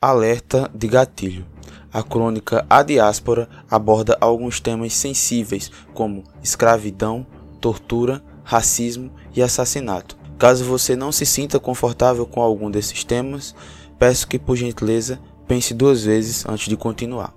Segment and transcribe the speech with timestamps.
[0.00, 1.44] Alerta de gatilho.
[1.92, 7.26] A crônica A Diáspora aborda alguns temas sensíveis, como escravidão,
[7.60, 10.16] tortura, racismo e assassinato.
[10.38, 13.56] Caso você não se sinta confortável com algum desses temas,
[13.98, 17.34] peço que, por gentileza, pense duas vezes antes de continuar.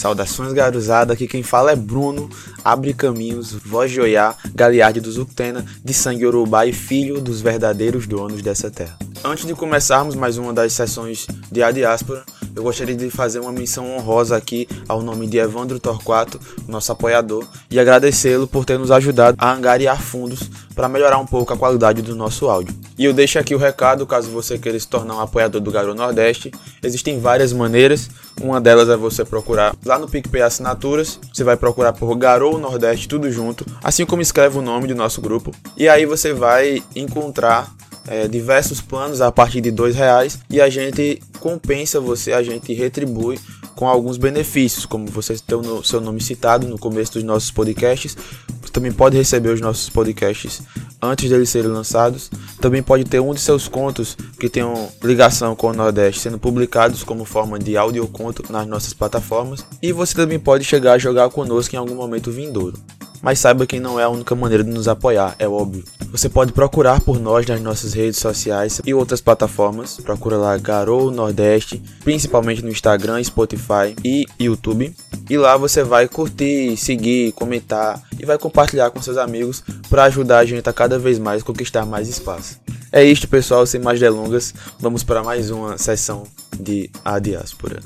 [0.00, 2.30] Saudações garuzada, aqui quem fala é Bruno,
[2.64, 8.06] Abre Caminhos, voz de Oiá, Galiarde do Zuctena, de sangue urubá e filho dos verdadeiros
[8.06, 8.98] donos dessa terra.
[9.22, 13.52] Antes de começarmos mais uma das sessões de A Diáspora, eu gostaria de fazer uma
[13.52, 18.90] menção honrosa aqui ao nome de Evandro Torquato, nosso apoiador, e agradecê-lo por ter nos
[18.90, 22.74] ajudado a angariar fundos para melhorar um pouco a qualidade do nosso áudio.
[22.96, 25.94] E eu deixo aqui o recado, caso você queira se tornar um apoiador do Garou
[25.94, 26.50] Nordeste,
[26.82, 28.08] existem várias maneiras,
[28.40, 33.08] uma delas é você procurar lá no PicPay Assinaturas, você vai procurar por Garou Nordeste
[33.08, 37.70] tudo junto, assim como escreve o nome do nosso grupo, e aí você vai encontrar
[38.10, 42.74] é, diversos planos a partir de dois reais e a gente compensa você, a gente
[42.74, 43.38] retribui
[43.76, 48.16] com alguns benefícios, como você ter o seu nome citado no começo dos nossos podcasts.
[48.60, 50.60] Você também pode receber os nossos podcasts
[51.00, 52.30] antes deles serem lançados.
[52.60, 57.04] Também pode ter um de seus contos que tenham ligação com o Nordeste sendo publicados
[57.04, 59.64] como forma de audioconto nas nossas plataformas.
[59.80, 62.76] E você também pode chegar a jogar conosco em algum momento vindouro
[63.22, 65.84] mas saiba que não é a única maneira de nos apoiar, é óbvio.
[66.10, 69.98] Você pode procurar por nós nas nossas redes sociais e outras plataformas.
[69.98, 74.94] Procura lá Garou Nordeste, principalmente no Instagram, Spotify e YouTube.
[75.28, 80.38] E lá você vai curtir, seguir, comentar e vai compartilhar com seus amigos para ajudar
[80.38, 82.58] a gente a cada vez mais conquistar mais espaço.
[82.90, 86.24] É isto, pessoal, sem mais delongas, vamos para mais uma sessão
[86.58, 87.80] de A Diáspora.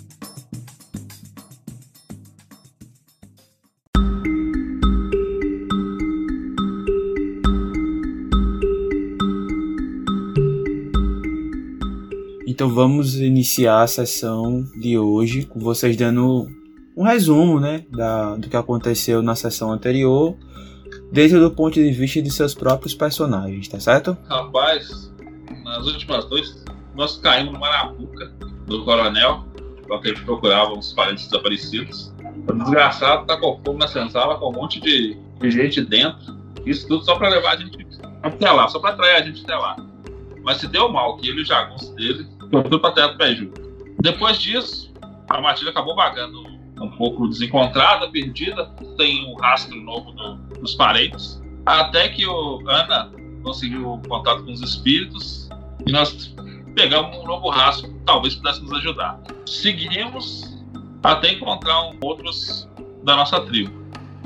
[12.55, 16.47] Então vamos iniciar a sessão de hoje com vocês dando
[16.97, 20.37] um resumo, né, da, do que aconteceu na sessão anterior,
[21.11, 24.17] desde o ponto de vista de seus próprios personagens, tá certo?
[24.29, 25.13] Rapaz,
[25.65, 26.65] nas últimas noites
[26.95, 28.33] nós caímos no Marapuca
[28.69, 29.45] do Coronel,
[29.89, 32.15] porque a gente procurava uns parentes desaparecidos.
[32.49, 36.37] O desgraçado tacou fogo na senzala com um monte de, de gente dentro.
[36.65, 37.85] Isso tudo só para levar a gente
[38.23, 39.75] até lá, só para atrair a gente até lá.
[40.45, 43.37] Mas se deu mal que ele e o jagunço dele tudo para do pé
[44.01, 44.93] Depois disso,
[45.29, 46.45] a matilha acabou vagando
[46.81, 48.67] um pouco desencontrada, perdida,
[48.97, 53.11] tem um rastro novo do, dos parentes, até que o Ana
[53.43, 55.49] conseguiu contato com os espíritos
[55.87, 56.35] e nós
[56.75, 59.21] pegamos um novo rastro, talvez pudesse nos ajudar.
[59.47, 60.63] Seguimos
[61.03, 62.69] até encontrar outros
[63.05, 63.73] da nossa tribo.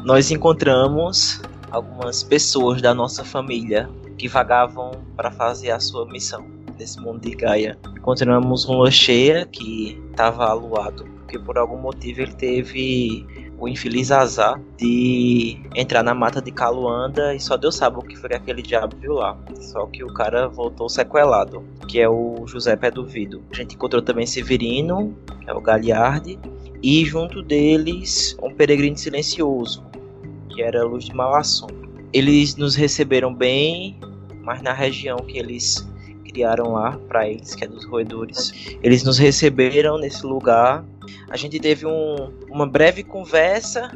[0.05, 7.00] Nós encontramos algumas pessoas da nossa família que vagavam para fazer a sua missão nesse
[7.00, 7.78] mundo de Gaia.
[7.97, 13.27] Encontramos um cheia que estava aluado, porque por algum motivo ele teve
[13.59, 18.17] o infeliz azar de entrar na mata de Caluanda e só Deus sabe o que
[18.17, 19.37] foi que aquele diabo viu lá.
[19.61, 23.43] Só que o cara voltou sequelado, que é o José Pé Duvido.
[23.53, 26.38] A gente encontrou também Severino, que é o Galiardi,
[26.83, 29.84] e junto deles um peregrino silencioso,
[30.49, 31.67] que era Luz de Malasson.
[32.12, 33.99] Eles nos receberam bem,
[34.43, 35.87] mas na região que eles
[36.38, 38.76] criaram lá para eles, que é dos roedores.
[38.81, 40.84] Eles nos receberam nesse lugar.
[41.28, 43.91] A gente teve um, uma breve conversa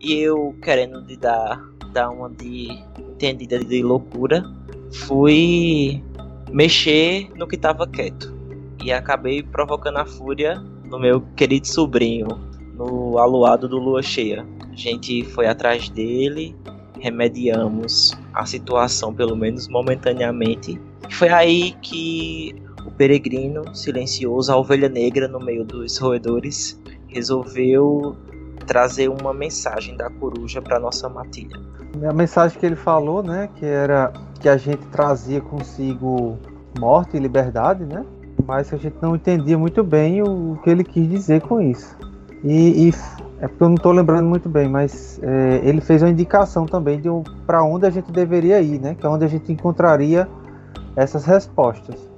[0.00, 1.62] e eu querendo de dar,
[1.92, 4.44] dar uma de entendida de loucura,
[4.92, 6.02] fui
[6.50, 8.34] mexer no que estava quieto
[8.82, 12.26] e acabei provocando a fúria no meu querido sobrinho
[12.74, 14.44] no aluado do lua cheia.
[14.68, 16.56] A gente foi atrás dele,
[16.98, 22.54] remediamos a situação pelo menos momentaneamente foi aí que
[22.86, 28.16] o peregrino silencioso, a ovelha negra no meio dos roedores, resolveu
[28.66, 31.58] trazer uma mensagem da coruja para nossa matilha.
[32.08, 36.36] A mensagem que ele falou, né, que era que a gente trazia consigo
[36.78, 38.04] morte e liberdade, né?
[38.46, 41.96] Mas a gente não entendia muito bem o, que ele quis dizer com isso.
[42.42, 42.94] E, e
[43.40, 47.00] é porque eu não estou lembrando muito bem, mas é, ele fez uma indicação também
[47.00, 47.08] de
[47.46, 48.94] para onde a gente deveria ir, né?
[48.94, 50.28] Que é onde a gente encontraria
[50.96, 52.08] essas respostas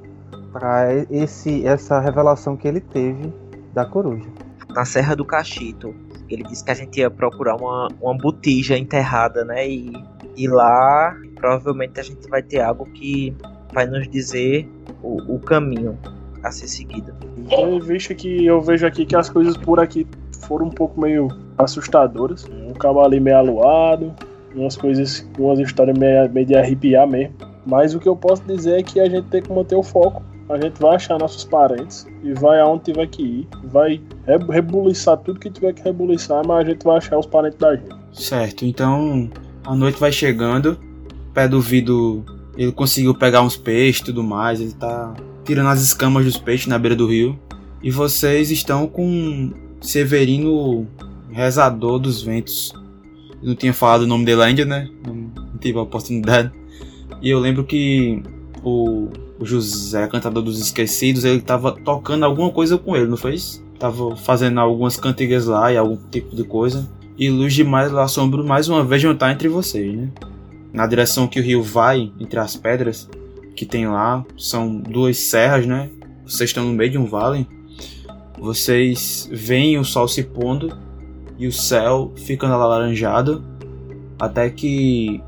[0.53, 3.33] para esse essa revelação que ele teve
[3.75, 4.29] da coruja.
[4.71, 5.95] Na Serra do Cachito,
[6.29, 9.69] ele disse que a gente ia procurar uma, uma botija enterrada, né?
[9.69, 9.93] E,
[10.37, 13.35] e lá provavelmente a gente vai ter algo que
[13.73, 14.69] vai nos dizer
[15.03, 15.99] o, o caminho
[16.43, 17.15] a ser seguido.
[17.51, 20.07] Eu vejo que eu vejo aqui que as coisas por aqui
[20.41, 21.29] foram um pouco meio
[21.59, 22.47] assustadoras.
[22.47, 24.15] Um cavalo meio aluado,
[24.55, 27.35] umas coisas, umas histórias meio, meio de arrepiar mesmo.
[27.67, 30.23] Mas o que eu posso dizer é que a gente tem que manter o foco.
[30.49, 33.49] A gente vai achar nossos parentes e vai aonde tiver que ir.
[33.65, 34.01] Vai
[34.49, 37.89] rebuliçar tudo que tiver que rebuliçar, mas a gente vai achar os parentes da gente.
[38.13, 39.29] Certo, então
[39.65, 40.79] a noite vai chegando.
[41.35, 42.25] Pé do vidro,
[42.57, 44.61] ele conseguiu pegar uns peixes e tudo mais.
[44.61, 45.15] Ele tá
[45.45, 47.37] tirando as escamas dos peixes na beira do rio.
[47.83, 50.87] E vocês estão com Severino
[51.31, 52.73] Rezador dos Ventos.
[53.43, 54.89] Não tinha falado o nome dele ainda, né?
[55.05, 56.53] Não tive a oportunidade.
[57.21, 58.23] E eu lembro que
[58.63, 59.09] o,
[59.43, 63.65] José, cantador dos Esquecidos, ele tava tocando alguma coisa com ele, não foi isso?
[63.79, 66.89] Tava fazendo algumas cantigas lá e algum tipo de coisa.
[67.19, 70.11] E luz demais lá assombro mais uma vez juntar entre vocês, né?
[70.73, 73.09] Na direção que o rio vai, entre as pedras
[73.55, 75.89] que tem lá, são duas serras, né?
[76.27, 77.47] Vocês estão no meio de um vale.
[78.39, 80.77] Vocês veem o sol se pondo
[81.39, 83.45] e o céu ficando alaranjado
[84.19, 85.23] até que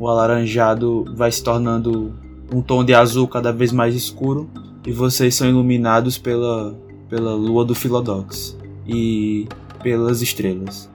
[0.00, 2.14] o alaranjado vai se tornando
[2.50, 4.48] um tom de azul cada vez mais escuro
[4.86, 6.74] e vocês são iluminados pela,
[7.08, 8.56] pela lua do Philodox
[8.86, 9.46] e
[9.82, 10.90] pelas estrelas.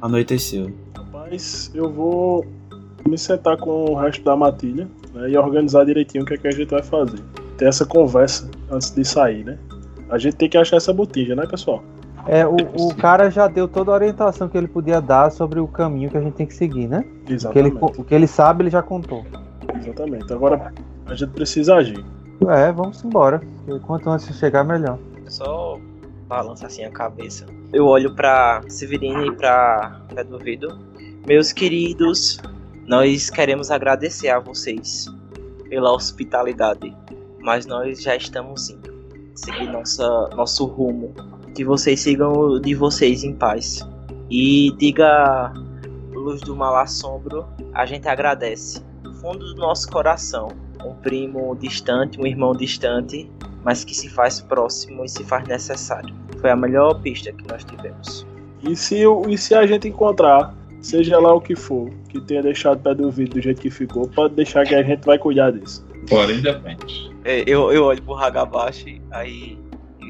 [0.00, 0.72] Anoiteceu.
[0.96, 2.46] Rapaz, eu vou
[3.08, 6.46] me sentar com o resto da matilha né, e organizar direitinho o que, é que
[6.46, 7.18] a gente vai fazer.
[7.58, 9.58] Ter essa conversa antes de sair, né?
[10.08, 11.82] A gente tem que achar essa botija, né, pessoal?
[12.26, 15.68] É, o, o cara já deu toda a orientação que ele podia dar sobre o
[15.68, 17.04] caminho que a gente tem que seguir, né?
[17.28, 17.76] Exatamente.
[17.76, 19.24] O que ele, o que ele sabe, ele já contou.
[19.74, 20.32] Exatamente.
[20.32, 20.72] Agora
[21.06, 22.04] a gente precisa agir.
[22.48, 23.40] É, vamos embora.
[23.82, 24.98] Quanto antes chegar, melhor.
[25.26, 25.78] Só
[26.26, 27.46] balança assim a cabeça.
[27.72, 30.78] Eu olho para Severino e para Pé do Vidro.
[31.26, 32.38] Meus queridos,
[32.86, 35.06] nós queremos agradecer a vocês
[35.68, 36.94] pela hospitalidade,
[37.40, 38.94] mas nós já estamos indo
[39.34, 41.12] seguir nossa, nosso rumo
[41.54, 43.86] que vocês sigam de vocês em paz.
[44.30, 45.52] E diga,
[46.12, 50.48] Luz do Mal Assombro, a gente agradece do fundo do nosso coração.
[50.84, 53.30] Um primo distante, um irmão distante,
[53.64, 56.14] mas que se faz próximo e se faz necessário.
[56.40, 58.26] Foi a melhor pista que nós tivemos.
[58.62, 62.82] E se, e se a gente encontrar, seja lá o que for, que tenha deixado
[62.82, 65.86] pé do vidro do jeito que ficou, pode deixar que a gente vai cuidar disso.
[66.08, 67.10] Porém, depende.
[67.24, 69.58] É, eu, eu olho pro Hagabashi, aí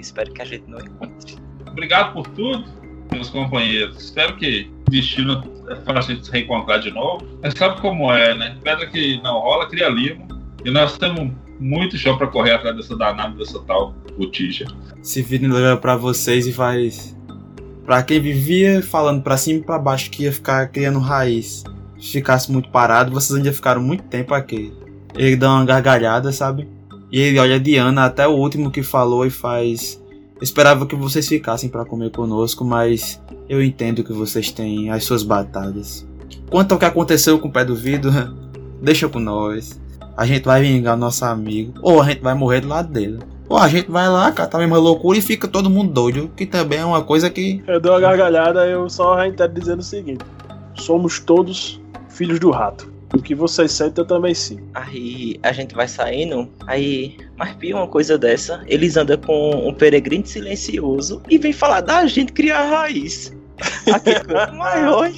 [0.04, 1.36] espero que a gente não encontre.
[1.66, 2.64] Obrigado por tudo,
[3.12, 3.96] meus companheiros.
[4.02, 5.42] Espero que o destino
[5.84, 7.26] faça a gente se reencontrar de novo.
[7.42, 8.56] Mas sabe como é, né?
[8.62, 10.28] Pedra que não rola, cria limo.
[10.64, 14.66] E nós temos muito chão para correr atrás dessa danada, dessa tal botija.
[15.02, 17.16] Se vira olha pra vocês e faz.
[17.84, 21.64] Pra quem vivia falando pra cima e pra baixo que ia ficar criando raiz,
[22.00, 24.72] ficasse muito parado, vocês ainda ficaram muito tempo aqui.
[25.14, 26.66] Ele dá uma gargalhada, sabe?
[27.14, 30.02] E ele olha a Diana até o último que falou e faz.
[30.42, 35.22] Esperava que vocês ficassem para comer conosco, mas eu entendo que vocês têm as suas
[35.22, 36.04] batalhas.
[36.50, 38.10] Quanto ao que aconteceu com o pé do vidro,
[38.82, 39.80] deixa com nós.
[40.16, 43.20] A gente vai vingar nosso amigo, ou a gente vai morrer do lado dele.
[43.48, 46.44] Ou a gente vai lá, catar a mesma loucura e fica todo mundo doido, que
[46.44, 47.62] também é uma coisa que.
[47.68, 50.24] Eu dou uma gargalhada, eu só reitero dizendo o seguinte:
[50.74, 52.92] somos todos filhos do rato.
[53.14, 54.58] O que vocês sentem, eu também sim.
[54.74, 59.72] Aí a gente vai saindo, aí, mas pia uma coisa dessa, eles andam com um
[59.72, 63.32] peregrino silencioso e vem falar da gente criar raiz.
[63.92, 65.10] Aqui é maior.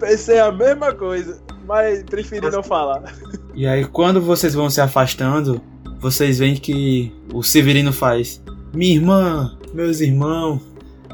[0.00, 3.14] Pensei a mesma coisa, mas preferi não falar.
[3.54, 5.62] E aí, quando vocês vão se afastando,
[6.00, 8.42] vocês veem que o Severino faz:
[8.74, 10.60] Minha irmã, meus irmãos,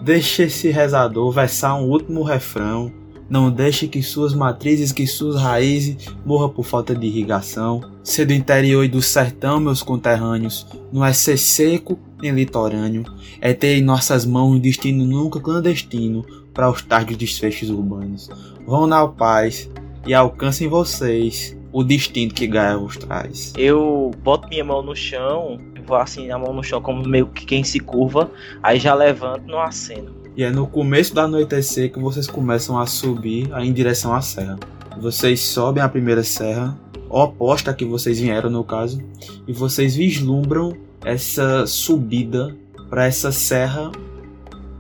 [0.01, 2.91] deixe esse rezador versar um último refrão
[3.31, 5.97] não deixe que suas matrizes, que suas raízes
[6.27, 7.81] morram por falta de irrigação.
[8.03, 13.05] Ser do interior e do sertão, meus conterrâneos, não é ser seco nem litorâneo,
[13.41, 18.29] é ter em nossas mãos um destino nunca clandestino para os tardes desfechos urbanos.
[18.67, 19.71] Vão na paz
[20.05, 23.53] e alcancem vocês o destino que Gaia vos traz.
[23.57, 27.47] Eu boto minha mão no chão, vou assim a mão no chão como meio que
[27.47, 28.31] quem se curva,
[28.63, 30.20] aí já levanto no aceno.
[30.37, 34.59] E é no começo do anoitecer que vocês começam a subir em direção à serra.
[35.01, 39.01] Vocês sobem a primeira serra, oposta a que vocês vieram no caso,
[39.47, 42.57] e vocês vislumbram essa subida
[42.89, 43.91] para essa serra.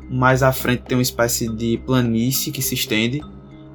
[0.08, 3.22] Mais à frente tem uma espécie de planície que se estende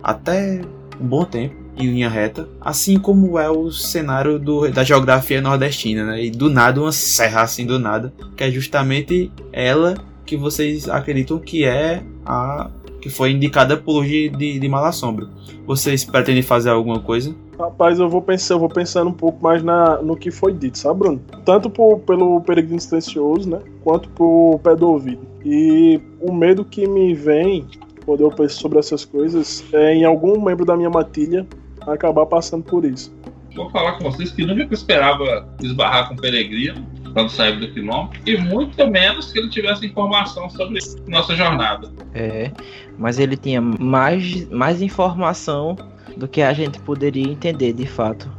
[0.01, 0.62] até
[1.00, 6.05] um bom tempo em linha reta, assim como é o cenário do, da geografia nordestina,
[6.05, 6.24] né?
[6.24, 11.39] E do nada uma serra assim do nada, que é justamente ela que vocês acreditam
[11.39, 12.70] que é a
[13.05, 15.29] que foi indicada por de, de, de Malassombro.
[15.67, 17.36] Vocês pretendem fazer alguma coisa?
[17.60, 20.79] Rapaz, eu vou pensar, eu vou pensando um pouco mais na, no que foi dito,
[20.79, 21.22] sabe, Bruno?
[21.46, 23.60] Tanto por, pelo peregrino silencioso, né?
[23.84, 25.22] Quanto por pé do ouvido.
[25.46, 27.67] E o medo que me vem
[28.08, 31.46] quando eu penso sobre essas coisas é em algum membro da minha matilha
[31.86, 33.13] acabar passando por isso.
[33.55, 36.84] vou falar com vocês que nunca esperava esbarrar com o Peregrino
[37.15, 41.89] quando saiu do quilômetro, e muito menos que ele tivesse informação sobre nossa jornada.
[42.13, 42.51] É,
[43.00, 45.77] mas ele tinha mais, mais informação
[46.17, 48.29] do que a gente poderia entender de fato.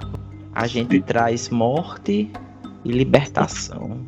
[0.54, 2.30] A gente traz morte
[2.84, 4.06] e libertação.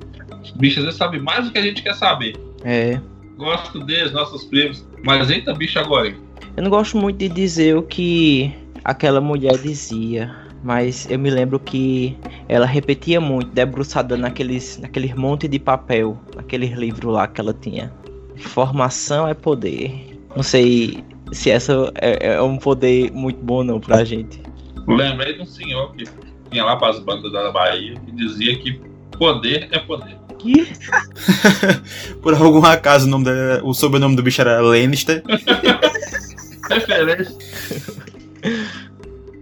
[0.56, 2.36] Bicho, às vezes sabe mais do que a gente quer saber.
[2.62, 3.00] É.
[3.38, 4.86] Gosto deles, nossos primos.
[5.02, 6.14] Mas eita, bicho, agora.
[6.54, 10.30] Eu não gosto muito de dizer o que aquela mulher dizia,
[10.62, 12.16] mas eu me lembro que
[12.48, 17.92] ela repetia muito, debruçada naqueles, naqueles monte de papel, naqueles livros lá que ela tinha.
[18.36, 20.18] Informação é poder.
[20.36, 24.40] Não sei se essa é, é um poder muito bom não pra gente.
[24.86, 26.04] Lembrei de um senhor que
[26.50, 28.80] vinha lá para as bandas da Bahia e dizia que
[29.18, 30.16] poder é poder.
[30.38, 30.68] Que?
[32.22, 35.22] Por algum acaso o, nome da- o sobrenome do bicho era Lannister.
[36.70, 37.34] Referência.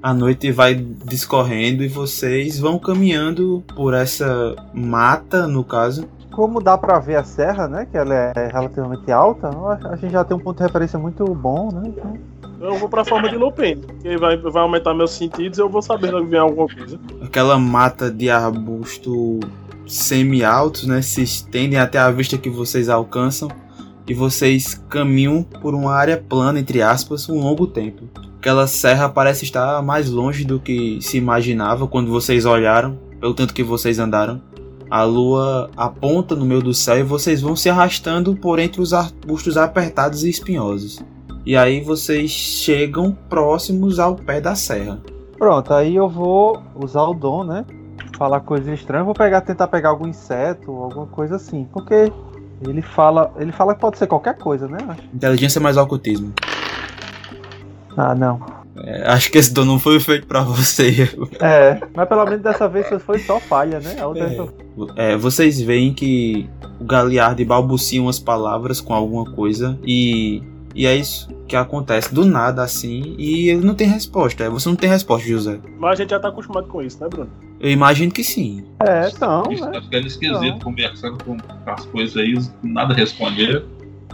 [0.06, 6.08] A noite vai discorrendo e vocês vão caminhando por essa mata, no caso.
[6.30, 7.88] Como dá pra ver a serra, né?
[7.90, 9.50] Que ela é relativamente alta,
[9.90, 11.88] a gente já tem um ponto de referência muito bom, né?
[11.88, 12.16] Então,
[12.60, 15.82] Eu vou pra forma de Lupin, que vai, vai aumentar meus sentidos e eu vou
[15.82, 17.00] saber se vem alguma coisa.
[17.20, 19.40] Aquela mata de arbusto
[19.88, 21.02] semi-altos, né?
[21.02, 23.48] Se estendem até a vista que vocês alcançam.
[24.06, 28.04] E vocês caminham por uma área plana, entre aspas, um longo tempo.
[28.46, 33.52] Aquela serra parece estar mais longe do que se imaginava quando vocês olharam, pelo tanto
[33.52, 34.40] que vocês andaram.
[34.88, 38.94] A lua aponta no meio do céu e vocês vão se arrastando por entre os
[38.94, 41.04] arbustos apertados e espinhosos.
[41.44, 45.00] E aí vocês chegam próximos ao pé da serra.
[45.36, 47.64] Pronto, aí eu vou usar o dom, né?
[48.16, 52.12] Falar coisas estranhas, vou pegar, tentar pegar algum inseto, alguma coisa assim, porque
[52.64, 54.78] ele fala, ele fala que pode ser qualquer coisa, né?
[55.12, 56.32] Inteligência mais ocultismo.
[57.96, 58.40] Ah, não.
[58.78, 61.08] É, acho que esse dom não foi feito pra você.
[61.40, 63.96] É, mas pelo menos dessa vez foi só falha, né?
[64.00, 64.36] A outra É.
[64.36, 64.48] só-
[64.96, 66.48] É, vocês veem que
[66.78, 70.42] o Galiardi balbucia umas palavras com alguma coisa e,
[70.74, 74.44] e é isso que acontece do nada assim e ele não tem resposta.
[74.44, 75.58] É, Você não tem resposta, José.
[75.78, 77.30] Mas a gente já tá acostumado com isso, né, Bruno?
[77.58, 78.62] Eu imagino que sim.
[78.86, 79.72] É, então, Bicho, né?
[79.72, 80.58] tá ficando esquisito Não.
[80.58, 83.64] conversando com as coisas aí, nada responder.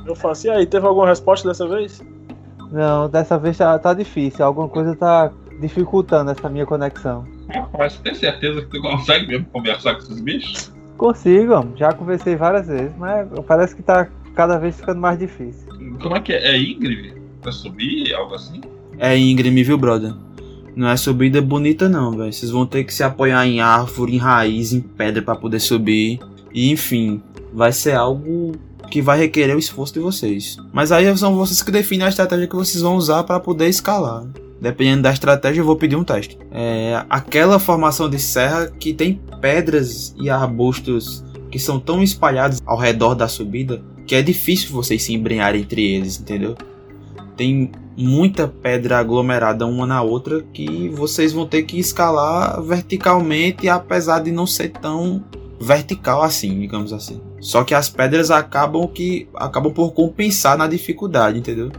[0.06, 2.00] Eu faço, e aí, teve alguma resposta dessa vez?
[2.72, 4.44] Não, dessa vez tá, tá difícil.
[4.44, 7.26] Alguma coisa tá dificultando essa minha conexão.
[7.54, 10.72] Rapaz, você tem certeza que tu consegue mesmo conversar com esses bichos?
[10.96, 15.68] Consigo, já conversei várias vezes, mas parece que tá cada vez ficando mais difícil.
[16.00, 16.52] Como é que é?
[16.52, 17.14] É íngreme?
[17.42, 18.14] Pra subir?
[18.14, 18.60] Algo assim?
[18.98, 20.14] É íngreme, viu, brother?
[20.74, 22.32] Não é subida bonita não, velho.
[22.32, 26.20] Vocês vão ter que se apoiar em árvore, em raiz, em pedra pra poder subir.
[26.52, 28.52] E enfim, vai ser algo
[28.92, 30.58] que vai requerer o esforço de vocês.
[30.70, 34.22] Mas aí são vocês que definem a estratégia que vocês vão usar para poder escalar.
[34.60, 36.36] Dependendo da estratégia, eu vou pedir um teste.
[36.50, 42.76] É aquela formação de serra que tem pedras e arbustos que são tão espalhados ao
[42.76, 46.54] redor da subida que é difícil vocês se embrenharem entre eles, entendeu?
[47.34, 54.18] Tem muita pedra aglomerada uma na outra que vocês vão ter que escalar verticalmente, apesar
[54.18, 55.24] de não ser tão
[55.58, 57.31] vertical assim, digamos assim.
[57.42, 61.70] Só que as pedras acabam que acabam por compensar na dificuldade, entendeu?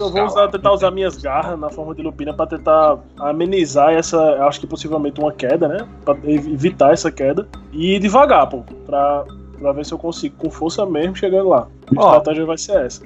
[0.00, 4.20] Eu vou usar, tentar usar minhas garras na forma de lupina pra tentar amenizar essa,
[4.46, 5.86] acho que possivelmente uma queda, né?
[6.04, 7.46] Pra ev- evitar essa queda.
[7.72, 8.64] E ir devagar, pô.
[8.84, 9.24] Pra,
[9.60, 11.68] pra ver se eu consigo, com força mesmo, chegando lá.
[11.86, 13.04] A estratégia vai ser essa.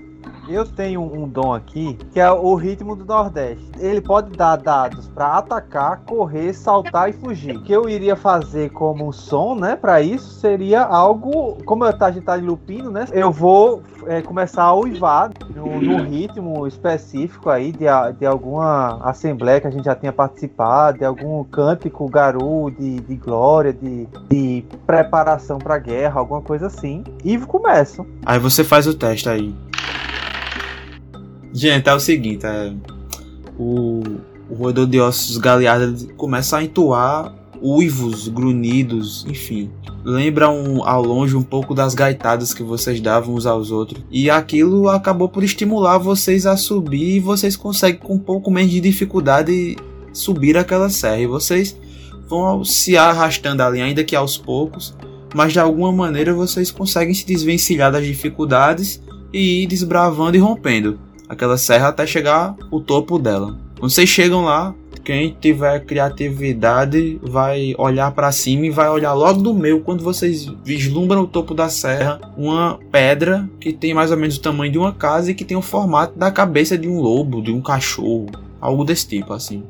[0.50, 3.64] Eu tenho um dom aqui que é o ritmo do Nordeste.
[3.78, 7.56] Ele pode dar dados pra atacar, correr, saltar e fugir.
[7.56, 12.10] O que eu iria fazer como som, né, Pra isso seria algo, como eu- a
[12.10, 13.06] gente tá lupino, né?
[13.12, 17.84] Eu vou é, começar a uivar no ritmo específico aí de,
[18.18, 23.14] de alguma assembleia que a gente já tinha participado, de algum cântico garu de, de
[23.16, 27.04] glória, de, de preparação pra guerra, alguma coisa assim.
[27.24, 28.04] E começo.
[28.24, 29.54] Aí você faz o teste aí.
[31.52, 32.72] Gente, é o seguinte, é,
[33.58, 34.02] o,
[34.48, 39.70] o roedor de ossos galeada começa a entoar uivos, grunhidos, enfim.
[40.04, 44.02] Lembra um, ao longe um pouco das gaitadas que vocês davam uns aos outros.
[44.10, 48.70] E aquilo acabou por estimular vocês a subir e vocês conseguem com um pouco menos
[48.70, 49.76] de dificuldade
[50.12, 51.20] subir aquela serra.
[51.20, 51.76] E vocês
[52.26, 54.94] vão se arrastando ali, ainda que aos poucos
[55.34, 59.00] mas de alguma maneira vocês conseguem se desvencilhar das dificuldades
[59.32, 60.98] e ir desbravando e rompendo
[61.30, 63.56] aquela serra até chegar o topo dela.
[63.78, 69.40] Quando vocês chegam lá, quem tiver criatividade vai olhar para cima e vai olhar logo
[69.40, 74.16] do meio quando vocês vislumbram o topo da serra, uma pedra que tem mais ou
[74.16, 77.00] menos o tamanho de uma casa e que tem o formato da cabeça de um
[77.00, 78.26] lobo, de um cachorro,
[78.60, 79.62] algo desse tipo assim.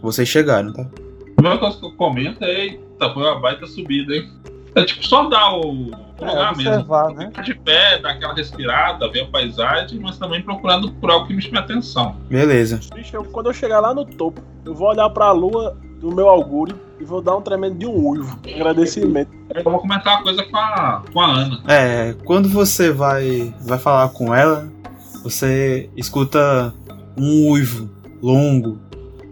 [0.00, 0.88] Vocês chegaram, tá?
[1.34, 4.30] primeira coisa que eu comento é: foi uma baita subida, hein?
[4.74, 6.70] É tipo só dar o, É, lugar mesmo.
[6.72, 7.26] observar, né?
[7.26, 11.34] Ficar de pé, dar aquela respirada, ver a paisagem, mas também procurando por algo que
[11.34, 12.16] me chame a atenção.
[12.28, 12.80] Beleza.
[12.94, 16.28] Bicho, eu- quando eu chegar lá no topo, eu vou olhar pra lua do meu
[16.28, 18.38] augúrio e vou dar um tremendo de um uivo.
[18.54, 19.30] Agradecimento.
[19.54, 21.60] Eu vou comentar uma coisa com a, com a Ana.
[21.68, 24.68] É, quando você vai, vai falar com ela,
[25.22, 26.72] você escuta
[27.16, 27.88] um uivo
[28.22, 28.78] longo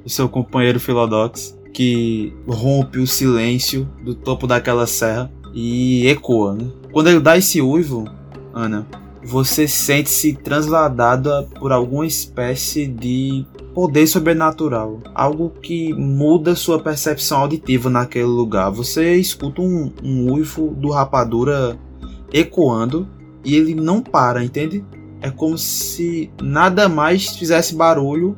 [0.05, 6.71] do seu companheiro Philodox que rompe o silêncio do topo daquela serra e ecoa, né?
[6.93, 8.05] Quando ele dá esse uivo,
[8.53, 8.87] Ana,
[9.23, 17.89] você sente-se transladada por alguma espécie de poder sobrenatural, algo que muda sua percepção auditiva
[17.89, 18.71] naquele lugar.
[18.71, 21.79] Você escuta um, um uivo do rapadura
[22.33, 23.09] ecoando
[23.45, 24.85] e ele não para, entende?
[25.21, 28.37] É como se nada mais fizesse barulho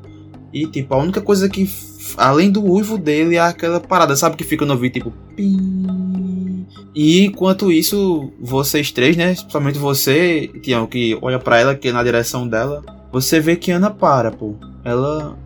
[0.53, 1.67] e tipo a única coisa que
[2.17, 6.67] além do uivo dele é aquela parada, sabe que fica no ouvido tipo pim.
[6.95, 11.93] E enquanto isso, vocês três, né, principalmente você, Tião, que olha pra ela que é
[11.93, 14.55] na direção dela, você vê que Ana para, pô.
[14.85, 15.37] Ela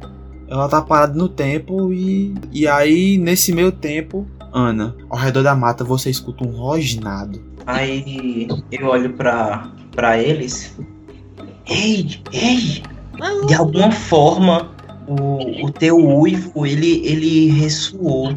[0.49, 5.55] ela tá parada no tempo e e aí nesse meio tempo, Ana, ao redor da
[5.55, 7.41] mata você escuta um rosnado.
[7.67, 10.77] Aí eu olho pra, pra eles.
[11.69, 12.83] Ei, ei!
[13.47, 14.71] De alguma forma,
[15.09, 18.35] o, o teu uivo, ele, ele ressoou.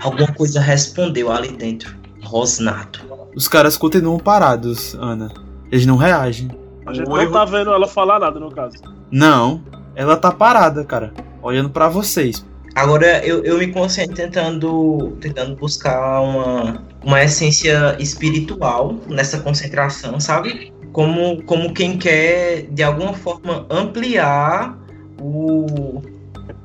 [0.00, 1.94] Alguma coisa respondeu ali dentro.
[2.22, 3.00] Rosnado.
[3.34, 5.30] Os caras continuam parados, Ana.
[5.70, 6.50] Eles não reagem.
[6.86, 8.76] A gente O não uivo- tá vendo ela falar nada, no caso.
[9.10, 9.60] Não,
[9.94, 12.44] ela tá parada, cara, olhando pra vocês.
[12.74, 20.72] Agora eu, eu me concentro tentando, tentando buscar uma, uma essência espiritual nessa concentração, sabe?
[20.92, 24.78] Como, como quem quer, de alguma forma, ampliar
[25.22, 26.02] o,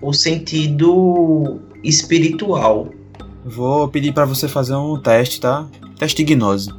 [0.01, 2.89] o sentido espiritual.
[3.45, 5.67] Vou pedir pra você fazer um teste, tá?
[5.97, 6.69] Teste de gnose.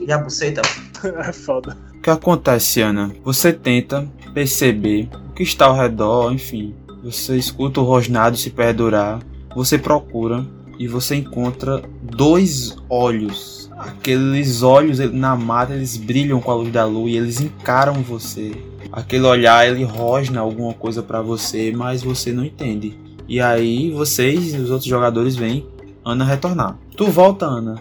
[0.00, 0.62] E a buceta?
[1.04, 1.76] É foda.
[1.96, 3.12] O que acontece, Ana?
[3.24, 6.74] Você tenta perceber o que está ao redor, enfim.
[7.02, 9.20] Você escuta o rosnado se perdurar.
[9.56, 10.46] Você procura
[10.78, 13.70] e você encontra dois olhos.
[13.76, 18.52] Aqueles olhos na mata, eles brilham com a luz da lua e eles encaram você.
[18.92, 22.96] Aquele olhar, ele rosna alguma coisa pra você, mas você não entende.
[23.26, 25.66] E aí vocês e os outros jogadores veem
[26.04, 26.76] Ana retornar.
[26.96, 27.76] Tu volta, Ana.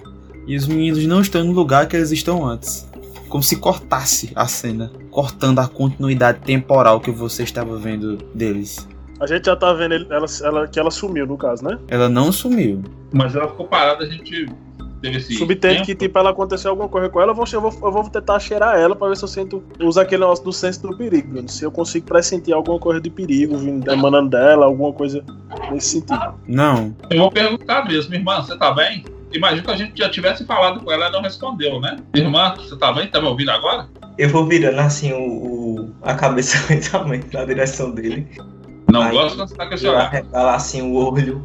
[0.48, 2.90] E os meninos não estão no lugar que eles estão antes
[3.28, 8.86] como se cortasse a cena, cortando a continuidade temporal que você estava vendo deles.
[9.22, 11.80] A gente já tá vendo ele- ela, ela- que ela sumiu, no caso, né?
[11.88, 12.82] Ela não sumiu.
[13.14, 14.48] Mas ela ficou parada, a gente
[15.02, 15.38] teve esse.
[15.76, 15.86] Tempo.
[15.86, 18.40] que, tipo, ela aconteceu alguma coisa com ela, eu vou, eu, vou, eu vou tentar
[18.40, 19.64] cheirar ela pra ver se eu sinto.
[19.80, 21.50] Usa aquele negócio do senso do perigo, Bruno.
[21.50, 25.24] Se eu consigo pressentir alguma coisa de perigo vindo emanando dela, alguma coisa
[25.72, 26.34] nesse sentido.
[26.48, 26.96] Não.
[27.10, 29.04] Eu vou perguntar mesmo, irmã, você tá bem?
[29.34, 31.98] Imagina que a gente já tivesse falado com ela e não respondeu, né?
[32.14, 33.08] Irmã, você tá bem?
[33.08, 33.88] Tá me ouvindo agora?
[34.18, 35.18] Eu vou virando assim o,
[35.86, 38.28] o- a cabeça lentamente na direção dele.
[38.92, 40.02] Não Aí, gosto quando você tá olhar.
[40.08, 41.42] arregalar assim o olho.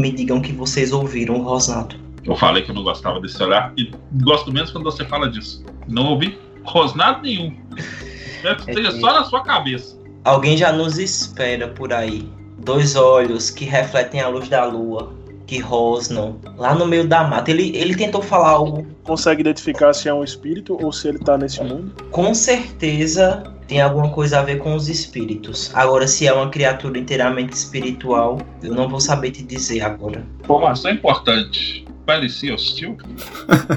[0.00, 1.96] Me digam que vocês ouviram o rosnado.
[2.28, 3.90] Eu falei que eu não gostava desse olhar e
[4.22, 5.64] gosto menos quando você fala disso.
[5.88, 7.56] Não ouvi rosnado nenhum.
[7.76, 9.96] Espero que É esteja que- só na sua cabeça.
[10.24, 12.28] Alguém já nos espera por aí.
[12.58, 15.14] Dois olhos que refletem a luz da lua,
[15.46, 17.50] que rosnam lá no meio da mata.
[17.50, 18.86] Ele, ele tentou falar algo.
[19.04, 21.92] Consegue identificar se é um espírito ou se ele tá nesse mundo?
[22.10, 25.70] Com certeza tem alguma coisa a ver com os espíritos.
[25.74, 30.26] Agora, se é uma criatura inteiramente espiritual, eu não vou saber te dizer agora.
[30.44, 31.86] Informação importante.
[32.08, 32.96] Parecia hostil?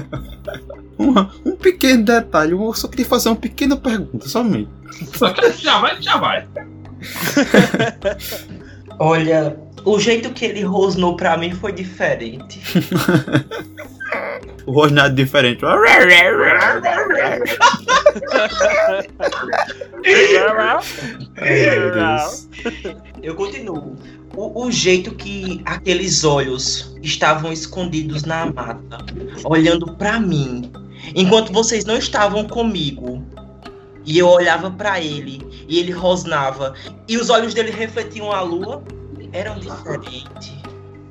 [0.96, 4.70] Uma- um pequeno detalhe, eu só queria fazer uma pequena pergunta, somente.
[5.14, 6.48] Só que já vai, já vai.
[8.98, 12.60] Olha, o jeito que ele rosnou pra mim foi diferente.
[14.66, 15.64] O rosnado diferente.
[23.22, 23.96] Eu continuo.
[24.36, 28.98] O, o jeito que aqueles olhos estavam escondidos na mata,
[29.44, 30.70] olhando pra mim,
[31.14, 33.22] enquanto vocês não estavam comigo,
[34.06, 36.74] e eu olhava pra ele, e ele rosnava,
[37.08, 38.82] e os olhos dele refletiam a lua,
[39.32, 40.54] eram diferentes.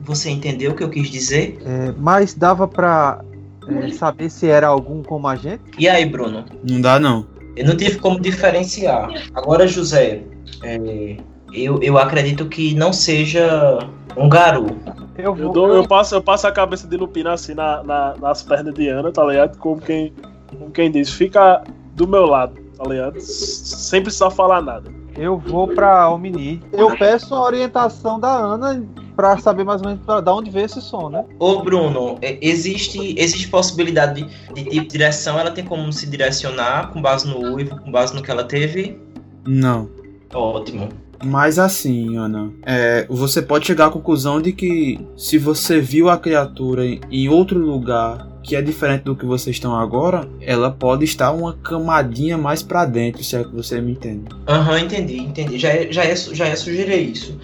[0.01, 1.59] Você entendeu o que eu quis dizer?
[1.65, 3.23] É, mas dava pra
[3.67, 5.61] é, saber se era algum como a gente?
[5.77, 6.43] E aí, Bruno?
[6.67, 7.25] Não dá não.
[7.55, 9.09] Eu não tive como diferenciar.
[9.33, 10.23] Agora, José,
[10.63, 11.17] é,
[11.53, 13.77] eu, eu acredito que não seja
[14.17, 14.75] um garoto.
[15.17, 15.53] Eu Eu, vou.
[15.53, 18.87] dou, eu, passo, eu passo a cabeça de Lupina assim na, na- nas pernas de
[18.87, 19.57] Ana, tá ligado?
[19.57, 20.13] Como quem,
[20.49, 21.61] como quem diz, fica
[21.93, 23.19] do meu lado, tá ligado?
[23.21, 24.89] Sem precisar falar nada.
[25.17, 26.61] Eu vou pra Omni.
[26.71, 28.83] Eu peço a orientação da Ana
[29.15, 31.25] pra saber mais ou menos pra, da onde veio esse som, né?
[31.37, 35.37] Ô Bruno, é, existe, existe possibilidade de, de de direção?
[35.37, 38.99] Ela tem como se direcionar com base no uivo, com base no que ela teve?
[39.45, 39.89] Não.
[40.33, 40.89] Ótimo.
[41.23, 46.17] Mas assim, Ana, é, você pode chegar à conclusão de que se você viu a
[46.17, 51.31] criatura em outro lugar que é diferente do que vocês estão agora, ela pode estar
[51.31, 54.25] uma camadinha mais para dentro, se é que você me entende.
[54.47, 55.59] Aham, uhum, entendi, entendi.
[55.59, 57.37] Já, é, já, é, já é sugerir isso.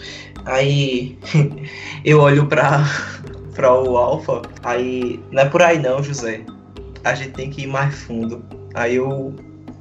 [0.46, 1.18] Aí
[2.04, 2.84] eu olho pra,
[3.54, 6.42] pra o Alpha, aí não é por aí não, José.
[7.04, 8.44] A gente tem que ir mais fundo.
[8.74, 9.36] Aí eu,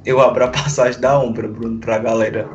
[0.05, 2.47] eu abro a passagem da Umbra, Bruno, pra galera.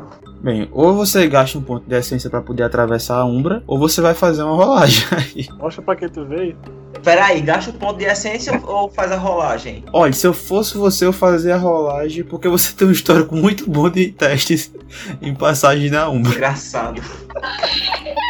[0.43, 4.01] Bem, ou você gasta um ponto de essência para poder atravessar a Umbra, ou você
[4.01, 5.47] vai fazer uma rolagem aí.
[5.57, 6.57] Mostra pra que tu veio.
[7.01, 9.85] Peraí, gasta o ponto de essência ou faz a rolagem?
[9.93, 13.69] Olha, se eu fosse você, eu fazia a rolagem, porque você tem um histórico muito
[13.69, 14.73] bom de testes
[15.21, 16.33] em passagem na Umbra.
[16.33, 17.01] Engraçado.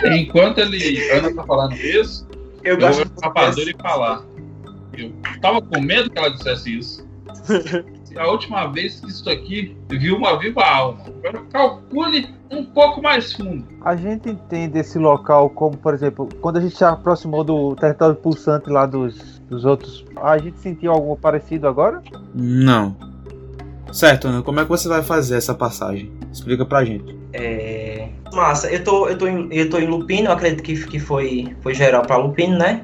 [0.06, 2.28] Enquanto ele anda tá falando isso,
[2.63, 4.23] eu, eu vou rapadura e falar.
[4.95, 7.08] Eu tava com medo que ela dissesse isso.
[8.17, 11.02] a última vez que isso aqui viu uma viva alma.
[11.08, 13.65] Agora calcule um pouco mais fundo.
[13.82, 18.15] A gente entende esse local como, por exemplo, quando a gente se aproximou do território
[18.15, 22.02] pulsante lá dos, dos outros, a gente sentiu algo parecido agora?
[22.34, 22.95] Não.
[23.91, 26.12] Certo, Ana, como é que você vai fazer essa passagem?
[26.32, 27.15] Explica pra gente.
[27.32, 27.83] É.
[28.34, 31.74] Massa, eu tô, eu tô, em, eu tô em Lupino, acredito que, que foi, foi
[31.74, 32.82] geral pra Lupino, né?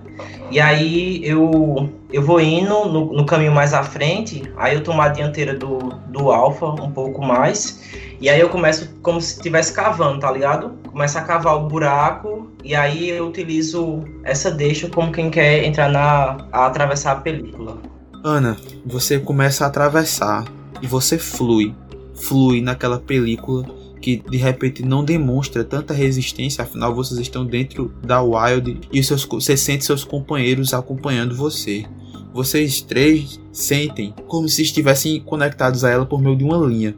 [0.52, 5.02] E aí eu, eu vou indo no, no caminho mais à frente, aí eu tomo
[5.02, 7.82] a dianteira do, do Alpha um pouco mais,
[8.20, 10.72] e aí eu começo como se estivesse cavando, tá ligado?
[10.88, 15.90] Começo a cavar o buraco, e aí eu utilizo essa deixa como quem quer entrar
[15.90, 16.38] na.
[16.52, 17.78] a atravessar a película.
[18.24, 20.46] Ana, você começa a atravessar
[20.82, 21.74] e você flui,
[22.16, 28.22] flui naquela película que de repente não demonstra tanta resistência, afinal vocês estão dentro da
[28.22, 31.86] Wild e seus, você sente seus companheiros acompanhando você.
[32.34, 36.96] Vocês três sentem como se estivessem conectados a ela por meio de uma linha.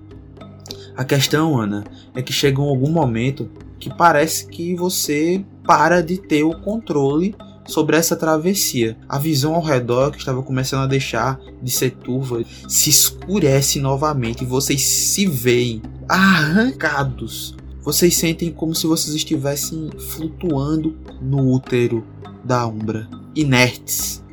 [0.95, 1.83] A questão, Ana,
[2.13, 7.35] é que chega algum momento que parece que você para de ter o controle
[7.71, 8.97] sobre essa travessia.
[9.07, 14.43] A visão ao redor, que estava começando a deixar de ser turva, se escurece novamente
[14.43, 17.55] e vocês se veem arrancados.
[17.81, 22.05] Vocês sentem como se vocês estivessem flutuando no útero
[22.43, 24.23] da Umbra, inertes,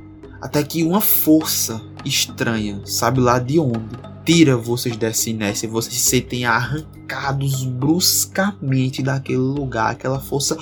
[0.41, 3.97] até que uma força estranha, sabe lá de onde,
[4.29, 5.67] tira vocês dessa inércia.
[5.67, 9.93] Vocês se sentem arrancados bruscamente daquele lugar.
[9.93, 10.55] Aquela força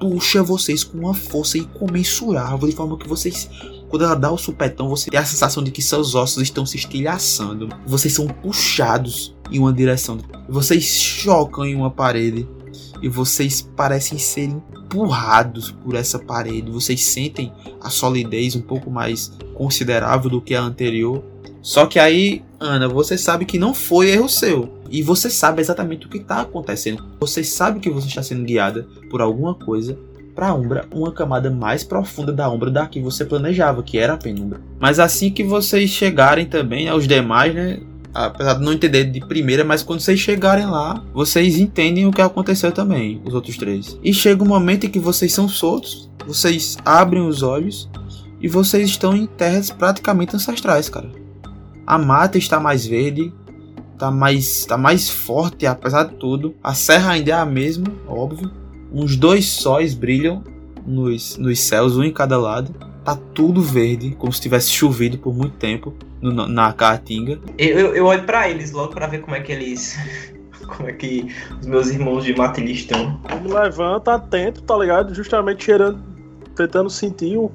[0.00, 3.48] puxa vocês com uma força incomensurável, de forma que vocês,
[3.88, 6.78] quando ela dá o supetão, você tem a sensação de que seus ossos estão se
[6.78, 7.68] estilhaçando.
[7.86, 10.18] Vocês são puxados em uma direção.
[10.48, 12.48] Vocês chocam em uma parede
[13.02, 16.70] e vocês parecem ser empurrados por essa parede.
[16.70, 21.22] Vocês sentem a solidez um pouco mais considerável do que a anterior.
[21.62, 24.79] Só que aí, Ana, você sabe que não foi erro seu.
[24.90, 27.04] E você sabe exatamente o que está acontecendo.
[27.20, 29.96] Você sabe que você está sendo guiada por alguma coisa
[30.34, 34.14] para a Umbra, uma camada mais profunda da Umbra da que você planejava, que era
[34.14, 34.60] a penumbra.
[34.78, 37.80] Mas assim que vocês chegarem também aos demais, né?
[38.12, 42.20] Apesar de não entender de primeira, mas quando vocês chegarem lá, vocês entendem o que
[42.20, 43.96] aconteceu também, os outros três.
[44.02, 47.88] E chega um momento em que vocês são soltos, vocês abrem os olhos
[48.40, 51.10] e vocês estão em terras praticamente ancestrais, cara.
[51.86, 53.32] A mata está mais verde,
[54.00, 56.54] tá mais, tá mais forte, apesar de tudo.
[56.62, 58.50] A serra ainda é a mesma, óbvio.
[58.90, 60.42] Uns dois sóis brilham
[60.86, 62.74] nos, nos céus, um em cada lado.
[63.04, 67.38] Tá tudo verde, como se tivesse chovido por muito tempo no, na Caatinga.
[67.58, 69.98] Eu, eu, eu olho para eles logo para ver como é que eles.
[70.76, 71.26] Como é que
[71.58, 73.20] os meus irmãos de matilha estão.
[73.42, 75.12] Me levanta atento, tá ligado?
[75.12, 76.00] Justamente cheirando,
[76.54, 77.50] tentando sentir o,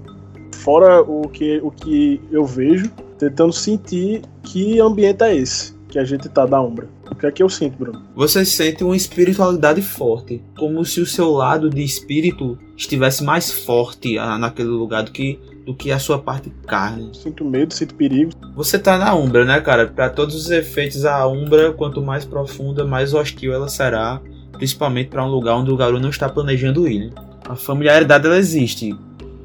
[0.51, 6.03] fora o que, o que eu vejo, tentando sentir que ambiente é esse que a
[6.03, 6.89] gente tá da Umbra.
[7.09, 8.01] O que é que eu sinto, Bruno?
[8.13, 14.17] Você sente uma espiritualidade forte, como se o seu lado de espírito estivesse mais forte
[14.17, 17.09] ah, naquele lugar do que do que a sua parte carne.
[17.13, 18.31] Sinto medo, sinto perigo.
[18.55, 19.87] Você tá na Umbra, né, cara?
[19.87, 25.25] Para todos os efeitos, a Umbra, quanto mais profunda, mais hostil ela será, principalmente para
[25.25, 27.05] um lugar onde o garoto não está planejando ir.
[27.05, 27.09] Né?
[27.47, 28.93] A familiaridade ela existe,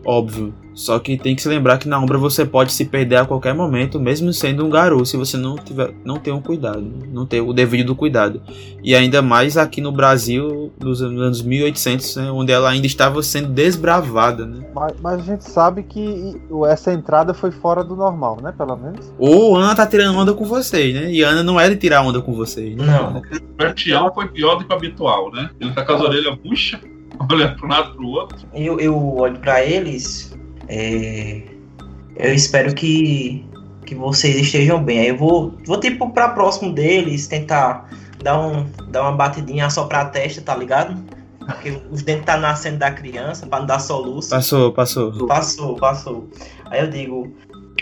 [0.05, 0.53] óbvio.
[0.75, 3.55] Só que tem que se lembrar que na Umbra você pode se perder a qualquer
[3.55, 7.41] momento, mesmo sendo um garoto, se você não tiver, não ter um cuidado, não ter
[7.41, 8.41] o devido cuidado.
[8.83, 13.49] E ainda mais aqui no Brasil, nos anos 1800, né, onde ela ainda estava sendo
[13.49, 14.65] desbravada, né?
[14.75, 19.13] Mas, mas, a gente sabe que essa entrada foi fora do normal, né, pelo menos.
[19.19, 21.13] Ou Ana tá tirando onda com vocês, né?
[21.13, 22.77] E Ana não é de tirar onda com vocês.
[22.77, 22.87] Né?
[22.87, 23.19] Não.
[23.19, 25.51] O Bertião foi pior do que o habitual, né?
[25.61, 26.81] Ele tá com as orelhas puxas
[27.31, 28.39] olhando para um lado para o outro.
[28.55, 30.39] Eu, eu olho pra eles.
[30.73, 31.43] É,
[32.15, 33.45] eu espero que,
[33.85, 35.01] que vocês estejam bem.
[35.01, 37.91] Aí eu vou, vou tipo pra próximo deles, tentar
[38.23, 40.97] dar, um, dar uma batidinha só pra testa, tá ligado?
[41.41, 44.31] Porque os dentes tá nascendo da criança, pra não dar soluço.
[44.31, 45.27] Passou, passou.
[45.27, 46.29] Passou, passou.
[46.67, 47.35] Aí eu digo,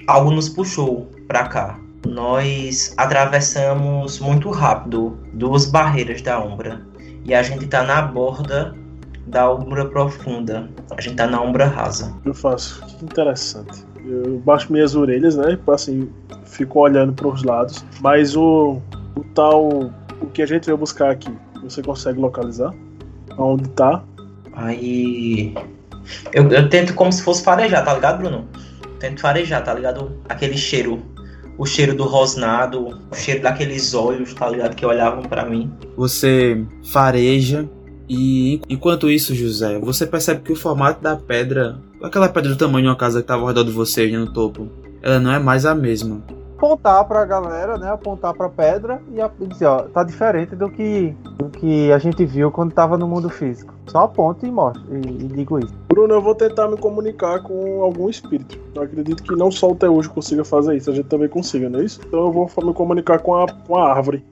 [0.07, 1.79] algo nos puxou pra cá.
[2.07, 6.81] Nós atravessamos muito rápido duas barreiras da Umbra.
[7.27, 8.75] E a gente tá na borda
[9.29, 10.69] da Umbra profunda.
[10.97, 12.15] A gente tá na Umbra rasa.
[12.25, 12.85] Eu faço.
[12.87, 13.85] Que interessante.
[14.05, 15.59] Eu baixo minhas orelhas, né?
[15.69, 16.11] Assim,
[16.47, 17.85] fico olhando para os lados.
[18.01, 18.81] Mas o,
[19.17, 19.93] o tal.
[20.21, 22.75] O que a gente veio buscar aqui, você consegue localizar?
[23.37, 24.03] Aonde tá?
[24.53, 25.55] Aí.
[26.33, 28.49] Eu, eu tento como se fosse farejar, tá ligado, Bruno?
[28.99, 30.19] Tento farejar, tá ligado?
[30.29, 31.01] Aquele cheiro.
[31.57, 34.75] O cheiro do rosnado, o cheiro daqueles olhos, tá ligado?
[34.75, 35.71] Que olhavam pra mim.
[35.97, 37.69] Você fareja
[38.09, 42.85] e enquanto isso, José, você percebe que o formato da pedra, aquela pedra do tamanho
[42.85, 44.69] de uma casa que estava ao redor de vocês no topo,
[45.03, 46.23] ela não é mais a mesma.
[46.57, 47.89] Apontar pra galera, né?
[47.89, 52.25] Apontar pra pedra e a- dizer, ó, tá diferente do que, do que a gente
[52.25, 53.73] viu quando tava no mundo físico.
[53.87, 54.83] Só aponto e mostro.
[54.91, 55.73] E, e digo isso.
[55.89, 58.59] Bruno, eu vou tentar me comunicar com algum espírito.
[58.75, 61.79] Eu acredito que não só o Teujo consiga fazer isso, a gente também consiga, não
[61.79, 62.01] é isso?
[62.05, 64.25] Então eu vou me comunicar com a, com a árvore.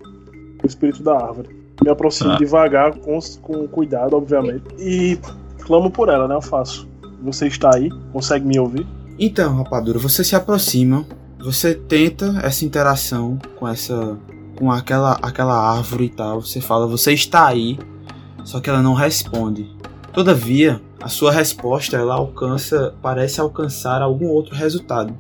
[0.64, 1.48] O espírito da árvore.
[1.84, 2.38] Me aproximo Tá.
[2.38, 4.64] devagar, com, com cuidado, obviamente.
[4.78, 5.18] E
[5.60, 6.34] clamo por ela, né?
[6.34, 6.88] Eu faço.
[7.22, 7.90] Você está aí?
[8.12, 8.86] Consegue me ouvir?
[9.18, 11.04] Então, rapadura, você se aproxima,
[11.38, 14.18] você tenta essa interação com essa
[14.56, 17.78] com aquela aquela árvore e tal, você fala, você está aí,
[18.44, 19.70] só que ela não responde.
[20.12, 25.14] Todavia, a sua resposta ela alcança, parece alcançar algum outro resultado.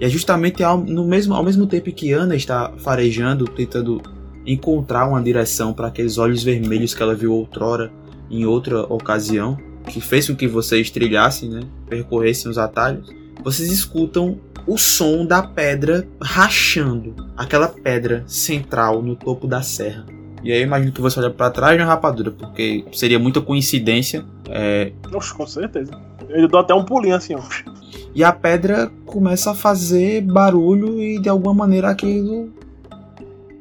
[0.00, 4.00] E é justamente ao, no mesmo, ao mesmo tempo que Ana está farejando, tentando
[4.46, 7.90] encontrar uma direção para aqueles olhos vermelhos que ela viu outrora
[8.30, 14.38] em outra ocasião, que fez com que vocês trilhassem, né, percorressem os atalhos vocês escutam
[14.66, 20.04] o som da pedra rachando, aquela pedra central no topo da serra.
[20.42, 24.24] E aí eu imagino que você olha pra trás na rapadura, porque seria muita coincidência.
[24.48, 25.92] é, Oxe, com certeza.
[26.28, 27.40] Eu dou até um pulinho assim, ó.
[28.14, 32.52] e a pedra começa a fazer barulho e de alguma maneira aquilo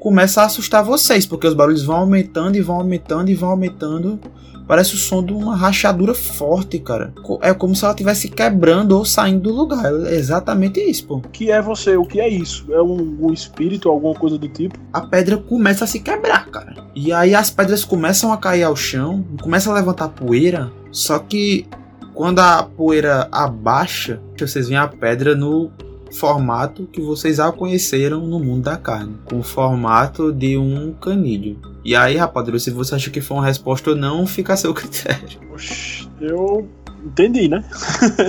[0.06, 4.20] começa a assustar vocês, porque os barulhos vão aumentando e vão aumentando e vão aumentando.
[4.68, 7.12] Parece o som de uma rachadura forte, cara.
[7.42, 9.92] É como se ela estivesse quebrando ou saindo do lugar.
[10.06, 11.16] É exatamente isso, pô.
[11.16, 11.98] O que é você?
[11.98, 12.68] O que é isso?
[12.72, 14.78] É um, um espírito, alguma coisa do tipo?
[14.94, 16.76] a pedra começa a se quebrar, cara.
[16.94, 21.66] E aí as pedras começam a cair ao chão, começa a levantar poeira, só que
[22.14, 25.72] quando a poeira abaixa, vocês veem a pedra no
[26.16, 31.58] formato que vocês já conheceram no mundo da carne, com o formato de um canídeo.
[31.84, 34.74] E aí, rapadura, se você acha que foi uma resposta ou não, fica a seu
[34.74, 35.40] critério.
[35.54, 36.68] Oxe, eu
[37.04, 37.64] entendi, né?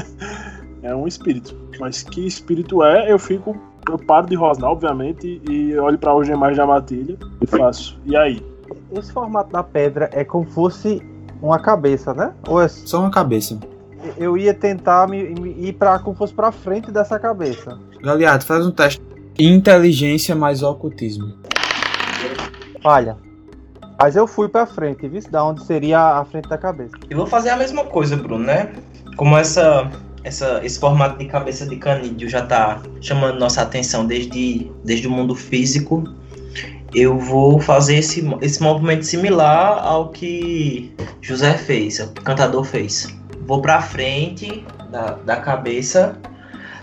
[0.82, 1.56] é um espírito.
[1.80, 3.56] Mas que espírito é, eu fico.
[3.88, 7.98] Eu paro de rosnar, obviamente, e olho pra algemais da matilha e faço.
[8.04, 8.44] E aí?
[8.92, 11.00] Esse formato da pedra é como fosse
[11.40, 12.32] uma cabeça, né?
[12.48, 12.66] Ou é...
[12.68, 13.58] Só uma cabeça.
[14.16, 17.78] Eu ia tentar me, me ir para como fosse pra frente dessa cabeça.
[18.02, 19.00] Galeado, faz um teste.
[19.38, 21.34] Inteligência mais ocultismo.
[22.82, 23.16] Falha.
[23.98, 25.20] Mas eu fui pra frente, viu?
[25.30, 26.92] Da onde seria a frente da cabeça.
[27.08, 28.72] Eu vou fazer a mesma coisa, Bruno, né?
[29.16, 29.90] Como essa,
[30.22, 35.10] essa, esse formato de cabeça de canídeo já tá chamando nossa atenção desde, desde o
[35.10, 36.04] mundo físico,
[36.94, 42.64] eu vou fazer esse, esse movimento similar ao que José fez, ao que o cantador
[42.64, 43.08] fez.
[43.46, 46.18] Vou pra frente da, da cabeça,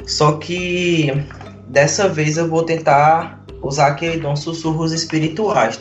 [0.05, 1.11] só que
[1.67, 5.79] dessa vez eu vou tentar usar aquele dom sussurros espirituais.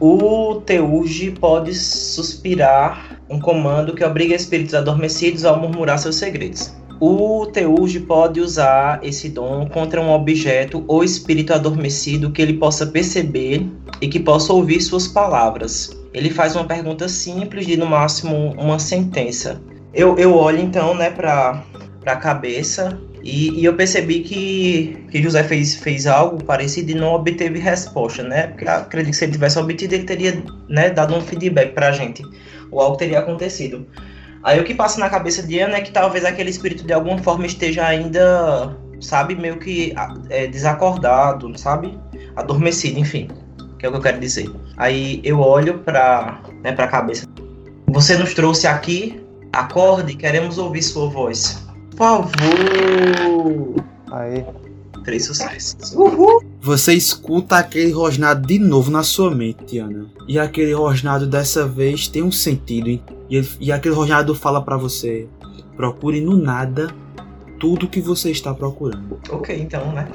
[0.00, 6.74] O Teuge pode suspirar um comando que obriga espíritos adormecidos a murmurar seus segredos.
[7.00, 12.86] O Teuge pode usar esse dom contra um objeto ou espírito adormecido que ele possa
[12.86, 13.66] perceber
[14.00, 15.90] e que possa ouvir suas palavras.
[16.12, 19.60] Ele faz uma pergunta simples de no máximo uma sentença.
[19.94, 21.62] Eu, eu olho então né, para
[22.04, 27.14] a cabeça e, e eu percebi que, que José fez, fez algo parecido e não
[27.14, 28.48] obteve resposta, né?
[28.48, 32.22] Porque acredito que se ele tivesse obtido, ele teria né, dado um feedback pra gente.
[32.70, 33.86] Ou algo teria acontecido.
[34.42, 37.16] Aí o que passa na cabeça de Ana é que talvez aquele espírito de alguma
[37.16, 39.94] forma esteja ainda, sabe, meio que
[40.28, 41.98] é, desacordado, sabe?
[42.36, 43.28] Adormecido, enfim.
[43.78, 44.50] Que é o que eu quero dizer.
[44.76, 47.26] Aí eu olho pra, né, pra cabeça.
[47.86, 49.23] Você nos trouxe aqui,
[49.54, 51.64] acorde, queremos ouvir sua voz.
[51.90, 53.84] Por favor!
[54.12, 54.44] Aí.
[55.04, 55.92] Três sucessos.
[55.92, 56.42] Uhul!
[56.62, 60.06] Você escuta aquele rosnado de novo na sua mente, Tiana.
[60.26, 62.88] E aquele rosnado dessa vez tem um sentido.
[62.88, 63.02] E,
[63.60, 65.28] e aquele rosnado fala para você:
[65.76, 66.88] procure no nada
[67.60, 69.20] tudo que você está procurando.
[69.30, 70.08] Ok, então, né?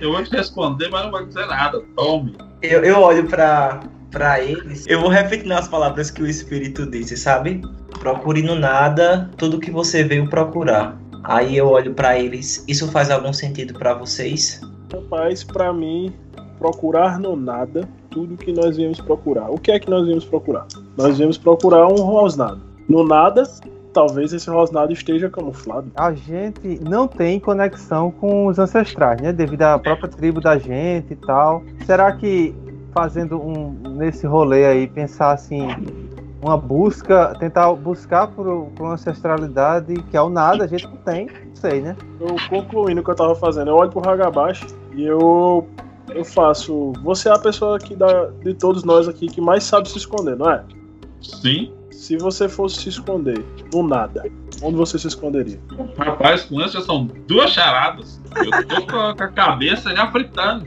[0.00, 1.82] Eu vou te responder, mas não vou dizer nada.
[1.96, 2.36] Tome.
[2.60, 4.86] Eu, eu olho pra, pra eles.
[4.86, 7.62] Eu vou repetindo as palavras que o Espírito disse, sabe?
[8.02, 10.98] Procure no nada tudo que você veio procurar.
[11.22, 12.64] Aí eu olho pra eles.
[12.66, 14.60] Isso faz algum sentido pra vocês?
[14.92, 16.12] Rapaz, pra mim,
[16.58, 19.48] procurar no nada tudo que nós viemos procurar.
[19.52, 20.66] O que é que nós viemos procurar?
[20.96, 22.60] Nós viemos procurar um rosnado.
[22.88, 23.44] No nada,
[23.92, 25.92] talvez esse rosnado esteja camuflado.
[25.94, 29.32] A gente não tem conexão com os ancestrais, né?
[29.32, 31.62] Devido à própria tribo da gente e tal.
[31.86, 32.52] Será que
[32.92, 35.68] fazendo um nesse rolê aí, pensar assim,
[36.42, 41.26] uma busca, tentar buscar por, por uma ancestralidade que ao nada a gente não tem,
[41.26, 41.96] não sei, né?
[42.20, 45.68] Eu concluindo o que eu tava fazendo, eu olho pro Hagabashi e eu
[46.10, 46.92] eu faço.
[47.04, 50.36] Você é a pessoa aqui da, de todos nós aqui que mais sabe se esconder,
[50.36, 50.64] não é?
[51.20, 51.72] Sim.
[51.90, 54.24] Se você fosse se esconder no nada,
[54.60, 55.60] onde você se esconderia?
[55.96, 58.20] Rapaz, com isso são duas charadas.
[58.36, 60.66] Eu tô com a com a cabeça já fritando.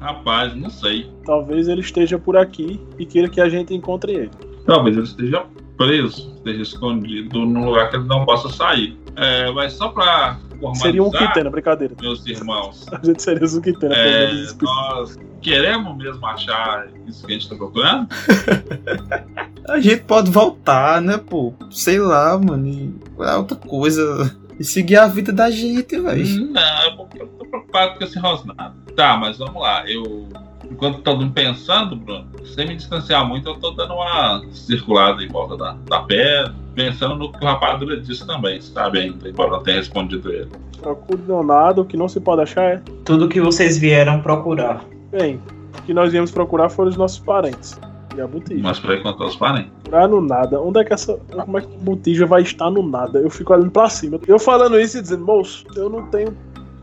[0.00, 1.10] Rapaz, não sei.
[1.24, 4.30] Talvez ele esteja por aqui e queira que a gente encontre ele.
[4.66, 5.44] Talvez ele esteja
[5.76, 8.98] preso, esteja escondido num lugar que ele não possa sair.
[9.14, 11.94] É, mas só pra formalizar, Seria um Kitena, brincadeira.
[12.00, 13.94] meus irmãos, A gente seria o Kitena.
[13.94, 18.08] é, nós queremos mesmo achar isso que a gente tá procurando?
[19.68, 21.52] A gente pode voltar, né, pô?
[21.70, 22.66] Sei lá, mano.
[22.68, 24.36] E é outra coisa.
[24.58, 26.52] E seguir a vida da gente, velho.
[26.52, 28.74] Não, é porque eu tô preocupado com esse rosnado.
[28.94, 29.88] Tá, mas vamos lá.
[29.90, 30.28] Eu,
[30.70, 35.28] enquanto todo mundo pensando, Bruno, sem me distanciar muito, eu tô dando uma circulada em
[35.28, 39.00] volta da, da pedra, pensando no que o rapadura disse também, sabe?
[39.00, 40.50] Ainda, embora não tenha respondido ele.
[40.80, 42.82] Procure nada, o que não se pode achar é.
[43.04, 44.84] Tudo que vocês vieram procurar.
[45.10, 45.40] Bem,
[45.78, 47.78] o que nós viemos procurar foram os nossos parentes.
[48.16, 48.62] E a botija.
[48.62, 49.70] Mas pra encontrar os parentes.
[49.82, 50.60] Procurar no nada.
[50.60, 51.18] Onde é que essa.
[51.30, 53.18] Como é que a botija vai estar no nada?
[53.18, 54.18] Eu fico olhando pra cima.
[54.26, 56.34] Eu falando isso e dizendo, moço, eu não tenho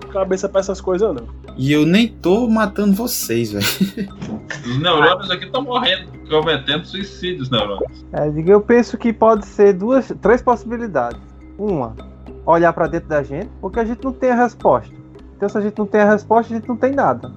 [0.08, 1.28] cabeça pra essas coisas, não.
[1.58, 3.66] E eu nem tô matando vocês, velho.
[4.66, 8.06] Os neurônios aqui estão morrendo, cometendo suicídios, neurônios.
[8.14, 11.20] É, eu penso que pode ser duas, três possibilidades.
[11.58, 11.96] Uma,
[12.46, 14.94] olhar pra dentro da gente, porque a gente não tem a resposta.
[15.36, 17.32] Então, se a gente não tem a resposta, a gente não tem nada.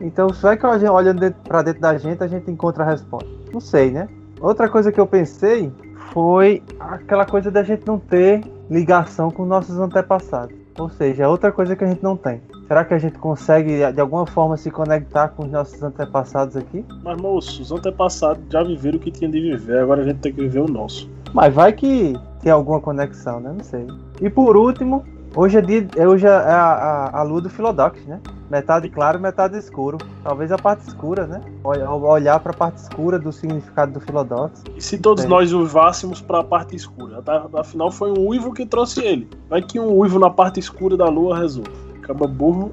[0.00, 2.86] Então, se vai que a gente olha pra dentro da gente, a gente encontra a
[2.86, 3.28] resposta.
[3.52, 4.08] Não sei, né?
[4.40, 5.72] Outra coisa que eu pensei
[6.12, 10.61] foi aquela coisa da gente não ter ligação com nossos antepassados.
[10.78, 12.40] Ou seja, é outra coisa que a gente não tem.
[12.66, 16.84] Será que a gente consegue de alguma forma se conectar com os nossos antepassados aqui?
[17.02, 20.32] Mas, moço, os antepassados já viveram o que tinha de viver, agora a gente tem
[20.32, 21.08] que viver o nosso.
[21.34, 23.52] Mas vai que tem alguma conexão, né?
[23.56, 23.86] Não sei.
[24.20, 28.04] E por último, hoje é, dia, é- hoje é a, a, a lua do Philodox,
[28.06, 28.20] né?
[28.50, 29.98] Metade claro, metade escuro.
[30.22, 31.40] Talvez a parte escura, né?
[31.64, 34.62] Olha- Olhar para a parte escura do significado do Philodox.
[34.76, 35.28] E se todos Sim.
[35.30, 37.22] nós uivássemos pra parte escura?
[37.22, 37.46] Tá?
[37.54, 39.28] Afinal, foi um uivo que trouxe ele.
[39.48, 41.70] Vai que um uivo na parte escura da lua resolve.
[42.02, 42.72] Acaba burro,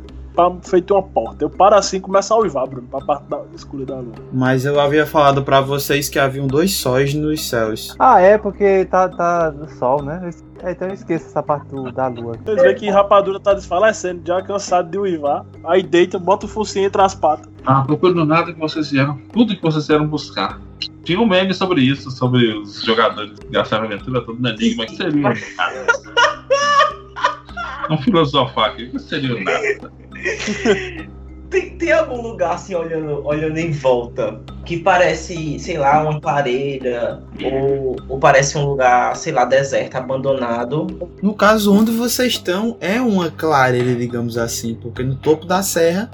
[0.63, 1.43] feito uma porta.
[1.45, 4.13] Eu paro assim e começo a uivar, Bruno, pra parte da, escura da lua.
[4.31, 7.95] Mas eu havia falado pra vocês que haviam dois sóis nos céus.
[7.99, 10.29] Ah, é, porque tá, tá no sol, né?
[10.61, 12.35] É, então eu esqueço essa parte do- da lua.
[12.43, 15.45] Vocês veem que rapadura tá desfalecendo, já cansado de uivar.
[15.65, 17.49] Aí deita, bota o focinho entre as patas.
[17.65, 20.59] Ah, procurando nada que vocês vieram, tudo que vocês vieram buscar.
[21.03, 24.83] Tinha um meme sobre isso, sobre os jogadores gastaram a aventura toda no enigma.
[24.83, 25.39] O que seria o nada?
[27.89, 28.83] Vamos filosofar aqui.
[28.83, 29.91] O que seria o nada?
[31.49, 37.23] Tem, tem algum lugar assim olhando, olhando em volta que parece, sei lá, uma clareira
[37.43, 40.85] ou, ou parece um lugar, sei lá, deserto, abandonado.
[41.23, 46.11] No caso, onde vocês estão é uma clareira, digamos assim, porque no topo da serra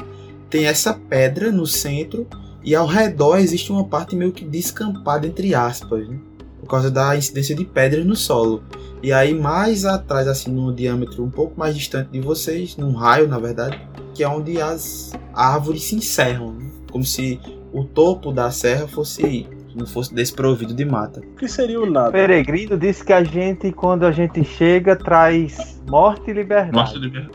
[0.50, 2.26] tem essa pedra no centro
[2.64, 6.18] e ao redor existe uma parte meio que descampada, entre aspas, né?
[6.66, 8.64] Por causa da incidência de pedras no solo.
[9.02, 13.28] E aí, mais atrás, assim, num diâmetro um pouco mais distante de vocês, num raio,
[13.28, 13.80] na verdade,
[14.16, 16.66] que é onde as árvores se encerram, né?
[16.92, 17.40] como se
[17.72, 21.20] o topo da serra fosse não fosse desprovido de mata.
[21.20, 22.12] O que seria o nada?
[22.14, 26.76] Peregrino disse que a gente, quando a gente chega, traz morte e liberdade.
[26.76, 27.30] Mostra de ver.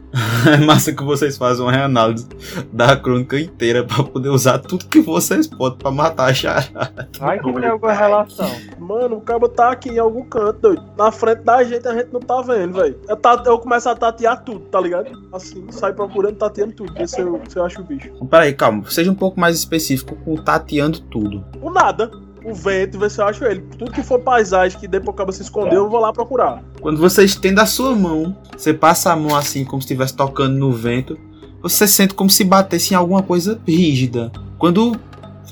[0.52, 2.26] É massa que vocês fazem uma reanálise
[2.72, 7.08] da crônica inteira pra poder usar tudo que vocês podem pra matar a charada.
[7.18, 8.50] Vai que tem alguma relação.
[8.78, 10.82] Mano, o cabo tá aqui em algum canto, doido.
[10.96, 12.98] Na frente da gente a gente não tá vendo, velho.
[13.08, 15.10] Eu, ta- eu começo a tatear tudo, tá ligado?
[15.32, 18.10] Assim, sai procurando, tateando tudo, ver se eu, se eu acho o bicho.
[18.26, 21.44] Peraí, calma, seja um pouco mais específico com tateando tudo.
[21.60, 22.10] O nada.
[22.44, 23.60] O vento, ver se eu acho ele.
[23.78, 26.62] Tudo que for paisagem que dê pro cabo se esconder, eu vou lá procurar.
[26.80, 30.56] Quando você estende a sua mão, você passa a mão assim como se estivesse tocando
[30.56, 31.18] no vento,
[31.62, 34.32] você sente como se batesse em alguma coisa rígida.
[34.58, 34.96] Quando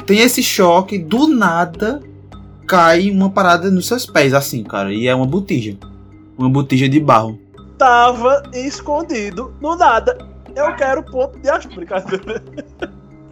[0.06, 2.00] tem esse choque, do nada
[2.66, 4.92] cai uma parada nos seus pés, assim, cara.
[4.92, 5.76] E é uma botija.
[6.36, 7.38] Uma botija de barro.
[7.76, 10.18] Tava escondido no nada.
[10.54, 12.42] Eu quero ponto de acho, brincadeira.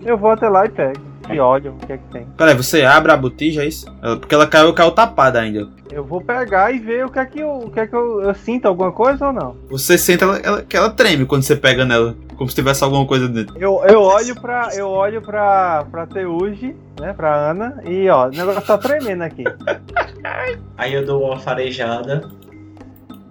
[0.02, 1.00] Eu vou até lá e pego.
[1.30, 2.26] E olho o que é que tem.
[2.36, 3.86] Peraí, você abre a botija, é isso?
[4.20, 5.68] Porque ela caiu, caiu tapada ainda.
[5.90, 8.22] Eu vou pegar e ver o que é que eu, o que é que eu,
[8.22, 9.56] eu sinto alguma coisa ou não.
[9.70, 12.14] Você sente ela, ela- que ela treme quando você pega nela.
[12.36, 13.56] Como se tivesse alguma coisa dentro.
[13.58, 14.68] Eu, eu olho pra.
[14.74, 17.12] Eu olho pra, pra Teuji, né?
[17.14, 19.44] Pra Ana, e ó, o negócio tá tremendo aqui.
[20.76, 22.28] Aí eu dou uma farejada.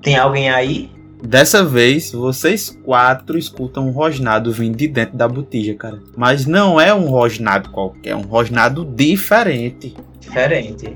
[0.01, 0.89] Tem alguém aí?
[1.25, 5.99] Dessa vez, vocês quatro escutam um rosnado vindo de dentro da botija, cara.
[6.15, 9.95] Mas não é um rosnado qualquer, é um rosnado diferente.
[10.19, 10.95] Diferente.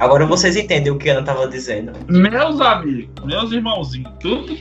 [0.00, 1.92] Agora vocês entendem o que a Ana tava dizendo.
[2.08, 4.56] Meus amigos, meus irmãozinhos, tudo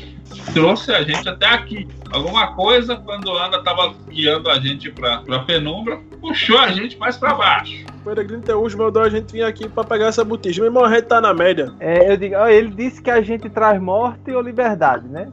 [0.53, 1.87] trouxe a gente até aqui.
[2.11, 6.97] Alguma coisa, quando a Ana tava guiando a gente pra, pra penumbra, puxou a gente
[6.97, 7.85] mais pra baixo.
[8.01, 10.61] O Peregrino Teus mandou a gente vir aqui pra pegar essa botija.
[10.61, 11.73] Meu irmão, a gente tá na média.
[11.79, 15.27] É, eu digo, ele disse que a gente traz morte ou liberdade, né?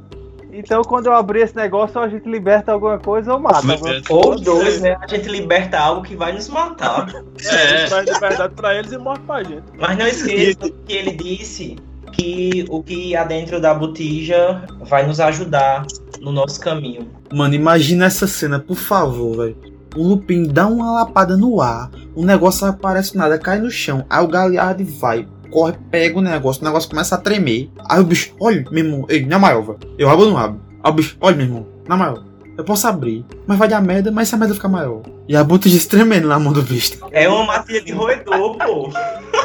[0.56, 3.60] Então quando eu abrir esse negócio, ou a gente liberta alguma coisa ou mata.
[3.74, 4.96] alguma- Ou dois, né?
[5.00, 7.08] A gente liberta algo que vai nos matar.
[7.44, 7.86] É.
[7.86, 9.64] Traz liberdade pra eles e morte pra gente.
[9.76, 11.76] Mas não esqueça que ele disse
[12.16, 15.86] que o que há dentro da botija vai nos ajudar
[16.20, 17.08] no nosso caminho.
[17.32, 19.56] Mano, imagina essa cena, por favor, velho.
[19.96, 24.04] O Lupin dá uma lapada no ar, o negócio aparece nada, cai no chão.
[24.10, 27.70] Aí o Galiard vai, corre, pega o negócio, o negócio começa a tremer.
[27.88, 29.78] Aí o bicho, olha, meu irmão, ei, na maior, velho.
[29.96, 30.60] Eu abro ou não abro?
[30.82, 32.24] Aí o bicho, olha, meu irmão, na maior.
[32.56, 35.02] Eu posso abrir, mas vai dar merda, mas essa merda fica maior.
[35.28, 36.98] E a botija tremendo na mão do bicho.
[37.10, 38.90] É uma matilha de roedor, pô.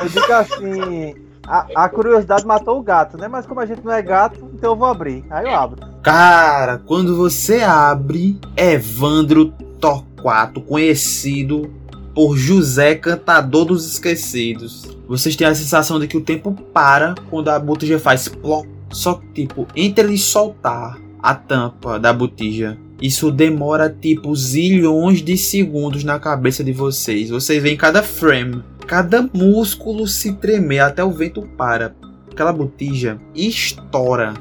[0.02, 1.29] Eu digo assim.
[1.50, 3.28] A, a curiosidade matou o gato, né?
[3.28, 5.26] Mas como a gente não é gato, então eu vou abrir.
[5.32, 5.82] Aí eu abro.
[6.04, 11.74] Cara, quando você abre, Evandro Torquato, conhecido
[12.14, 14.96] por José Cantador dos Esquecidos.
[15.08, 18.68] Vocês têm a sensação de que o tempo para quando a botija faz plop.
[18.92, 25.38] Só que, tipo, entre ele soltar a tampa da botija, isso demora, tipo, zilhões de
[25.38, 27.30] segundos na cabeça de vocês.
[27.30, 31.96] Vocês veem cada frame, cada músculo se tremer até o vento para.
[32.32, 34.34] Aquela botija estoura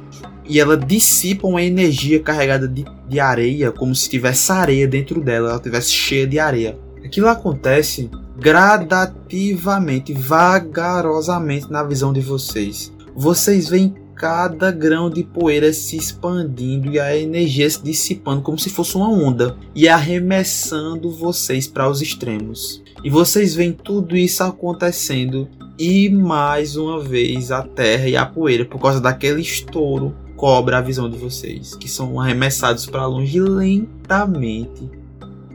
[0.48, 5.48] e ela dissipa uma energia carregada de, de areia, como se tivesse areia dentro dela,
[5.48, 6.78] ela estivesse cheia de areia.
[7.04, 12.92] Aquilo acontece gradativamente, vagarosamente na visão de vocês.
[13.14, 18.68] Vocês veem cada grão de poeira se expandindo e a energia se dissipando como se
[18.68, 22.82] fosse uma onda e arremessando vocês para os extremos.
[23.04, 25.48] E vocês veem tudo isso acontecendo
[25.78, 30.82] e mais uma vez a terra e a poeira, por causa daquele estouro, cobra a
[30.82, 34.90] visão de vocês, que são arremessados para longe lentamente.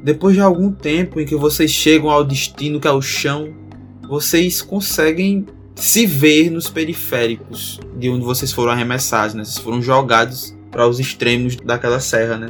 [0.01, 3.53] Depois de algum tempo em que vocês chegam ao destino que é o chão,
[4.07, 5.45] vocês conseguem
[5.75, 9.43] se ver nos periféricos de onde vocês foram arremessados, né?
[9.43, 12.49] Vocês foram jogados para os extremos daquela serra, né?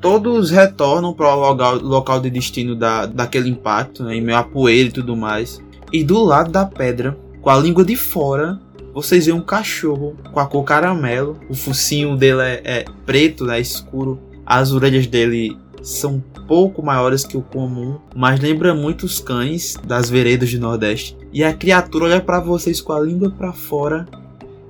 [0.00, 4.16] Todos retornam para o local, local de destino da, daquele impacto, né?
[4.16, 5.62] em meio a poeira e tudo mais.
[5.92, 8.60] E do lado da pedra, com a língua de fora,
[8.92, 11.38] vocês veem um cachorro com a cor caramelo.
[11.48, 14.18] O focinho dele é, é preto, né, escuro.
[14.44, 19.76] As orelhas dele são um pouco maiores que o comum, mas lembra muito os cães
[19.86, 21.16] das veredas do Nordeste.
[21.32, 24.06] E a criatura olha para vocês com a língua para fora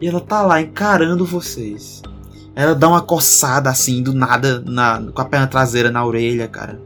[0.00, 2.02] e ela tá lá encarando vocês.
[2.54, 6.80] Ela dá uma coçada assim do nada na, com a perna traseira na orelha, cara.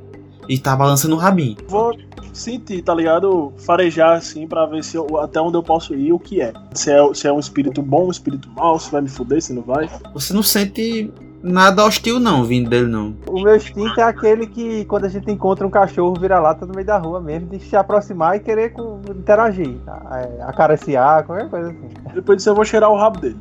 [0.49, 1.57] E tá balançando o rabinho.
[1.69, 1.93] Vou
[2.33, 3.53] sentir, tá ligado?
[3.59, 6.53] Farejar assim pra ver se eu- até onde eu posso ir, o que é.
[6.73, 9.53] Se é, se é um espírito bom, um espírito mau, se vai me fuder, se
[9.53, 9.91] não vai.
[10.15, 11.11] Você não sente
[11.47, 13.17] nada hostil não vindo dele não.
[13.27, 16.87] O meu instinto é aquele que quando a gente encontra um cachorro vira-lata no meio
[16.87, 20.03] da rua mesmo, de se aproximar e querer com- interagir, tá?
[20.39, 21.89] É, acariciar, qualquer coisa assim.
[22.15, 23.39] Depois disso eu vou cheirar o rabo dele.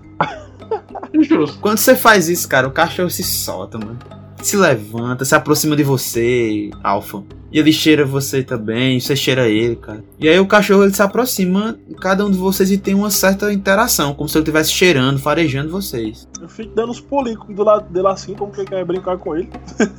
[1.22, 1.60] Justo.
[1.60, 3.98] Quando você faz isso, cara, o cachorro se solta, mano.
[4.46, 7.24] Se levanta, se aproxima de você, Alpha.
[7.52, 10.04] E ele cheira você também, você cheira ele, cara.
[10.20, 13.10] E aí o cachorro ele se aproxima de cada um de vocês e tem uma
[13.10, 16.28] certa interação, como se ele estivesse cheirando, farejando vocês.
[16.40, 19.50] Eu fico dando uns pulinhos do lado dele assim, como que quer brincar com ele.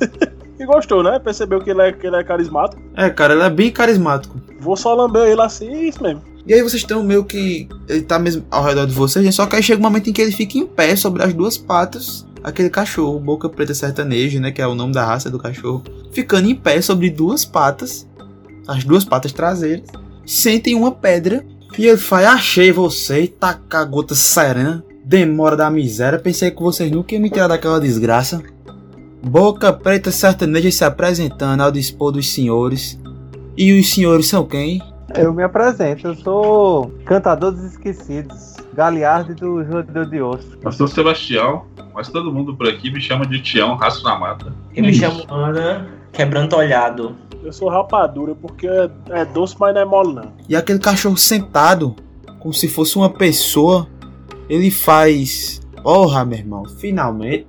[0.57, 1.19] e gostou, né?
[1.19, 2.81] Percebeu que ele, é, que ele é carismático.
[2.95, 4.39] É, cara, ele é bem carismático.
[4.61, 6.21] Vou só lamber ele assim, e isso mesmo.
[6.47, 7.67] E aí vocês estão meio que.
[7.89, 10.21] Ele tá mesmo ao redor de vocês, só que aí chega um momento em que
[10.21, 12.25] ele fica em pé sobre as duas patas.
[12.47, 14.53] Aquele cachorro, boca preta sertanejo, né?
[14.53, 15.83] Que é o nome da raça do cachorro.
[16.13, 18.07] Ficando em pé sobre duas patas.
[18.65, 19.89] As duas patas traseiras.
[20.25, 21.45] Sentem uma pedra.
[21.77, 24.81] E ele fala: Achei você taca a gota serena.
[25.03, 26.17] Demora da miséria.
[26.17, 28.41] Pensei que vocês nunca iam me tirar daquela desgraça.
[29.21, 32.97] Boca Preta Sertaneja se apresentando ao dispor dos senhores.
[33.57, 34.81] E os senhores são quem?
[35.17, 40.57] Eu me apresento, eu sou cantador dos esquecidos, Galiardi do Judeu de Osso.
[40.61, 41.65] Eu sou Sebastião,
[41.97, 44.53] mas todo mundo por aqui me chama de Tião, raço na mata.
[44.75, 47.15] Eu me chamo Ana, quebrando olhado.
[47.43, 50.31] Eu sou rapadura porque é, é doce, mas não é mole não.
[50.47, 51.95] E aquele cachorro sentado,
[52.37, 53.87] como se fosse uma pessoa,
[54.47, 55.59] ele faz.
[55.81, 57.47] Porra, meu irmão, finalmente.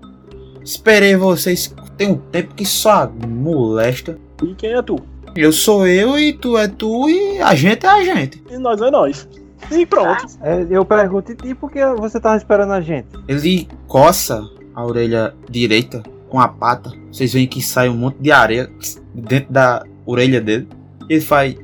[0.64, 4.18] Esperei vocês tem um tempo que só molesta.
[4.42, 4.96] E quem é tu?
[5.36, 8.42] Eu sou eu e tu é tu e a gente é a gente.
[8.50, 9.28] E nós é nós.
[9.70, 10.24] E pronto.
[10.42, 13.08] É, eu pergunto, e por que você tava esperando a gente?
[13.26, 16.92] Ele coça a orelha direita com a pata.
[17.10, 18.70] Vocês veem que sai um monte de areia
[19.14, 20.68] dentro da orelha dele.
[21.08, 21.54] Ele faz.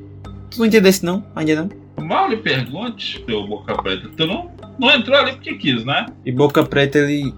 [0.51, 1.23] Tu não entendesse não?
[1.35, 2.05] Ainda não?
[2.05, 6.05] Mal lhe pergunte, seu Boca Preta, tu não, não entrou ali porque quis, né?
[6.25, 7.33] E Boca Preta ele,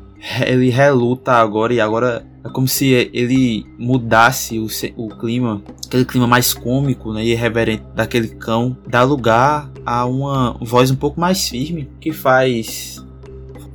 [0.45, 6.27] ele reluta agora e agora é como se ele mudasse o, o clima, aquele clima
[6.27, 11.47] mais cômico né, e irreverente daquele cão, dá lugar a uma voz um pouco mais
[11.47, 13.03] firme que faz.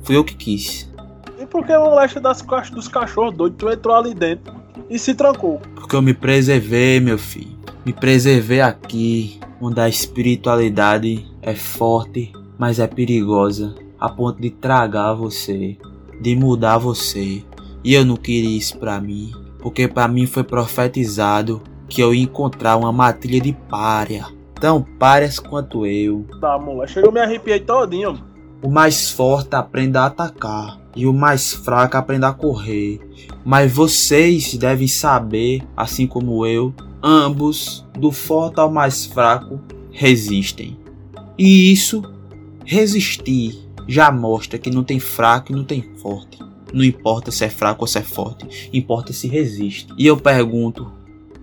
[0.03, 0.89] Fui eu que quis.
[1.39, 3.57] E por que molesta das cach- dos cachorros doidos?
[3.57, 4.53] Tu entrou ali dentro
[4.89, 5.61] e se trancou.
[5.75, 7.53] Porque eu me preservei, meu filho.
[7.85, 15.13] Me preservei aqui, onde a espiritualidade é forte, mas é perigosa, a ponto de tragar
[15.13, 15.77] você,
[16.21, 17.43] de mudar você.
[17.83, 22.23] E eu não queria isso pra mim, porque pra mim foi profetizado que eu ia
[22.23, 24.25] encontrar uma matilha de párea,
[24.59, 26.25] tão páreas quanto eu.
[26.39, 26.87] Tá, mulher.
[26.87, 28.23] Chegou, me arrepiei todinho.
[28.61, 33.01] O mais forte aprenda a atacar e o mais fraco aprenda a correr.
[33.43, 39.59] Mas vocês devem saber, assim como eu, ambos, do forte ao mais fraco,
[39.91, 40.77] resistem.
[41.37, 42.01] E isso,
[42.65, 46.39] resistir, já mostra que não tem fraco e não tem forte.
[46.73, 49.87] Não importa se é fraco ou se é forte, importa se resiste.
[49.95, 50.91] E eu pergunto: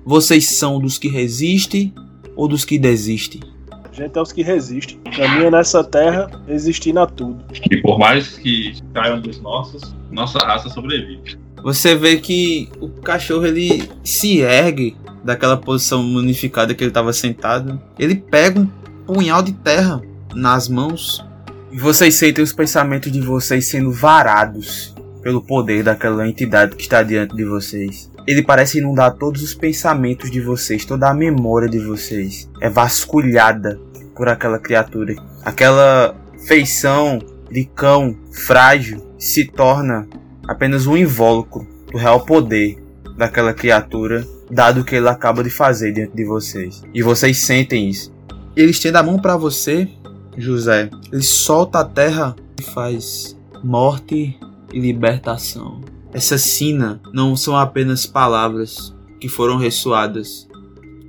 [0.04, 1.94] vocês são dos que resistem
[2.34, 3.40] ou dos que desistem?
[3.70, 4.98] A gente é os que resistem.
[5.16, 7.44] Caminha nessa terra, resistindo a tudo.
[7.70, 11.38] E por mais que caiam dos nossos, nossa raça sobrevive.
[11.62, 17.80] Você vê que o cachorro ele se ergue daquela posição unificada que ele estava sentado.
[17.98, 18.66] Ele pega um
[19.06, 20.00] punhal de terra
[20.34, 21.24] nas mãos
[21.70, 27.02] e vocês sentem os pensamentos de vocês sendo varados pelo poder daquela entidade que está
[27.02, 28.10] diante de vocês.
[28.26, 33.80] Ele parece inundar todos os pensamentos de vocês, toda a memória de vocês é vasculhada
[34.14, 35.14] por aquela criatura.
[35.44, 36.14] Aquela
[36.46, 37.18] feição
[37.50, 40.08] de cão frágil se torna
[40.46, 42.76] apenas um invólucro do real poder
[43.16, 46.82] daquela criatura, dado que ele acaba de fazer diante de vocês.
[46.94, 48.12] E vocês sentem isso.
[48.56, 49.88] Ele estende a mão para você,
[50.36, 50.90] José.
[51.12, 54.38] Ele solta a terra e faz morte
[54.72, 55.80] e libertação.
[56.12, 60.48] Essa sina não são apenas palavras que foram ressoadas.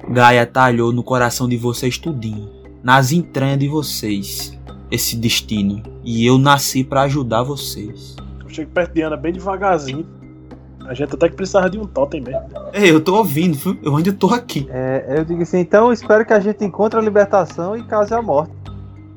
[0.10, 2.50] Gaia talhou no coração de vocês tudinho,
[2.84, 4.58] nas entranhas de vocês,
[4.92, 5.82] esse destino.
[6.04, 8.16] E eu nasci para ajudar vocês.
[8.44, 10.06] Eu chego perto de Ana bem devagarzinho.
[10.86, 12.42] A gente até que precisava de um totem mesmo.
[12.74, 13.78] Ei, eu tô ouvindo, viu?
[13.82, 14.68] eu ainda tô aqui.
[14.70, 18.14] É, eu digo assim, então eu espero que a gente encontre a libertação e cause
[18.14, 18.52] a morte.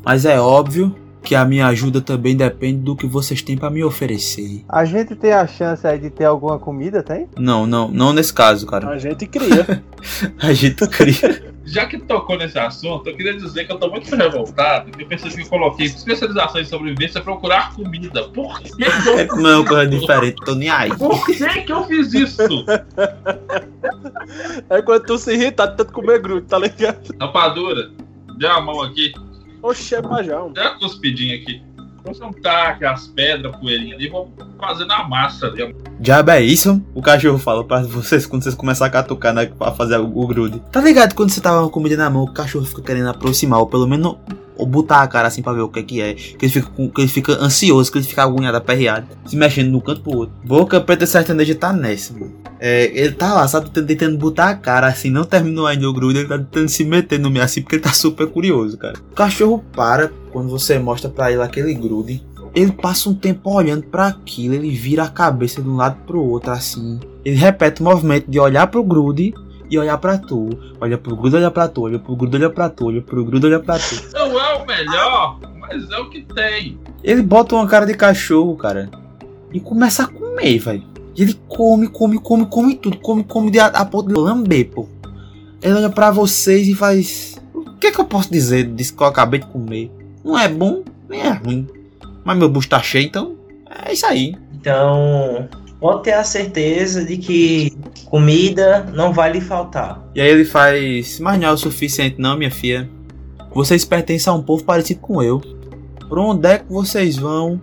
[0.05, 3.83] Mas é óbvio que a minha ajuda também depende do que vocês têm para me
[3.83, 4.62] oferecer.
[4.68, 7.27] A gente tem a chance aí de ter alguma comida, tem?
[7.39, 8.91] Não, não, não nesse caso, cara.
[8.91, 9.83] A gente cria.
[10.39, 11.55] A gente cria.
[11.64, 15.07] Já que tocou nesse assunto, eu queria dizer que eu tô muito revoltado, que eu
[15.09, 18.25] percebi que eu coloquei especialização em sobrevivência procurar comida.
[18.29, 20.95] Por que, eu, É é uma coisa diferente, tô nem aí.
[20.95, 22.66] por que, que eu fiz isso?
[24.68, 27.14] é quando tu se irrita de tanto comer grude, tá ligado?
[27.18, 27.91] Rapadura,
[28.37, 29.14] dê a mão aqui,
[29.65, 30.53] Oxe, é majão.
[30.53, 31.62] dê a cuspidinha aqui.
[32.03, 34.29] Vamos juntar as pedras, poeirinha ali, vamos
[34.61, 35.75] fazer na massa ali.
[35.99, 36.85] Diabo é isso?
[36.95, 40.27] O cachorro fala pra vocês quando vocês começam a catucar né, pra fazer o, o
[40.27, 40.61] grude.
[40.71, 43.67] Tá ligado quando você tava com comida na mão, o cachorro fica querendo aproximar, ou
[43.67, 44.17] pelo menos
[44.57, 46.15] ou botar a cara assim pra ver o que é que é.
[46.15, 49.81] Que ele fica, que ele fica ansioso, que ele fica agoniado, aperreado, se mexendo um
[49.81, 50.35] canto pro outro.
[50.45, 52.33] Boca Preta Sertaneja tá nessa, mano.
[52.61, 56.21] É, ele tá lá, sabe, tentando- botar a cara assim, não terminou ainda o grude,
[56.21, 58.95] ele tá tentando se meter no meio assim, porque ele tá super curioso, cara.
[59.11, 62.23] O cachorro para quando você mostra pra ele aquele grude.
[62.55, 66.23] Ele passa um tempo olhando pra aquilo, ele vira a cabeça de um lado pro
[66.23, 67.01] outro assim.
[67.25, 69.35] Ele repete o movimento de olhar pro grude
[69.71, 70.49] e olhar pra tu.
[70.81, 73.47] Olha pro grude, olha pra tu, olha pro grude, olha pra tu, olha pro grude,
[73.47, 74.11] olha pra tu.
[74.12, 76.79] Não é o melhor, mas é o que tem.
[77.03, 78.91] Ele bota uma cara de cachorro, cara,
[79.53, 80.83] e começa a comer, velho.
[81.17, 84.69] E ele come, come, come, come tudo, come, come de a, a ponto de lamber,
[84.71, 84.89] pô.
[85.62, 87.41] Ele olha pra vocês e faz.
[87.55, 89.91] O que é que eu posso dizer disso que eu acabei de comer?
[90.25, 91.69] Não é bom, nem é ruim.
[92.25, 93.37] Mas meu bucho tá cheio, então
[93.87, 94.35] é isso aí.
[94.55, 95.49] Então,
[95.85, 97.76] pode ter a certeza de que
[98.07, 100.03] comida não vai lhe faltar.
[100.14, 102.89] E aí ele faz, mas não é o suficiente não, minha filha.
[103.53, 105.43] Vocês pertencem a um povo parecido com eu.
[106.09, 107.61] Por onde é que vocês vão,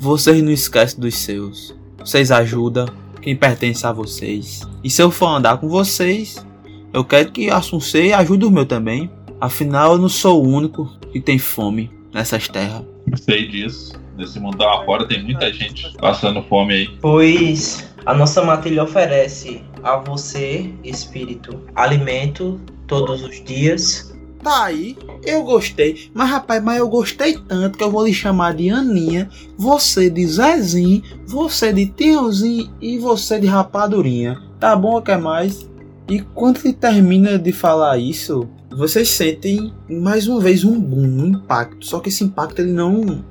[0.00, 1.72] vocês não esquecem dos seus.
[2.00, 2.88] Vocês ajudam
[3.22, 4.62] quem pertence a vocês.
[4.82, 6.44] E se eu for andar com vocês,
[6.92, 9.08] eu quero que Assuncei ajude o meu também.
[9.40, 12.82] Afinal, eu não sou o único que tem fome nessas terras.
[13.14, 13.92] Sei disso.
[14.16, 16.88] Nesse mundo lá fora tem muita gente passando fome aí.
[17.00, 24.14] Pois a nossa matilha oferece a você, espírito, alimento todos os dias.
[24.42, 26.08] Tá aí, eu gostei.
[26.14, 30.24] Mas rapaz, mas eu gostei tanto que eu vou lhe chamar de Aninha, você de
[30.24, 34.40] Zezinho, você de Tiozinho e você de Rapadurinha.
[34.60, 35.68] Tá bom, quer mais?
[36.08, 41.26] E quando ele termina de falar isso, vocês sentem mais uma vez um boom, um
[41.26, 41.84] impacto.
[41.84, 43.24] Só que esse impacto ele não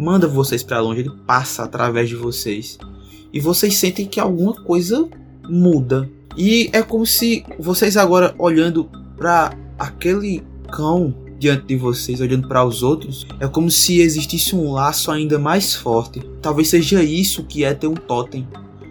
[0.00, 2.78] manda vocês para longe, ele passa através de vocês.
[3.32, 5.08] E vocês sentem que alguma coisa
[5.48, 6.08] muda.
[6.36, 10.42] E é como se vocês agora olhando para aquele
[10.72, 15.38] cão diante de vocês, olhando para os outros, é como se existisse um laço ainda
[15.38, 16.20] mais forte.
[16.40, 18.46] Talvez seja isso que é ter um totem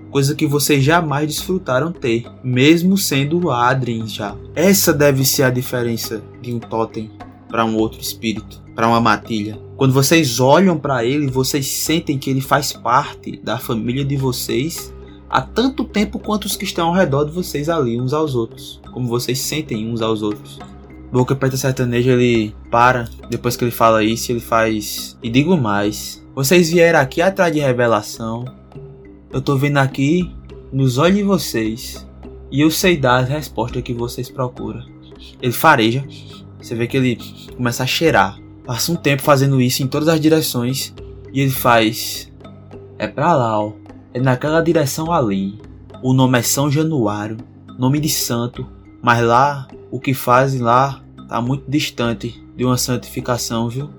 [0.10, 4.36] coisa que vocês jamais desfrutaram ter, mesmo sendo Adrien já.
[4.56, 7.12] Essa deve ser a diferença de um totem
[7.50, 9.60] para um outro espírito, para uma matilha.
[9.76, 14.94] Quando vocês olham para ele, vocês sentem que ele faz parte da família de vocês
[15.30, 18.80] há tanto tempo quanto os que estão ao redor de vocês ali, uns aos outros,
[18.94, 20.60] como vocês sentem uns aos outros.
[21.12, 25.18] Boca Preta Sertaneja ele para, depois que ele fala isso, ele faz.
[25.24, 28.46] E digo mais: vocês vieram aqui atrás de revelação,
[29.32, 30.32] eu tô vendo aqui
[30.72, 32.08] nos olhos de vocês
[32.52, 34.84] e eu sei dar as respostas que vocês procuram.
[35.42, 36.06] Ele fareja,
[36.62, 37.18] você vê que ele
[37.56, 38.40] começa a cheirar.
[38.66, 40.94] Passa um tempo fazendo isso em todas as direções
[41.34, 42.32] e ele faz.
[42.98, 43.74] É pra lá, ó.
[44.14, 45.60] É naquela direção ali.
[46.02, 47.38] O nome é São Januário,
[47.78, 48.66] nome de santo,
[49.02, 53.90] mas lá o que fazem lá tá muito distante de uma santificação, viu?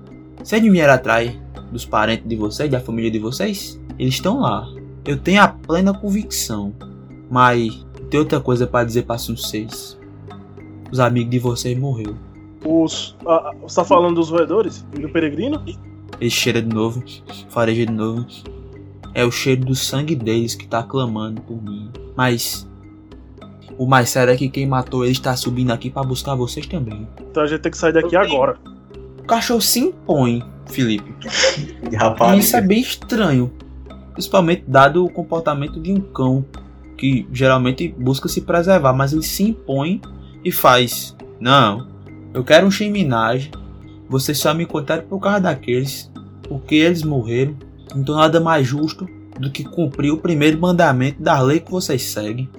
[0.43, 1.31] Vocês não vieram atrás
[1.71, 3.79] dos parentes de vocês, da família de vocês?
[3.99, 4.67] Eles estão lá.
[5.05, 6.73] Eu tenho a plena convicção,
[7.29, 9.97] mas tem outra coisa para dizer para vocês.
[10.91, 12.15] Os amigos de vocês morreu.
[12.63, 14.85] Os, ah, você tá falando dos roedores?
[14.93, 15.63] Do peregrino?
[16.19, 17.03] Ele cheira de novo,
[17.49, 18.25] fareja de novo.
[19.13, 21.89] É o cheiro do sangue deles que tá clamando por mim.
[22.15, 22.69] Mas
[23.77, 27.07] o mais sério é que quem matou ele está subindo aqui para buscar vocês também.
[27.29, 28.57] Então a gente tem que sair daqui agora.
[29.19, 31.13] O cachorro se impõe, Felipe.
[31.97, 33.51] Rapaz, E isso é bem estranho.
[34.13, 36.45] Principalmente dado o comportamento de um cão,
[36.97, 39.99] que geralmente busca se preservar, mas ele se impõe
[40.43, 41.15] e faz.
[41.39, 41.87] Não,
[42.33, 43.51] eu quero um cheminagem.
[44.07, 46.11] Vocês só me contaram por causa daqueles,
[46.47, 47.55] porque eles morreram.
[47.95, 49.07] Então nada mais justo
[49.39, 52.49] do que cumprir o primeiro mandamento da lei que vocês seguem.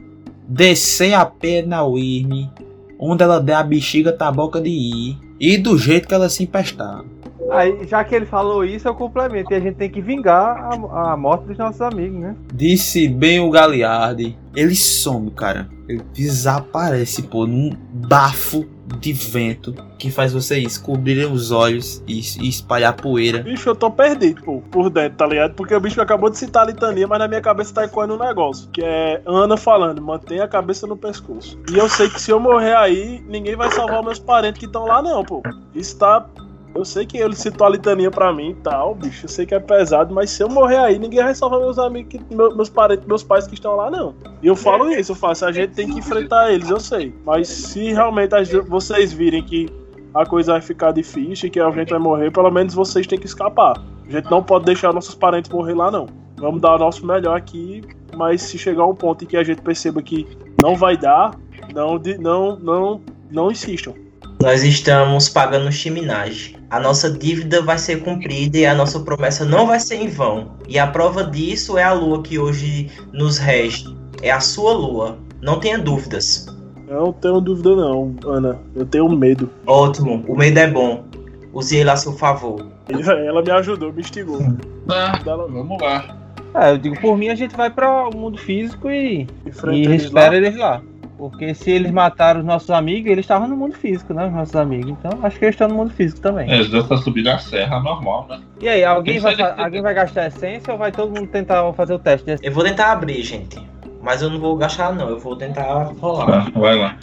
[0.49, 2.51] Descer a pena ao irme,
[2.99, 6.29] onde ela der a bexiga tá a boca de ir, e do jeito que ela
[6.29, 7.05] se empestar.
[7.51, 9.53] Aí, já que ele falou isso, eu complemento.
[9.53, 12.37] E a gente tem que vingar a, a morte dos nossos amigos, né?
[12.55, 14.37] Disse bem o Galiardi.
[14.55, 15.69] Ele some, cara.
[15.89, 18.65] Ele desaparece, pô, num bafo
[18.99, 23.39] de vento que faz vocês cobrirem os olhos e, e espalhar poeira.
[23.43, 25.55] Bicho, eu tô perdido, pô, por dentro, tá ligado?
[25.55, 28.19] Porque o bicho acabou de citar a litania, mas na minha cabeça tá ecoando um
[28.19, 28.69] negócio.
[28.71, 31.59] Que é Ana falando, mantenha a cabeça no pescoço.
[31.73, 34.87] E eu sei que se eu morrer aí, ninguém vai salvar meus parentes que estão
[34.87, 35.43] lá, não, pô.
[35.75, 36.27] Isso tá.
[36.75, 39.27] Eu sei que ele citou a litania pra mim e tal, bicho.
[39.27, 42.11] Eu sei que é pesado, mas se eu morrer aí, ninguém vai salvar meus amigos,
[42.11, 44.15] que, meu- meus parentes, meus pais que estão lá, não.
[44.43, 47.15] E eu falo isso, eu faço, a gente tem que enfrentar eles, eu sei.
[47.27, 49.69] Mas se realmente a gente- vocês virem que
[50.15, 53.19] a coisa vai ficar difícil e que a gente vai morrer, pelo menos vocês têm
[53.19, 53.75] que escapar.
[54.07, 56.07] A gente não pode deixar nossos parentes morrer lá, não.
[56.39, 57.83] Vamos dar o nosso melhor aqui,
[58.17, 60.27] mas se chegar um ponto em que a gente perceba que
[60.61, 61.33] não vai dar,
[61.75, 63.01] não, não, não,
[63.31, 63.95] não insistam.
[64.43, 66.57] Nós estamos pagando chiminagem.
[66.69, 70.57] A nossa dívida vai ser cumprida e a nossa promessa não vai ser em vão.
[70.69, 73.97] E a prova disso é a lua que hoje nos rege.
[74.21, 75.17] É a sua lua.
[75.41, 76.49] Não tenha dúvidas.
[76.89, 78.59] Não tenho dúvida, não, Ana.
[78.75, 79.49] Eu tenho medo.
[79.65, 81.05] Ótimo, o medo é bom.
[81.53, 82.67] Use ele a seu favor.
[82.91, 84.41] Ela me ajudou, me instigou.
[84.89, 86.19] Tá, vamos lá.
[86.57, 89.25] É, eu digo, por mim a gente vai para o mundo físico e,
[89.71, 90.37] e eles espera lá.
[90.37, 90.83] eles lá.
[91.31, 94.27] Porque se eles mataram os nossos amigos, eles estavam no mundo físico, né?
[94.27, 94.91] Os nossos amigos.
[94.91, 96.51] Então acho que eles estão no mundo físico também.
[96.51, 98.41] É, Eles dois estão subindo a serra normal, né?
[98.61, 101.95] E aí, alguém vai, ser- alguém vai gastar essência ou vai todo mundo tentar fazer
[101.95, 103.57] o teste de Eu vou tentar abrir, gente.
[104.03, 105.09] Mas eu não vou gastar, não.
[105.11, 106.51] Eu vou tentar rolar.
[106.53, 106.97] Tá, vai lá.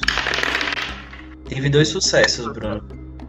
[1.48, 2.82] Tive dois sucessos, Bruno.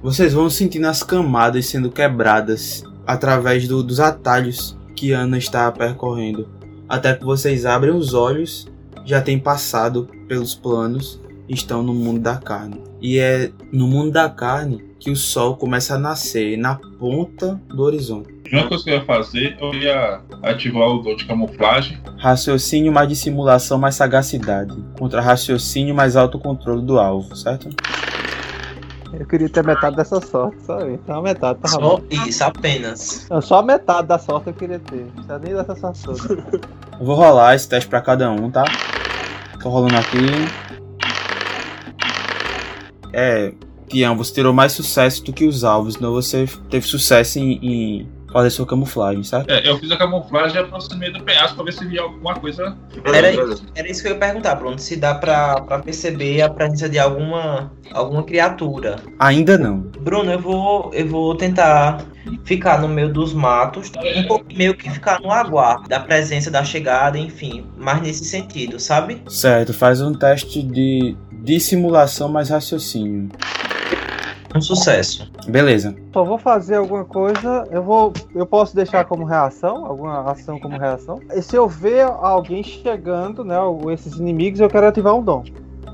[0.02, 6.48] Vocês vão sentindo as camadas sendo quebradas através do- dos atalhos que Ana está percorrendo.
[6.88, 8.66] até que vocês abrem os olhos,
[9.04, 12.80] já tem passado pelos planos e estão no mundo da carne.
[13.00, 17.82] E é no mundo da carne que o sol começa a nascer na ponta do
[17.82, 18.28] horizonte.
[18.40, 21.98] A primeira coisa que eu ia fazer, eu ia ativar o dom de camuflagem.
[22.18, 24.76] Raciocínio mais dissimulação mais sagacidade.
[24.98, 27.70] Contra raciocínio mais autocontrole do alvo, certo?
[29.12, 31.00] Eu queria ter metade dessa sorte, só isso.
[31.06, 32.00] Só a metade, tá Só bom.
[32.10, 33.26] isso, apenas.
[33.28, 35.04] Não, Só a metade da sorte eu queria ter.
[35.04, 36.60] Não precisa nem dessa sorte toda.
[36.98, 38.64] Eu vou rolar esse teste pra cada um, tá?
[39.60, 40.18] Tô rolando aqui.
[43.12, 43.52] É,
[43.88, 48.08] Tião, você tirou mais sucesso do que os alvos, então você teve sucesso em, em
[48.32, 49.50] fazer sua camuflagem, certo?
[49.50, 52.76] É, eu fiz a camuflagem e aproximei do penhasco pra ver se via alguma coisa.
[53.04, 53.28] Era,
[53.74, 54.78] era isso que eu ia perguntar, Bruno.
[54.78, 58.96] Se dá pra, pra perceber a presença de alguma, alguma criatura.
[59.18, 59.78] Ainda não.
[60.00, 62.04] Bruno, eu vou, eu vou tentar
[62.44, 66.62] ficar no meio dos matos, um pouco meio que ficar no aguardo da presença da
[66.62, 69.22] chegada, enfim, mas nesse sentido, sabe?
[69.28, 73.30] Certo, faz um teste de dissimulação mais raciocínio.
[74.54, 75.30] Um sucesso.
[75.48, 75.94] Beleza.
[76.12, 77.66] Só vou fazer alguma coisa.
[77.70, 78.12] Eu vou.
[78.34, 79.86] Eu posso deixar como reação?
[79.86, 81.20] Alguma ação como reação?
[81.32, 83.58] E se eu ver alguém chegando, né?
[83.60, 85.44] ou Esses inimigos, eu quero ativar um dom.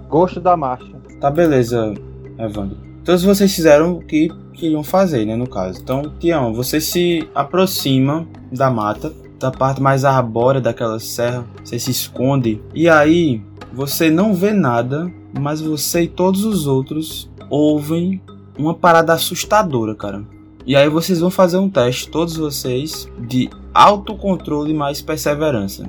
[0.09, 0.87] Gosto da marcha.
[1.21, 1.95] Tá beleza,
[2.39, 2.79] Evandro.
[3.05, 5.81] Todos vocês fizeram o que queriam fazer, né, no caso.
[5.81, 11.91] Então, Tião, você se aproxima da mata, da parte mais arbórea daquela serra, você se
[11.91, 13.43] esconde, e aí
[13.73, 18.21] você não vê nada, mas você e todos os outros ouvem
[18.59, 20.23] uma parada assustadora, cara.
[20.67, 25.89] E aí vocês vão fazer um teste, todos vocês, de autocontrole mais perseverança.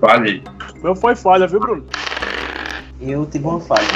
[0.00, 0.42] Falhei.
[0.82, 1.84] Meu foi falha, viu, Bruno?
[3.00, 3.86] Eu tive uma falha.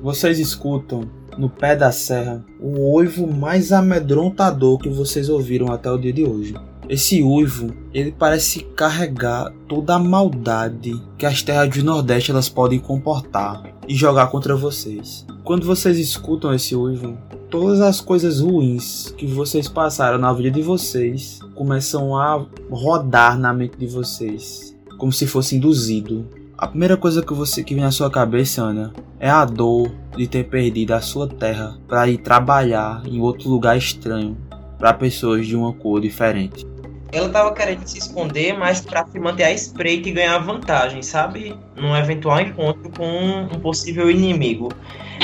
[0.00, 5.98] Vocês escutam no pé da serra o uivo mais amedrontador que vocês ouviram até o
[5.98, 6.54] dia de hoje.
[6.88, 12.78] Esse uivo, ele parece carregar toda a maldade que as terras do Nordeste elas podem
[12.78, 15.26] comportar e jogar contra vocês.
[15.42, 17.18] Quando vocês escutam esse uivo,
[17.50, 23.52] todas as coisas ruins que vocês passaram na vida de vocês começam a rodar na
[23.52, 26.24] mente de vocês, como se fosse induzido.
[26.56, 30.28] A primeira coisa que você que vem na sua cabeça, Ana, é a dor de
[30.28, 34.38] ter perdido a sua terra para ir trabalhar em outro lugar estranho
[34.78, 36.64] para pessoas de uma cor diferente.
[37.12, 41.56] Ela tava querendo se esconder, mas pra se manter à espreita e ganhar vantagem, sabe?
[41.76, 44.68] Num eventual encontro com um possível inimigo.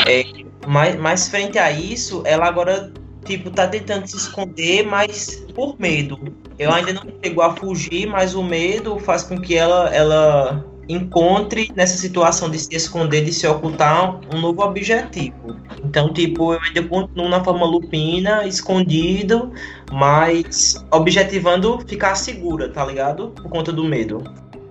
[0.06, 0.24] É,
[0.66, 2.92] mas, mas frente a isso, ela agora,
[3.24, 6.18] tipo, tá tentando se esconder, mas por medo.
[6.58, 11.70] Eu ainda não chegou a fugir, mas o medo faz com que ela, ela encontre
[11.74, 15.56] nessa situação de se esconder, de se ocultar, um novo objetivo.
[15.88, 19.52] Então, tipo, eu ainda continuo na forma lupina, escondido,
[19.92, 23.28] mas objetivando ficar segura, tá ligado?
[23.28, 24.22] Por conta do medo.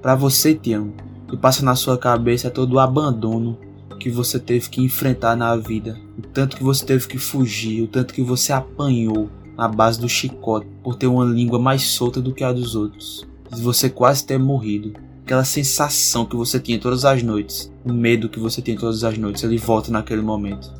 [0.01, 0.93] Para você, Tião,
[1.27, 3.57] que passa na sua cabeça todo o abandono
[3.99, 7.87] que você teve que enfrentar na vida, o tanto que você teve que fugir, o
[7.87, 12.33] tanto que você apanhou na base do chicote por ter uma língua mais solta do
[12.33, 14.93] que a dos outros, de você quase ter morrido.
[15.23, 19.17] Aquela sensação que você tinha todas as noites, o medo que você tinha todas as
[19.17, 20.71] noites, ele volta naquele momento.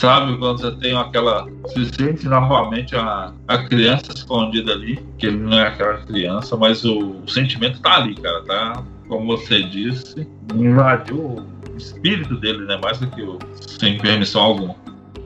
[0.00, 1.48] Sabe quando você tem aquela.
[1.68, 6.84] Se sente novamente a, a criança escondida ali, que ele não é aquela criança, mas
[6.84, 8.82] o, o sentimento tá ali, cara, tá?
[9.08, 12.78] Como você disse, invadiu o espírito dele, né?
[12.82, 13.38] Mais do que o.
[13.78, 14.76] Sem permissão alguma.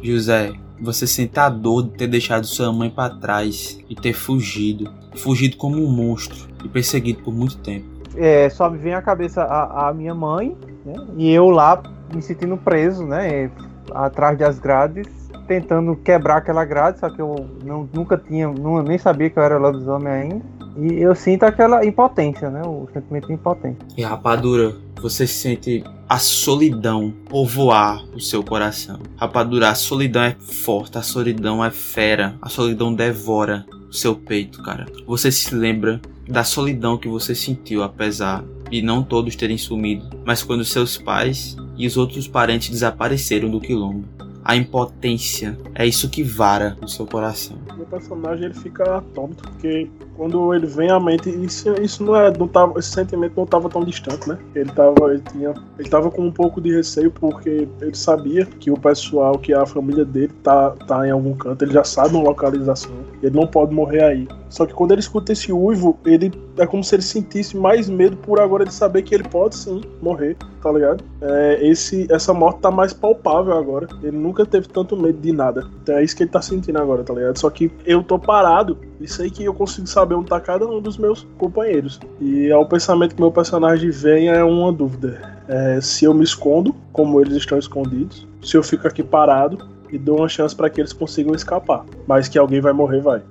[0.03, 4.91] José, você sente a dor de ter deixado sua mãe para trás e ter fugido,
[5.17, 7.87] fugido como um monstro e perseguido por muito tempo.
[8.17, 10.95] É, só me vem à cabeça a, a minha mãe, né?
[11.17, 11.83] E eu lá
[12.15, 13.51] me sentindo preso, né?
[13.93, 15.07] Atrás das grades,
[15.47, 19.43] tentando quebrar aquela grade, só que eu não, nunca tinha, não, nem sabia que eu
[19.43, 20.43] era lobisomem ainda.
[20.77, 22.63] E eu sinto aquela impotência, né?
[22.65, 23.79] O sentimento de impotência.
[23.97, 28.99] E rapadura, você sente a solidão povoar o seu coração.
[29.17, 34.63] Rapadura, a solidão é forte, a solidão é fera, a solidão devora o seu peito,
[34.63, 34.87] cara.
[35.07, 38.43] Você se lembra da solidão que você sentiu, apesar
[38.73, 43.61] de não todos terem sumido, mas quando seus pais e os outros parentes desapareceram do
[43.61, 44.09] quilombo.
[44.45, 47.57] A impotência é isso que vara no seu coração.
[47.79, 52.37] O personagem ele fica atômito, porque quando ele vem à mente, isso, isso não é.
[52.37, 54.39] Não tava, esse sentimento não estava tão distante, né?
[54.55, 55.55] Ele tava, ele tinha.
[55.79, 59.65] Ele tava com um pouco de receio, porque ele sabia que o pessoal, que a
[59.65, 62.93] família dele tá, tá em algum canto, ele já sabe uma localização.
[63.23, 64.29] Ele não pode morrer aí.
[64.49, 68.17] Só que quando ele escuta esse uivo, ele é como se ele sentisse mais medo
[68.17, 71.03] por agora de saber que ele pode sim morrer, tá ligado?
[71.23, 73.87] É, esse, essa morte tá mais palpável agora.
[74.03, 75.69] Ele nunca teve tanto medo de nada.
[75.81, 77.39] Então é isso que ele tá sentindo agora, tá ligado?
[77.39, 80.81] Só que eu tô parado e sei que eu consigo saber onde tá cada um
[80.81, 82.01] dos meus companheiros.
[82.21, 85.41] E é o pensamento que meu personagem vem é uma dúvida.
[85.49, 89.59] É, se eu me escondo, como eles estão escondidos, se eu fico aqui parado
[89.93, 91.85] e dou uma chance para que eles consigam escapar.
[92.07, 93.23] Mas que alguém vai morrer, vai.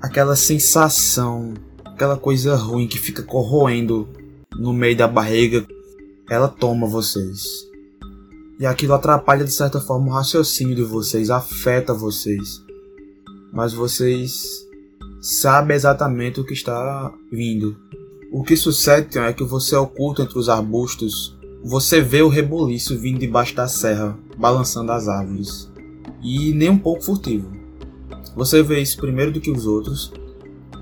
[0.00, 1.52] Aquela sensação,
[1.84, 4.08] aquela coisa ruim que fica corroendo
[4.58, 5.66] no meio da barriga,
[6.28, 7.44] ela toma vocês.
[8.58, 12.62] E aquilo atrapalha de certa forma o raciocínio de vocês, afeta vocês.
[13.52, 14.66] Mas vocês
[15.20, 17.76] sabem exatamente o que está vindo.
[18.32, 21.36] O que sucede é que você é oculto entre os arbustos.
[21.64, 25.70] Você vê o reboliço vindo debaixo da serra, balançando as árvores.
[26.22, 27.50] E nem um pouco furtivo.
[28.34, 30.12] Você vê isso primeiro do que os outros.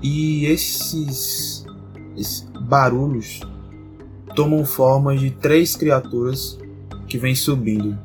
[0.01, 1.65] E esses,
[2.15, 3.41] esses barulhos
[4.35, 6.59] tomam forma de três criaturas
[7.07, 7.97] que vêm subindo.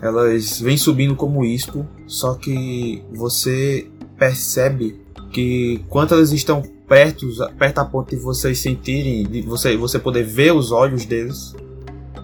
[0.00, 3.86] Elas vêm subindo como ispo, só que você
[4.18, 5.00] percebe
[5.30, 7.26] que quando elas estão perto,
[7.58, 11.54] perto a ponto de vocês sentirem, de você, você poder ver os olhos deles,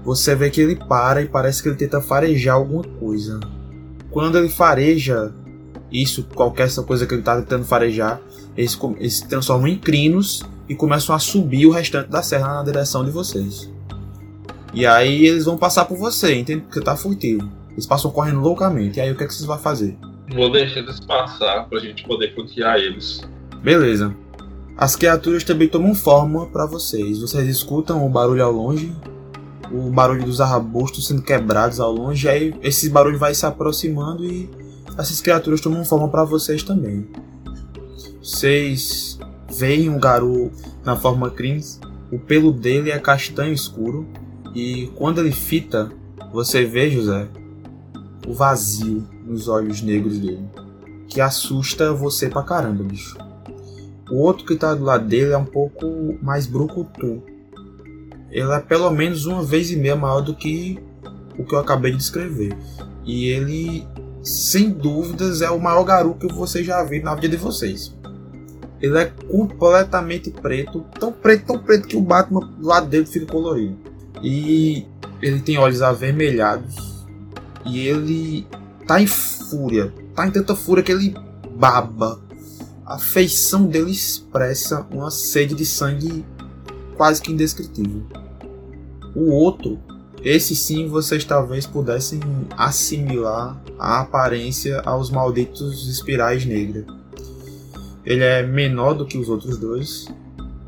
[0.05, 3.39] você vê que ele para e parece que ele tenta farejar alguma coisa.
[4.11, 5.33] Quando ele fareja
[5.91, 8.21] isso, qualquer essa coisa que ele está tentando farejar,
[8.57, 8.79] eles,
[9.11, 13.11] se transformam em crinos e começam a subir o restante da serra na direção de
[13.11, 13.71] vocês.
[14.75, 16.63] E aí eles vão passar por você, entende?
[16.63, 17.51] Porque tá furtivo.
[17.73, 18.99] Eles passam correndo loucamente.
[18.99, 19.97] E aí o que, é que vocês vão fazer?
[20.35, 23.23] Vou deixar eles passar pra gente poder flanquear eles.
[23.63, 24.15] Beleza.
[24.77, 27.21] As criaturas também tomam forma para vocês.
[27.21, 28.95] Vocês escutam o barulho ao longe,
[29.73, 32.27] o barulho dos arbustos sendo quebrados ao longe.
[32.27, 34.51] E aí esse barulho vai se aproximando e
[34.99, 37.09] essas criaturas tomam forma para vocês também.
[38.23, 39.19] Vocês
[39.51, 40.53] veem um garoto
[40.85, 41.81] na forma Crins.
[42.11, 44.07] O pelo dele é castanho escuro
[44.55, 45.91] e quando ele fita,
[46.33, 47.29] você vê, José,
[48.27, 50.49] o vazio nos olhos negros dele.
[51.07, 53.17] Que assusta você pra caramba, bicho.
[54.11, 57.23] O outro que tá do lado dele é um pouco mais brucutu.
[58.31, 60.79] Ele é pelo menos uma vez e meia maior do que
[61.39, 62.57] o que eu acabei de descrever.
[63.05, 63.87] E ele,
[64.23, 67.98] sem dúvidas, é o maior garoto que você já viu na vida de vocês.
[68.81, 73.77] Ele é completamente preto, tão preto, tão preto que o Batman lado dele fica colorido.
[74.23, 74.87] E
[75.21, 77.05] ele tem olhos avermelhados.
[77.65, 78.47] E ele
[78.87, 79.93] tá em fúria.
[80.15, 81.15] Tá em tanta fúria que ele
[81.57, 82.21] baba.
[82.87, 86.25] A feição dele expressa uma sede de sangue
[86.97, 88.07] quase que indescritível.
[89.15, 89.79] O outro,
[90.23, 92.21] esse sim vocês talvez pudessem
[92.57, 96.98] assimilar a aparência aos malditos espirais negras.
[98.09, 100.09] Ele é menor do que os outros dois.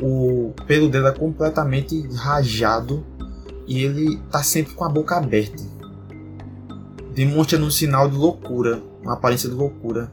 [0.02, 3.02] O pelo dele é completamente rajado
[3.66, 5.62] e ele tá sempre com a boca aberta.
[7.14, 10.12] Demonstra um sinal de loucura, uma aparência de loucura.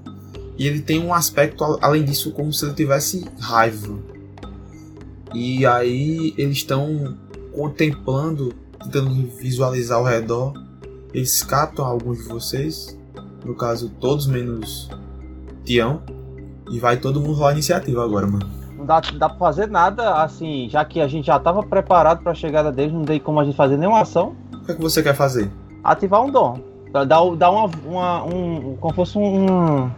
[0.58, 4.00] E ele tem um aspecto, além disso, como se ele tivesse raiva.
[5.34, 7.18] E aí eles estão
[7.54, 10.54] contemplando, tentando visualizar ao redor.
[11.14, 12.98] Eles captam alguns de vocês,
[13.44, 14.90] no caso todos menos
[15.66, 16.02] Tião.
[16.70, 20.70] E vai todo mundo rolar iniciativa agora, mano não dá, dá pra fazer nada, assim,
[20.70, 23.58] já que a gente já tava preparado pra chegada deles, não tem como a gente
[23.58, 24.36] fazer nenhuma ação.
[24.54, 25.52] O que, é que você quer fazer?
[25.84, 26.60] Ativar um dom.
[26.92, 29.90] Dar, dar uma, uma um, como fosse um,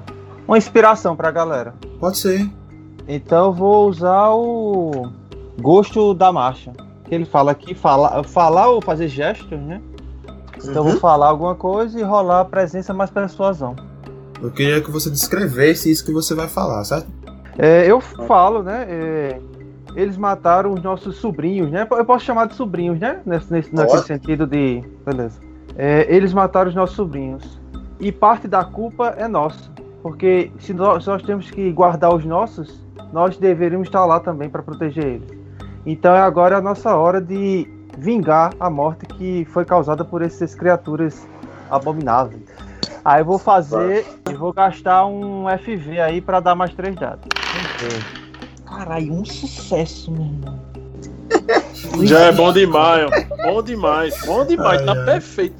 [0.47, 1.73] uma inspiração pra galera.
[1.99, 2.49] Pode ser.
[3.07, 5.11] Então eu vou usar o
[5.59, 6.71] gosto da marcha.
[7.05, 9.81] Que ele fala aqui, falar, falar ou fazer gestos, né?
[10.57, 10.89] Então uhum.
[10.89, 13.75] eu vou falar alguma coisa e rolar a presença mais persuasão.
[14.41, 17.07] Eu queria que você descrevesse isso que você vai falar, certo?
[17.57, 18.85] É, eu falo, né?
[18.87, 19.41] É,
[19.95, 21.85] eles mataram os nossos sobrinhos, né?
[21.89, 23.19] Eu posso chamar de sobrinhos, né?
[23.25, 24.81] Nesse, nesse, naquele sentido de.
[25.05, 25.39] Beleza.
[25.77, 27.59] É, eles mataram os nossos sobrinhos.
[27.99, 29.69] E parte da culpa é nossa.
[30.01, 34.49] Porque se nós, se nós temos que guardar os nossos, nós deveríamos estar lá também
[34.49, 35.29] para proteger eles.
[35.85, 37.67] Então é agora a nossa hora de
[37.97, 41.27] vingar a morte que foi causada por essas criaturas
[41.69, 42.41] abomináveis.
[43.03, 47.27] Aí eu vou fazer e vou gastar um FV aí para dar mais três dados.
[48.65, 50.59] Caralho, um sucesso, meu irmão.
[52.05, 53.35] Já é bom demais, ó.
[53.43, 55.05] Bom demais, bom demais, ai, tá ai.
[55.05, 55.55] perfeito.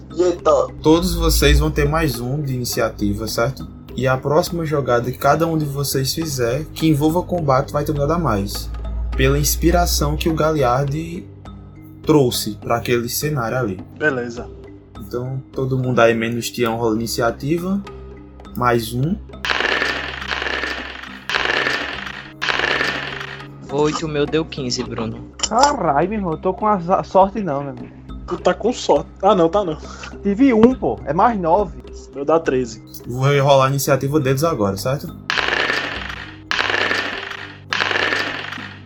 [0.81, 3.67] Todos vocês vão ter mais um de iniciativa, certo?
[3.95, 7.97] E a próxima jogada que cada um de vocês fizer, que envolva combate, vai ter
[7.97, 8.69] um a mais.
[9.15, 11.25] Pela inspiração que o Galiardi
[12.03, 13.79] trouxe para aquele cenário ali.
[13.97, 14.49] Beleza.
[15.09, 17.81] Então, todo mundo aí menos Tião rola iniciativa.
[18.55, 19.15] Mais um.
[23.71, 25.31] Oito, o meu deu 15, Bruno.
[25.49, 27.95] Caralho, meu irmão, eu tô com a sorte não, meu amigo.
[28.27, 29.09] Tu tá com sorte.
[29.23, 29.79] Ah, não, tá não.
[30.21, 30.99] Tive um, pô.
[31.07, 31.83] É mais nove.
[32.13, 32.83] Meu dá 13.
[33.07, 35.11] Vou rolar a iniciativa deles agora, certo?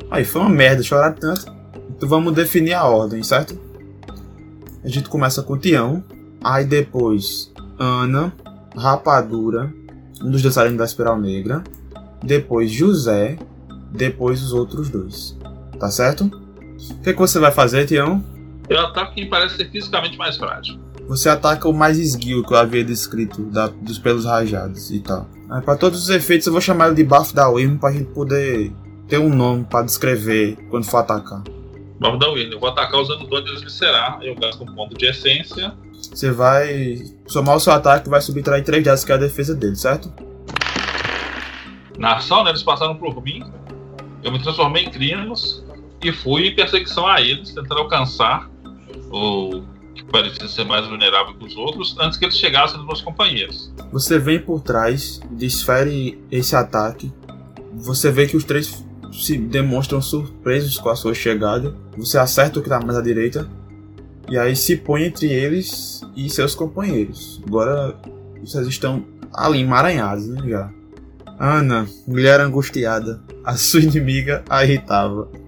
[0.10, 1.52] Aí, foi uma merda chorar tanto.
[1.90, 3.73] Então vamos definir a ordem, certo?
[4.84, 6.04] A gente começa com o Tião.
[6.44, 8.34] Aí depois Ana,
[8.76, 9.74] Rapadura,
[10.22, 11.64] um dos dançarinos da Espiral Negra.
[12.24, 13.38] Depois José.
[13.92, 15.38] Depois os outros dois.
[15.80, 16.26] Tá certo?
[16.26, 18.24] O que, que você vai fazer, Tião?
[18.70, 20.80] Eu ataco quem parece ser fisicamente mais frágil.
[21.08, 25.28] Você ataca o mais esguio que eu havia descrito, da- dos pelos rajados e tal.
[25.50, 28.06] Aí, pra todos os efeitos, eu vou chamar ele de bafo da Wyrm pra gente
[28.12, 28.72] poder
[29.08, 31.44] ter um nome pra descrever quando for atacar.
[32.04, 32.50] Vamos dar o win.
[32.52, 34.20] Eu vou atacar usando dois deles viscerar.
[34.22, 35.74] Eu gasto um ponto de essência.
[36.02, 39.56] Você vai somar o seu ataque e vai subtrair 3 dados, que é a defesa
[39.56, 40.12] dele, certo?
[41.98, 43.42] Na ação, né, eles passaram por mim.
[44.22, 45.64] Eu me transformei em crinos
[46.04, 48.52] e fui em perseguição a eles, tentando alcançar
[49.10, 49.64] o
[49.96, 53.74] que parecia ser mais vulnerável que os outros, antes que eles chegassem nos meus companheiros.
[53.94, 57.14] Você vem por trás, desfere esse ataque.
[57.76, 58.84] Você vê que os três
[59.14, 61.76] se demonstram surpresos com a sua chegada.
[61.98, 63.48] Você acerta o que tá mais à direita.
[64.30, 67.42] E aí se põe entre eles e seus companheiros.
[67.46, 67.96] Agora
[68.42, 70.42] vocês estão ali emaranhados, né?
[70.48, 70.70] Já.
[71.40, 73.22] Ana, mulher angustiada.
[73.44, 75.28] A sua inimiga a irritava.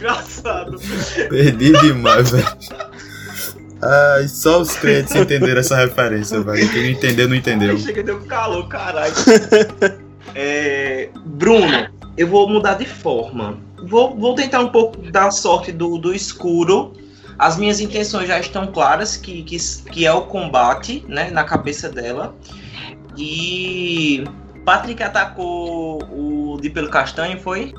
[0.00, 0.80] Desgraçado.
[1.28, 2.46] perdi demais, velho.
[3.82, 6.70] Ai, só os clientes entenderam essa referência, velho.
[6.70, 7.78] Quem não entendeu, não entendeu.
[7.78, 9.14] Chega, deu calor, caralho.
[10.34, 13.58] É, Bruno, eu vou mudar de forma.
[13.82, 16.92] Vou, vou tentar um pouco dar sorte do, do escuro.
[17.38, 19.56] As minhas intenções já estão claras, que, que,
[19.90, 22.34] que é o combate, né, na cabeça dela.
[23.16, 24.24] E
[24.64, 27.72] Patrick atacou o de pelo castanho, foi?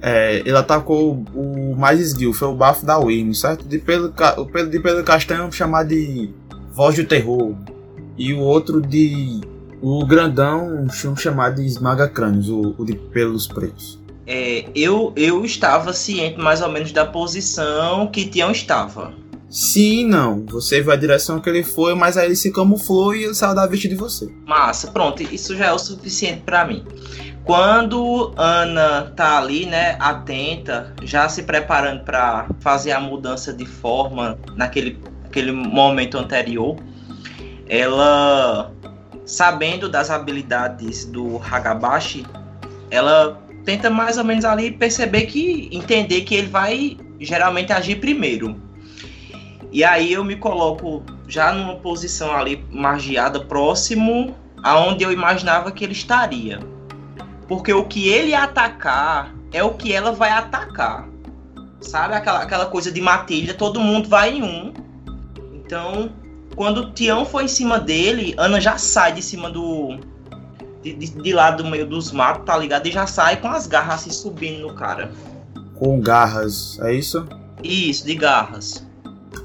[0.00, 3.64] É, ele atacou o mais esguio, foi o bafo da Wayne, certo?
[3.66, 6.30] De pelo, o de pelo castanho chamado de
[6.72, 7.54] Voz do Terror.
[8.16, 9.40] E o outro de.
[9.80, 13.98] O grandão cham- chamado de Esmaga Crânios, o, o de pelos pretos.
[14.26, 19.12] É, eu, eu estava ciente mais ou menos da posição que Tião estava.
[19.50, 20.44] Sim não.
[20.46, 23.66] Você viu a direção que ele foi, mas aí ele se camuflou e saiu da
[23.66, 24.28] vista de você.
[24.46, 26.84] Massa, pronto, isso já é o suficiente pra mim.
[27.44, 34.38] Quando Ana tá ali, né, atenta, já se preparando pra fazer a mudança de forma
[34.54, 36.76] naquele aquele momento anterior,
[37.68, 38.72] ela,
[39.24, 42.26] sabendo das habilidades do Hagabashi,
[42.90, 48.67] ela tenta mais ou menos ali perceber que entender que ele vai geralmente agir primeiro.
[49.70, 55.84] E aí eu me coloco já numa posição ali margeada próximo aonde eu imaginava que
[55.84, 56.58] ele estaria.
[57.46, 61.08] Porque o que ele atacar é o que ela vai atacar.
[61.80, 64.72] Sabe aquela, aquela coisa de matilha, todo mundo vai em um.
[65.54, 66.10] Então,
[66.56, 69.98] quando o Tião for em cima dele, Ana já sai de cima do.
[70.82, 72.86] De, de, de lá do meio dos matos, tá ligado?
[72.86, 75.10] E já sai com as garras assim subindo no cara.
[75.74, 77.26] Com garras, é isso?
[77.62, 78.87] Isso, de garras.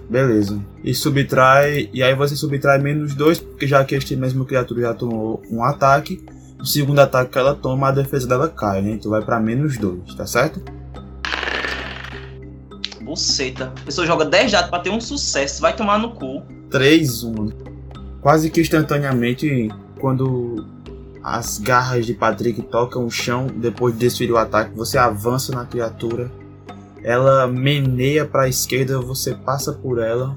[0.10, 0.60] Beleza.
[0.84, 1.90] E subtrai.
[1.94, 5.64] E aí você subtrai menos dois, porque já que este mesmo criatura já tomou um
[5.64, 6.24] ataque.
[6.60, 8.92] O segundo ataque que ela toma, a defesa dela cai, né?
[8.92, 10.62] Então vai pra menos dois, tá certo?
[13.02, 13.74] Buceta.
[13.82, 16.42] A pessoa joga 10 dados pra ter um sucesso, vai tomar no cu.
[16.70, 17.50] 3, 1.
[18.22, 20.66] Quase que instantaneamente, quando
[21.22, 25.66] as garras de Patrick tocam o chão, depois de desferir o ataque, você avança na
[25.66, 26.32] criatura.
[27.04, 30.36] Ela meneia para a esquerda, você passa por ela,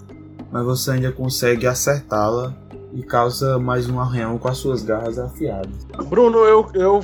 [0.50, 2.54] mas você ainda consegue acertá-la
[2.92, 5.86] e causa mais um arranhão com as suas garras afiadas.
[6.08, 7.00] Bruno, eu, eu.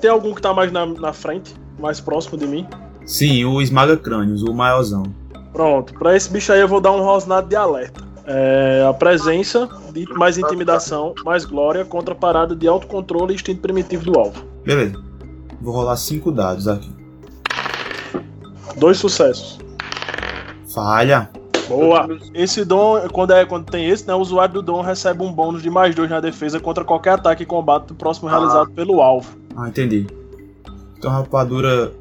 [0.00, 1.54] Tem algum que tá mais na, na frente?
[1.78, 2.66] Mais próximo de mim?
[3.06, 5.04] Sim, o esmaga crânios, o maiorzão.
[5.52, 8.06] Pronto, pra esse bicho aí eu vou dar um rosnado de alerta.
[8.26, 13.62] É, a presença de mais intimidação, mais glória contra a parada de autocontrole e instinto
[13.62, 14.44] primitivo do alvo.
[14.64, 15.02] Beleza.
[15.62, 16.97] Vou rolar 5 dados aqui.
[18.78, 19.58] Dois sucessos.
[20.72, 21.30] Falha.
[21.68, 22.08] Boa!
[22.32, 25.62] Esse dom, quando, é, quando tem esse, né, o usuário do dom recebe um bônus
[25.62, 29.36] de mais dois na defesa contra qualquer ataque e combate próximo realizado pelo alvo.
[29.54, 30.06] Ah, entendi.
[30.96, 31.92] Então a rapadura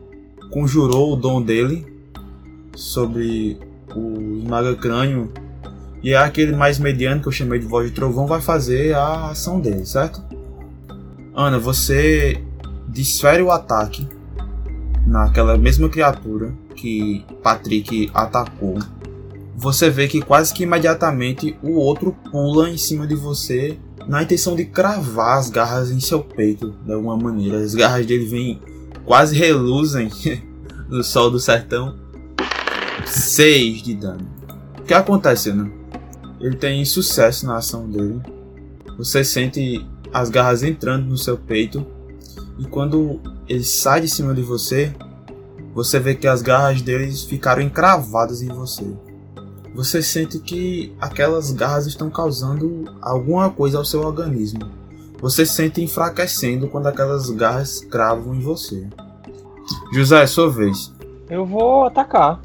[0.51, 1.85] conjurou o dom dele
[2.75, 3.59] sobre
[3.93, 5.31] o esmaga crânio.
[6.01, 9.31] E é aquele mais mediano que eu chamei de voz de trovão vai fazer a
[9.31, 10.23] ação dele, certo?
[11.35, 12.41] Ana, você
[12.87, 14.07] desfere o ataque
[15.05, 18.77] naquela mesma criatura que Patrick atacou.
[19.55, 24.55] Você vê que quase que imediatamente o outro pula em cima de você na intenção
[24.55, 27.57] de cravar as garras em seu peito de alguma maneira.
[27.57, 28.61] As garras dele vêm
[29.03, 30.09] quase reluzem
[30.87, 31.97] no sol do sertão.
[33.05, 34.27] 6 de dano.
[34.79, 35.69] O que acontece, né?
[36.39, 38.21] Ele tem sucesso na ação dele.
[38.97, 41.85] Você sente as garras entrando no seu peito.
[42.59, 44.93] E quando ele sai de cima de você,
[45.77, 48.83] você vê que as garras deles ficaram encravadas em você.
[49.75, 54.61] Você sente que aquelas garras estão causando alguma coisa ao seu organismo.
[55.21, 58.87] Você sente enfraquecendo quando aquelas garras cravam em você.
[59.93, 60.91] José, é sua vez.
[61.29, 62.39] Eu vou atacar.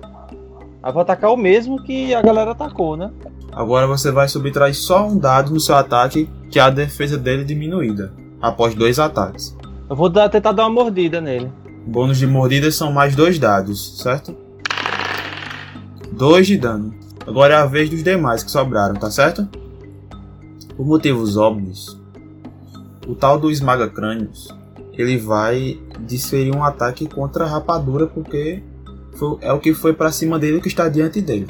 [0.85, 3.11] Eu vou atacar o mesmo que a galera atacou, né?
[3.51, 7.45] Agora você vai subtrair só um dado no seu ataque, que é a defesa dele
[7.45, 8.13] diminuída,
[8.43, 9.57] após dois ataques.
[9.89, 11.51] Eu vou dar- tentar dar uma mordida nele.
[11.87, 14.35] Bônus de mordidas são mais dois dados, certo?
[16.13, 16.95] Dois de dano.
[17.27, 19.49] Agora é a vez dos demais que sobraram, tá certo?
[20.77, 22.01] Por motivos óbvios,
[23.07, 24.49] o tal do esmaga crânios,
[24.93, 28.63] ele vai desferir um ataque contra a rapadura porque
[29.15, 31.47] foi- é o que foi pra cima dele que está diante dele.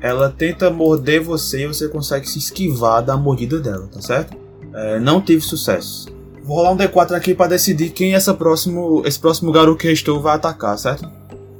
[0.00, 4.36] Ela tenta morder você e você consegue se esquivar da mordida dela, tá certo?
[4.72, 6.14] É, não tive sucesso.
[6.46, 10.22] Vou rolar um D4 aqui pra decidir quem essa próximo, esse próximo garoto que restou
[10.22, 11.10] vai atacar, certo?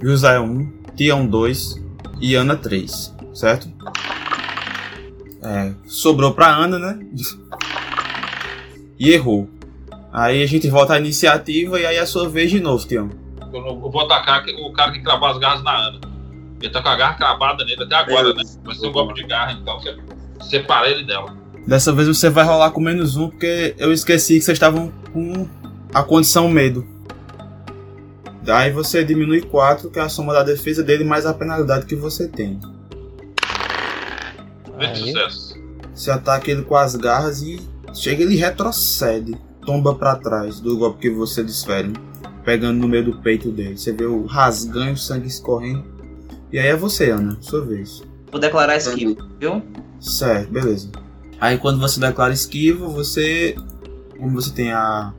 [0.01, 1.83] José 1, Tião 2
[2.21, 3.69] e Ana 3, certo?
[5.43, 7.01] É, sobrou pra Ana, né?
[8.97, 9.51] E errou.
[10.13, 13.11] Aí a gente volta à iniciativa e aí é a sua vez de novo, Tião.
[13.53, 16.01] Eu, vou atacar o cara que cravou as garras na Ana.
[16.63, 18.45] Ele tá com a garra cravada nele até agora, né?
[18.65, 19.81] Vai ser um golpe de garra, então.
[20.49, 21.35] Separa ele dela.
[21.67, 25.49] Dessa vez você vai rolar com menos um, porque eu esqueci que vocês estavam com
[25.93, 26.87] a condição medo.
[28.43, 31.97] Daí você diminui 4, que é a soma da defesa dele mais a penalidade que
[31.97, 32.61] você tem.
[34.79, 35.13] Aí.
[35.13, 35.57] sucesso.
[35.93, 37.61] Você ataca ele com as garras e
[37.93, 41.93] chega ele retrocede, tomba pra trás do golpe que você desfere,
[42.45, 43.77] pegando no meio do peito dele.
[43.77, 45.85] Você vê o rasganho, o sangue escorrendo.
[46.53, 48.05] E aí é você, Ana, sua vez.
[48.31, 49.63] Vou declarar esquiva, viu?
[49.99, 51.06] Certo, beleza.
[51.41, 53.55] Aí quando você declara esquiva, você.
[54.19, 55.13] Como você tem a,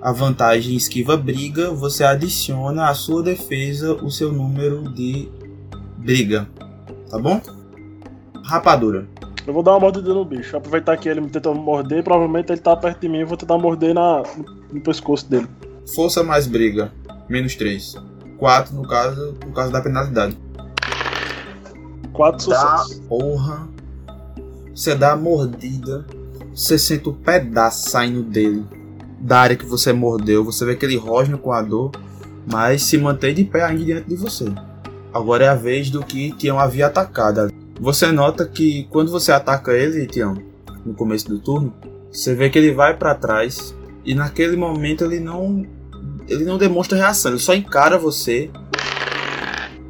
[0.00, 5.28] a vantagem esquiva briga, você adiciona à sua defesa o seu número de
[5.98, 6.48] briga.
[7.10, 7.40] Tá bom?
[8.44, 9.08] Rapadura.
[9.46, 10.56] Eu vou dar uma mordida no bicho.
[10.56, 13.18] Aproveitar que ele me tentou morder, provavelmente ele tá perto de mim.
[13.18, 14.22] Eu vou tentar morder na,
[14.72, 15.48] no pescoço dele.
[15.94, 16.92] Força mais briga.
[17.28, 17.96] Menos 3.
[18.38, 20.36] 4 no caso, no caso da penalidade.
[22.12, 22.78] Quatro Dá.
[22.78, 23.00] sucessos.
[23.06, 23.68] Porra.
[24.76, 26.04] Você dá a mordida.
[26.54, 28.62] Você sente o pedaço saindo dele.
[29.18, 30.44] Da área que você mordeu.
[30.44, 31.92] Você vê que ele rosna com a dor.
[32.52, 34.44] Mas se mantém de pé ainda diante de você.
[35.14, 37.50] Agora é a vez do que Tião havia atacado.
[37.80, 40.36] Você nota que quando você ataca ele, Tião,
[40.84, 41.72] no começo do turno,
[42.12, 43.74] você vê que ele vai pra trás
[44.04, 45.66] e naquele momento ele não
[46.28, 48.50] ele não demonstra reação, ele só encara você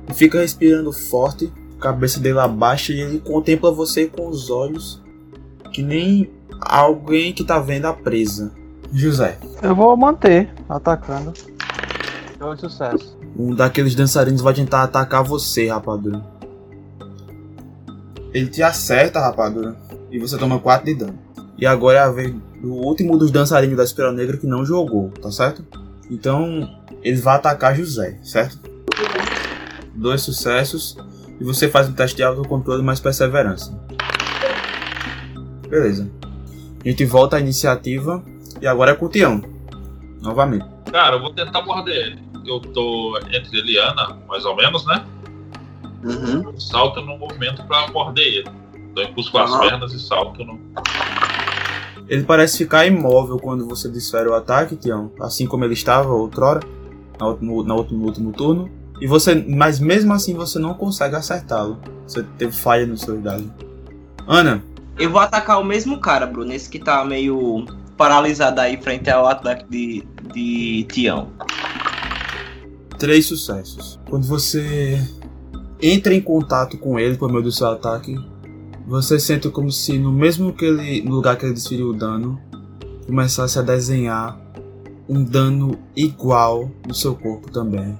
[0.08, 5.02] e fica respirando forte, a cabeça dele abaixa e ele contempla você com os olhos
[5.72, 8.52] que nem alguém que tá vendo a presa.
[8.92, 11.32] José, Eu vou manter atacando.
[12.38, 13.18] Dois sucesso.
[13.36, 16.24] um daqueles dançarinos vai tentar atacar você, rapadura.
[18.32, 19.76] Ele te acerta, rapadura,
[20.10, 21.18] e você toma 4 de dano.
[21.58, 25.10] E agora é a vez do último dos dançarinos da Espiral Negra que não jogou,
[25.10, 25.64] tá certo?
[26.10, 26.68] Então,
[27.02, 28.58] ele vai atacar José, certo?
[29.94, 30.96] Dois sucessos.
[31.40, 33.78] E você faz um teste de autocontrole mais perseverança.
[35.68, 36.10] Beleza.
[36.84, 38.22] A gente volta à iniciativa.
[38.60, 39.42] E agora é com o Tião.
[40.22, 40.64] Novamente.
[40.90, 42.22] Cara, eu vou tentar morder ele.
[42.46, 45.04] Eu tô entre ele e Ana, mais ou menos, né?
[46.04, 46.42] Uhum.
[46.44, 48.50] Eu salto no movimento pra morder ele.
[48.74, 50.58] Então eu impulso com as pernas e salto no.
[52.08, 55.10] Ele parece ficar imóvel quando você desfere o ataque, Tião.
[55.20, 56.60] Assim como ele estava outrora,
[57.18, 58.70] na último, no último turno.
[59.00, 61.78] E você, mas mesmo assim você não consegue acertá-lo.
[62.06, 63.52] Você teve falha no seu dado.
[64.26, 64.62] Ana,
[64.98, 67.64] Eu vou atacar o mesmo cara, Bruno, esse que tá meio
[67.96, 71.28] paralisado aí frente ao ataque de, de Tião.
[72.98, 74.00] três sucessos.
[74.08, 74.98] Quando você
[75.80, 78.16] entra em contato com ele por meio do seu ataque,
[78.86, 82.40] você sente como se no mesmo que ele, no lugar que ele desferiu o dano,
[83.06, 84.40] começasse a desenhar
[85.08, 87.98] um dano igual no seu corpo também.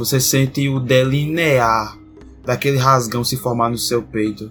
[0.00, 1.94] Você sente o delinear
[2.42, 4.50] daquele rasgão se formar no seu peito,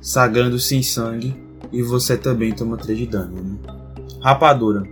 [0.00, 1.36] sagrando-se em sangue,
[1.70, 3.36] e você também toma 3 de dano.
[3.40, 3.56] Né?
[4.20, 4.82] Rapadura.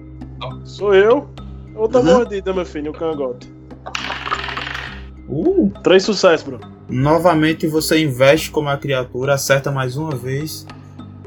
[0.65, 1.29] Sou eu.
[1.75, 2.07] Outra Uhum.
[2.07, 3.53] mordida, meu filho, o cangote.
[5.29, 5.73] Uh!
[5.83, 6.61] Três sucessos, bro.
[6.89, 10.65] Novamente você investe como a criatura, acerta mais uma vez.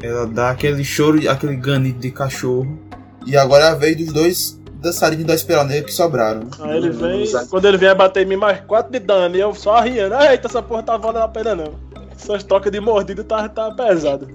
[0.01, 2.79] Ela dá aquele choro, aquele ganido de cachorro.
[3.25, 6.47] E agora é a vez dos dois dançarinos da espiral negra que sobraram.
[6.59, 9.53] Aí ele vem, quando ele vier bater em mim mais 4 de dano, e eu
[9.53, 10.13] só rindo.
[10.15, 11.73] Eita, essa porra tá valendo a pena não.
[12.11, 14.27] Essas trocas de mordida tá, tá pesado.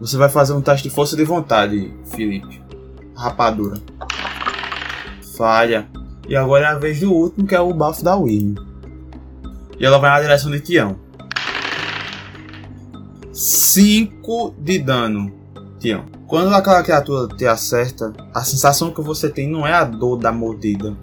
[0.00, 2.62] Você vai fazer um teste de força de vontade, Felipe.
[3.16, 3.78] Rapadura.
[5.36, 5.88] Falha.
[6.28, 8.54] E agora é a vez do último, que é o bafo da William.
[9.78, 10.96] E ela vai na direção de Tião.
[13.32, 15.32] 5 de dano,
[15.82, 16.04] Tião.
[16.28, 20.30] Quando aquela criatura te acerta, a sensação que você tem não é a dor da
[20.30, 20.96] mordida.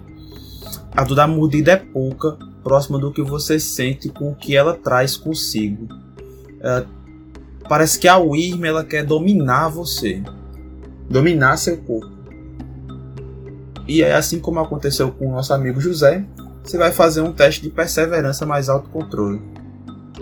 [0.96, 4.74] A dor da mordida é pouca, próxima do que você sente com o que ela
[4.74, 5.86] traz consigo.
[6.62, 6.84] É,
[7.68, 10.22] parece que a Wyrm ela quer dominar você,
[11.08, 12.18] dominar seu corpo.
[13.86, 16.24] E é assim como aconteceu com o nosso amigo José,
[16.62, 19.42] você vai fazer um teste de perseverança mais autocontrole.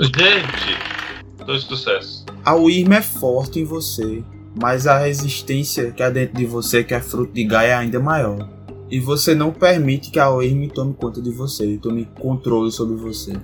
[0.00, 2.24] Gente, dois sucessos.
[2.44, 4.22] A Wyrm é forte em você,
[4.54, 7.98] mas a resistência que há dentro de você, que é fruto de Gaia, é ainda
[8.00, 8.48] maior.
[8.90, 13.34] E você não permite que a Wyrm tome conta de você, tome controle sobre você.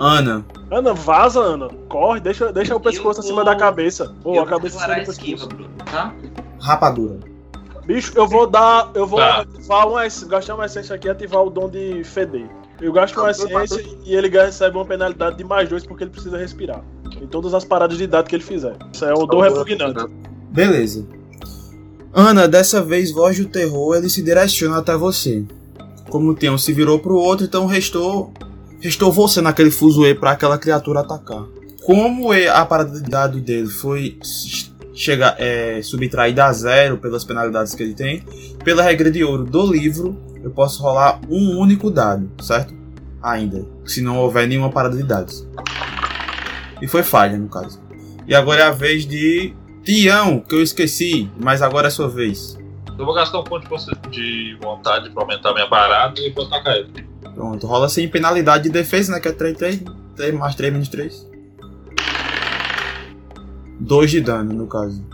[0.00, 1.68] Ana, Ana, vaza, Ana.
[1.88, 4.14] Corre, deixa, deixa o pescoço Eu acima vou- da cabeça.
[4.22, 5.48] Pô, eu a cabeça acima do esquiva, pescoço.
[5.56, 6.14] Bruno, tá?
[6.60, 7.18] rapadura.
[7.84, 8.90] Bicho, eu vou dar.
[8.94, 9.40] Eu vou Tá.
[9.40, 12.48] ativar uma gastar uma essência aqui e ativar o dom de feder.
[12.80, 16.36] Eu gasto uma essência e ele recebe uma penalidade de mais dois porque ele precisa
[16.36, 16.82] respirar.
[17.20, 18.74] Em todas as paradas de dado que ele fizer.
[18.92, 20.04] Isso é o dom repugnante.
[20.52, 21.06] Beleza.
[22.12, 25.44] Ana, dessa vez, voz do terror, ele se direciona até você.
[26.10, 28.32] Como o Tião se virou pro outro, então restou
[28.82, 31.44] restou você naquele fuzuê para aquela criatura atacar.
[31.86, 34.18] Como a parada de dado dele foi
[34.92, 38.22] chegar é, subtraída a zero pelas penalidades que ele tem,
[38.62, 42.74] pela regra de ouro do livro, eu posso rolar um único dado, certo?
[43.22, 45.46] Ainda, se não houver nenhuma parada de dados.
[46.80, 47.80] E foi falha, no caso.
[48.26, 52.58] E agora é a vez de Tião, que eu esqueci, mas agora é sua vez.
[52.98, 53.66] Eu vou gastar um ponto
[54.10, 57.06] de vontade pra aumentar minha parada e vou atacar ele.
[57.34, 59.20] Pronto, rola sem penalidade de defesa, né?
[59.20, 59.82] Que é 3, 3,
[60.14, 61.28] 3 mais 3 menos 3.
[63.80, 65.04] 2 de dano, no caso.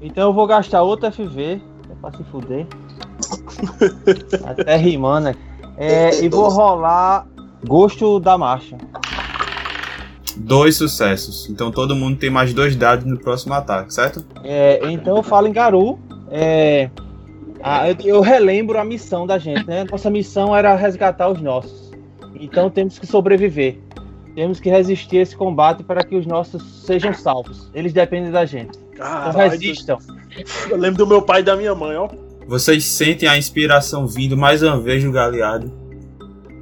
[0.00, 2.66] Então eu vou gastar outro FV, é pra se fuder.
[4.46, 5.26] Até rimando.
[5.26, 5.34] né?
[5.76, 7.26] É, e vou rolar
[7.66, 8.76] Gosto da Marcha.
[10.36, 11.48] Dois sucessos.
[11.50, 14.24] Então todo mundo tem mais dois dados no próximo ataque, certo?
[14.42, 15.98] É, então eu falo em Garu.
[16.30, 16.88] É,
[17.62, 19.84] a- eu, eu relembro a missão da gente, né?
[19.90, 21.90] Nossa missão era resgatar os nossos.
[22.40, 23.78] Então temos que sobreviver.
[24.34, 27.70] Temos que resistir a esse combate para que os nossos sejam salvos.
[27.74, 28.78] Eles dependem da gente.
[28.94, 29.98] Então Caralho, resistam.
[30.70, 32.08] eu lembro do meu pai e da minha mãe, ó.
[32.46, 35.70] Vocês sentem a inspiração vindo mais uma vez do Galeado.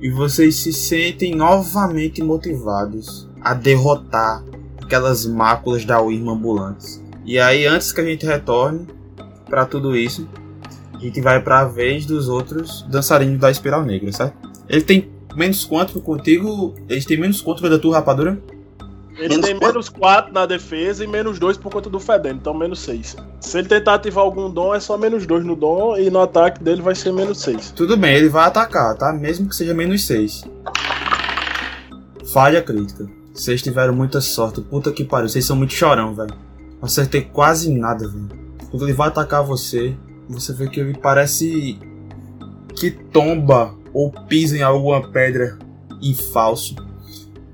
[0.02, 4.44] E vocês se sentem novamente motivados a derrotar
[4.82, 7.02] aquelas máculas da ambulantes.
[7.24, 8.86] E aí, antes que a gente retorne
[9.48, 10.28] para tudo isso,
[10.94, 14.36] a gente vai para a vez dos outros dançarinos da Espiral Negra, certo?
[14.68, 16.74] Ele tem menos quanto contigo?
[16.88, 18.40] Eles têm menos quanto da tua rapadura?
[19.16, 22.80] Ele tem menos 4 na defesa e menos 2 por conta do Fedendo, então menos
[22.80, 23.16] 6.
[23.40, 26.62] Se ele tentar ativar algum dom, é só menos 2 no dom e no ataque
[26.62, 27.72] dele vai ser menos 6.
[27.72, 29.12] Tudo bem, ele vai atacar, tá?
[29.12, 30.44] Mesmo que seja menos 6.
[32.32, 33.19] Falha crítica.
[33.32, 34.61] Vocês tiveram muita sorte.
[34.61, 36.35] Puta que pariu, vocês são muito chorão, velho.
[36.81, 38.28] Não Acertei quase nada, velho.
[38.70, 39.97] Quando ele vai atacar você,
[40.28, 41.78] você vê que ele parece
[42.77, 45.59] que tomba ou pisa em alguma pedra
[46.01, 46.74] em falso.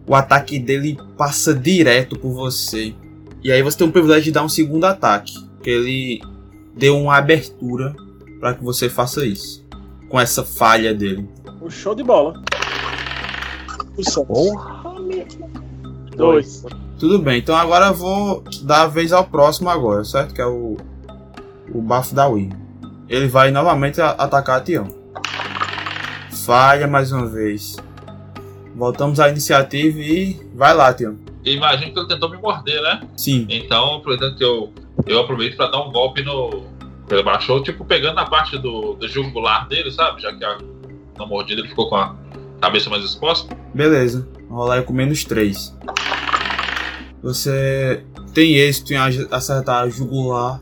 [0.07, 2.95] O ataque dele passa direto por você.
[3.43, 5.35] E aí você tem o privilégio de dar um segundo ataque.
[5.63, 6.23] Que ele
[6.77, 7.95] deu uma abertura
[8.39, 9.65] para que você faça isso.
[10.09, 11.29] Com essa falha dele.
[11.61, 12.41] O show de bola.
[13.97, 15.66] O Santos.
[16.17, 16.65] Dois.
[16.99, 20.35] Tudo bem, então agora eu vou dar a vez ao próximo agora, certo?
[20.35, 20.77] Que é o.
[21.73, 22.51] O bafo da Wii.
[23.09, 24.87] Ele vai novamente a- atacar a Tião.
[26.45, 27.77] Falha mais uma vez.
[28.75, 30.41] Voltamos à iniciativa e.
[30.55, 31.17] Vai lá, Tião.
[31.45, 33.01] E imagino que ele tentou me morder, né?
[33.17, 33.47] Sim.
[33.49, 34.73] Então, aproveitando que eu,
[35.07, 36.65] eu aproveito pra dar um golpe no.
[37.11, 40.21] Ele baixou, tipo, pegando na parte do, do jugular dele, sabe?
[40.23, 40.59] Já que a,
[41.19, 42.15] na mordida ele ficou com a
[42.61, 43.57] cabeça mais exposta.
[43.73, 44.29] Beleza.
[44.49, 45.77] Vou rolar com menos 3.
[47.23, 48.97] Você tem êxito em
[49.31, 50.61] acertar a jugular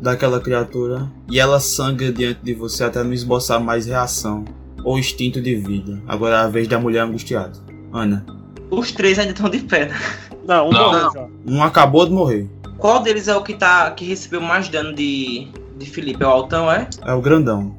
[0.00, 4.44] daquela criatura e ela sangra diante de você até não esboçar mais reação
[4.84, 6.02] ou instinto de vida.
[6.06, 7.52] Agora é a vez da mulher angustiada.
[7.92, 8.24] Ana,
[8.70, 9.86] Os três ainda estão de pé.
[9.86, 10.00] né?
[10.46, 10.84] Não, um Não.
[10.92, 11.28] morreu já.
[11.46, 12.48] um acabou de morrer.
[12.78, 15.46] Qual deles é o que, tá, que recebeu mais dano de,
[15.78, 16.24] de Felipe?
[16.24, 16.88] É o Altão, é?
[17.04, 17.76] É o grandão.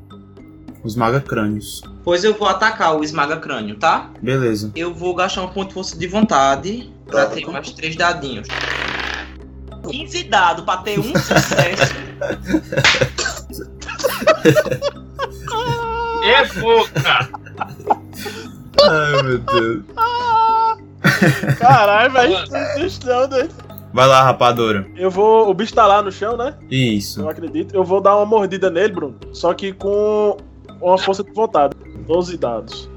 [0.84, 1.81] Os maga crânios.
[2.03, 4.11] Pois eu vou atacar o esmaga crânio, tá?
[4.22, 4.72] Beleza.
[4.76, 8.47] Eu vou gastar um ponto de força de vontade pra ter mais três dadinhos.
[9.89, 11.93] 15 dados pra ter um sucesso.
[16.23, 17.30] É boca!
[18.81, 19.84] Ai, meu Deus.
[21.59, 22.38] Caralho, velho.
[22.85, 23.53] Isso não, doido.
[23.93, 24.88] Vai lá, rapadura.
[24.95, 25.49] Eu vou.
[25.49, 26.55] O bicho tá lá no chão, né?
[26.71, 27.19] Isso.
[27.19, 27.75] Eu acredito.
[27.75, 29.15] Eu vou dar uma mordida nele, Bruno.
[29.34, 30.38] Só que com
[30.81, 31.75] uma força de vontade.
[32.07, 32.89] 12 dados.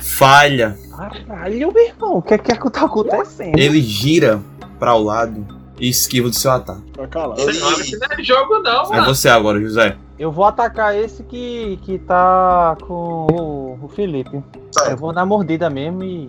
[0.00, 0.78] Falha.
[1.00, 3.58] Caralho, meu irmão, o que é que tá acontecendo?
[3.58, 4.38] Ele gira
[4.78, 5.46] para o lado
[5.78, 6.82] e esquiva do seu ataque.
[6.98, 9.14] Não acha que não é jogo, não, É mano.
[9.14, 9.96] você agora, José.
[10.18, 14.42] Eu vou atacar esse que, que tá com o, o Felipe.
[14.90, 16.26] Eu vou dar mordida mesmo e.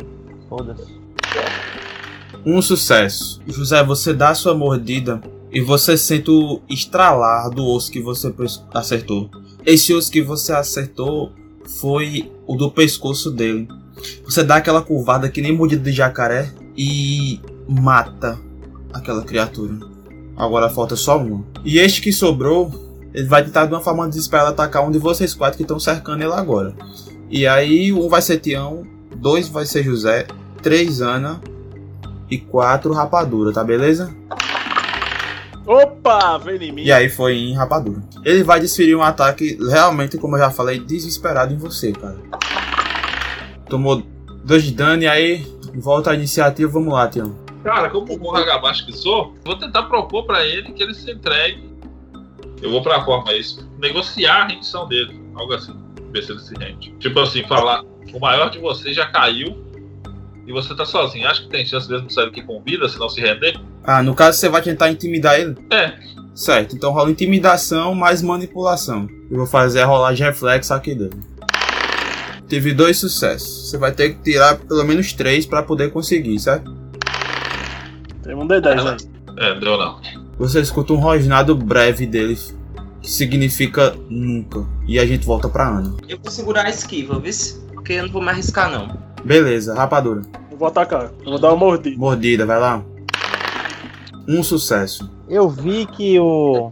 [0.48, 1.02] Foda-se.
[2.45, 3.41] Um sucesso.
[3.45, 5.22] José, você dá a sua mordida
[5.52, 8.34] e você sente o estralar do osso que você
[8.73, 9.30] acertou.
[9.65, 11.34] Esse osso que você acertou
[11.81, 13.68] foi o do pescoço dele.
[14.26, 18.40] Você dá aquela curvada que nem mordida de jacaré e mata
[18.94, 19.76] aquela criatura.
[20.36, 21.44] Agora falta só uma.
[21.64, 22.72] E este que sobrou,
[23.14, 26.23] ele vai tentar de uma forma desesperada atacar um de vocês quatro que estão cercando
[26.23, 26.73] ele agora.
[27.30, 30.28] E aí, um vai ser Tião, dois vai ser José,
[30.61, 31.40] três Ana
[32.30, 34.14] e quatro Rapadura, tá beleza?
[35.65, 36.84] Opa, vem em mim.
[36.84, 38.02] E aí foi em Rapadura.
[38.26, 42.18] Ele vai desferir um ataque realmente, como eu já falei, desesperado em você, cara.
[43.72, 44.03] Tomou
[44.43, 47.34] dois de dano e aí volta a iniciativa, vamos lá, Tião.
[47.64, 51.72] Cara, como bom ragabaixo que sou, vou tentar propor pra ele que ele se entregue.
[52.61, 53.65] Eu vou pra forma isso.
[53.80, 55.22] Negociar a rendição dele.
[55.35, 55.73] Algo assim.
[56.11, 56.93] Ver se ele se rende.
[56.99, 57.84] Tipo assim, falar.
[58.14, 59.56] O maior de vocês já caiu.
[60.45, 61.26] E você tá sozinho.
[61.30, 63.57] Acho que tem chance mesmo de sair aqui com vida, se não se render.
[63.85, 65.56] Ah, no caso você vai tentar intimidar ele?
[65.72, 65.93] É.
[66.35, 69.07] Certo, então rola intimidação mais manipulação.
[69.30, 71.18] Eu vou fazer a rolagem reflexo aqui dele.
[72.52, 73.69] Teve dois sucessos.
[73.69, 76.69] Você vai ter que tirar pelo menos três pra poder conseguir, certo?
[78.22, 78.98] Tem um D10 aí.
[79.38, 80.02] É, deu não.
[80.38, 82.38] Você escuta um rosnado breve dele,
[83.02, 84.68] que significa nunca.
[84.86, 85.95] E a gente volta pra Ana.
[86.10, 87.32] Eu vou segurar a esquiva, viu?
[87.73, 88.98] Porque eu não vou me arriscar, não.
[89.23, 90.22] Beleza, rapadura.
[90.52, 91.10] Eu vou atacar.
[91.23, 91.98] Eu vou dar uma mordida.
[91.98, 92.84] Mordida, vai lá.
[94.28, 95.10] Um sucesso.
[95.30, 96.69] Eu vi que o.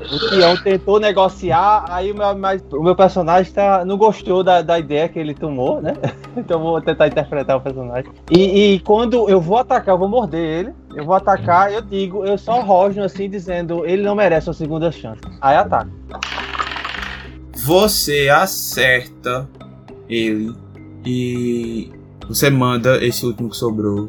[0.00, 4.62] O Tião tentou negociar, aí o meu, mas o meu personagem tá, não gostou da,
[4.62, 5.94] da ideia que ele tomou, né?
[6.36, 8.08] Então vou tentar interpretar o personagem.
[8.30, 10.72] E, e quando eu vou atacar, eu vou morder ele.
[10.94, 14.92] Eu vou atacar, eu digo, eu só rosno assim, dizendo, ele não merece uma segunda
[14.92, 15.20] chance.
[15.40, 15.90] Aí ataca.
[17.64, 19.48] Você acerta
[20.08, 20.54] ele
[21.04, 21.90] e
[22.28, 24.08] você manda esse último que sobrou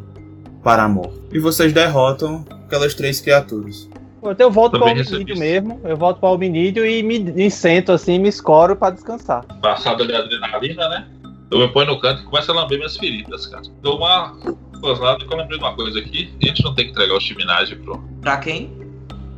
[0.64, 1.20] para a morte.
[1.32, 3.90] E vocês derrotam aquelas três criaturas.
[4.24, 5.18] Então eu volto para o isso.
[5.38, 5.82] mesmo.
[5.84, 9.44] Eu volto para o hominídeo e me, me sento assim, me escoro para descansar.
[9.62, 11.08] Passada de adrenalina, né?
[11.50, 13.64] Eu me ponho no canto e começo a lamber minhas feridas, cara.
[13.82, 14.34] Dou uma
[14.80, 16.34] gozada que eu lembrei de uma coisa aqui.
[16.42, 17.98] A gente não tem que entregar o chiminagem pro.
[18.22, 18.72] Pra quem?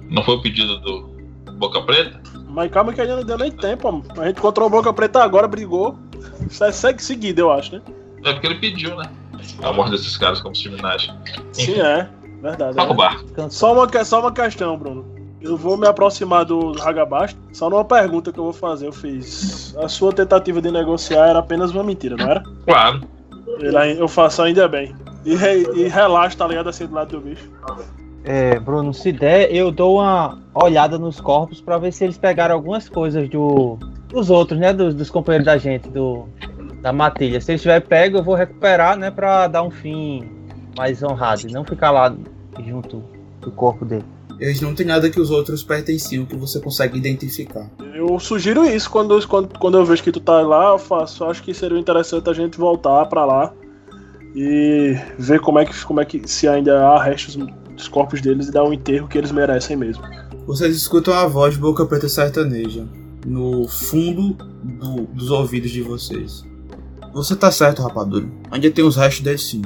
[0.10, 1.10] Não foi o pedido do
[1.54, 2.22] Boca Preta?
[2.50, 4.06] Mas calma que ainda não deu nem tempo, mano.
[4.22, 5.98] A gente encontrou o Boca Preta agora, brigou.
[6.48, 7.82] Isso é segue seguido, eu acho, né?
[8.24, 9.10] É porque ele pediu, né?
[9.62, 11.14] A morte desses caras como chiminagem.
[11.52, 12.08] Sim, é.
[12.44, 12.78] Verdade.
[12.78, 13.50] O É.
[13.50, 15.06] Só, uma, só uma questão, Bruno.
[15.42, 17.40] Eu vou me aproximar do Hagabasto.
[17.54, 18.88] Só numa pergunta que eu vou fazer.
[18.88, 19.74] Eu fiz.
[19.78, 22.44] A sua tentativa de negociar era apenas uma mentira, não era?
[22.66, 23.02] Claro.
[23.60, 24.94] Ele eu faço ainda bem.
[25.26, 26.68] E, re- e relaxa, tá ligado?
[26.70, 27.50] Assim do lado do bicho.
[28.26, 32.56] É, Bruno, se der, eu dou uma olhada nos corpos para ver se eles pegaram
[32.56, 33.78] algumas coisas do,
[34.10, 34.72] dos outros, né?
[34.74, 36.26] Dos, dos companheiros da gente, do,
[36.82, 37.40] da matilha.
[37.42, 39.12] Se eles tiver pego, eu vou recuperar, né?
[39.12, 40.30] Pra dar um fim
[40.78, 42.14] mais honrado e não ficar lá
[42.66, 43.04] junto
[43.42, 44.06] do corpo dele.
[44.40, 47.70] Eles não têm nada que os outros pertenciam que você consegue identificar.
[47.94, 51.24] Eu sugiro isso quando, quando, quando eu vejo que tu tá lá, eu faço.
[51.24, 53.54] Acho que seria interessante a gente voltar pra lá
[54.36, 57.36] e ver como é que, como é que se ainda há restos
[57.76, 60.04] dos corpos deles e dar o enterro que eles merecem mesmo.
[60.46, 62.86] Vocês escutam a voz de Boca Preta Sertaneja
[63.26, 66.44] no fundo do- dos ouvidos de vocês.
[67.14, 68.26] Você tá certo, rapadura.
[68.52, 69.62] Ainda tem os restos dele sim.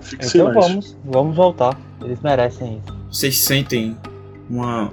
[0.00, 0.60] Fique Então silêncio.
[0.60, 1.78] vamos, vamos voltar.
[2.02, 2.96] Eles merecem isso.
[3.10, 3.96] Vocês sentem
[4.48, 4.90] uma,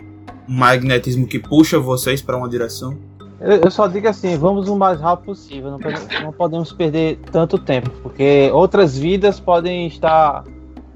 [0.47, 2.97] um magnetismo que puxa vocês para uma direção.
[3.39, 5.69] Eu, eu só digo assim, vamos o mais rápido possível.
[5.71, 10.43] Não, pode- não podemos perder tanto tempo, porque outras vidas podem estar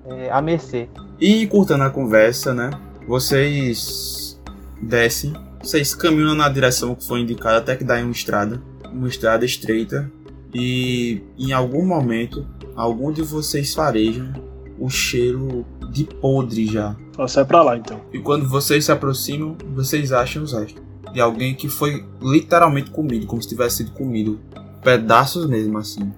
[0.08, 0.88] é, à mercê.
[1.20, 2.70] E encurtando a conversa, né?
[3.06, 4.40] Vocês
[4.82, 8.62] descem, vocês caminham na direção que foi indicada até que dá em uma estrada,
[8.92, 10.10] uma estrada estreita.
[10.54, 12.46] E em algum momento,
[12.76, 14.34] algum de vocês farejam
[14.80, 16.96] o cheiro de podre já.
[17.16, 18.00] Só sai pra lá então.
[18.14, 23.26] E quando vocês se aproximam, vocês acham os restos de alguém que foi literalmente comido,
[23.26, 24.40] como se tivesse sido comido.
[24.84, 26.12] Pedaços mesmo, assim.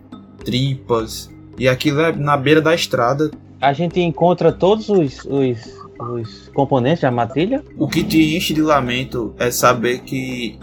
[0.44, 1.30] Tripas.
[1.58, 3.32] E aquilo é na beira da estrada.
[3.60, 5.60] A gente encontra todos os, os,
[6.00, 7.64] os componentes da matilha.
[7.78, 10.60] O que te enche de lamento é saber que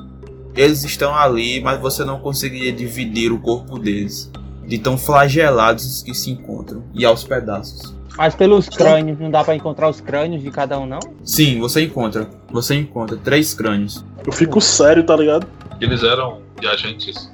[0.59, 4.29] eles estão ali, mas você não conseguiria dividir o corpo deles,
[4.67, 7.95] de tão flagelados que se encontram e aos pedaços.
[8.17, 10.99] Mas pelos crânios, não dá pra encontrar os crânios de cada um, não?
[11.23, 12.29] Sim, você encontra.
[12.51, 14.05] Você encontra três crânios.
[14.27, 15.47] Eu fico sério, tá ligado?
[15.81, 17.31] Eles eram viajantes.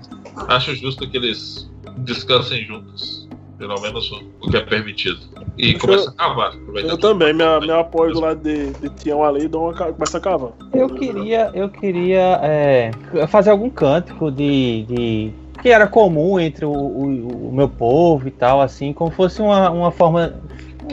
[0.49, 3.24] Acho justo que eles descansem juntos.
[3.59, 5.19] Pelo menos o, o que é permitido.
[5.57, 6.53] E Eu- começa a cavar.
[6.75, 10.21] Eu também, minha, meu apoio do lado de, de Tião ali, dou uma, começa a
[10.21, 10.51] cavar.
[10.73, 12.91] Eu queria, eu queria é,
[13.29, 15.31] fazer algum cântico de, de
[15.63, 19.71] que era comum entre o, o- o meu povo e tal, assim, como fosse uma,
[19.71, 20.35] uma forma,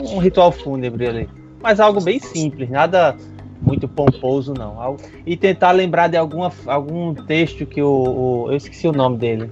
[0.00, 1.28] um ritual fúnebre ali.
[1.60, 3.16] Mas algo bem simples, nada
[3.60, 4.80] muito pomposo não.
[4.80, 7.88] Algo- E tentar lembrar de alguma, algum texto que o,
[8.46, 9.50] o- eu esqueci o nome dele,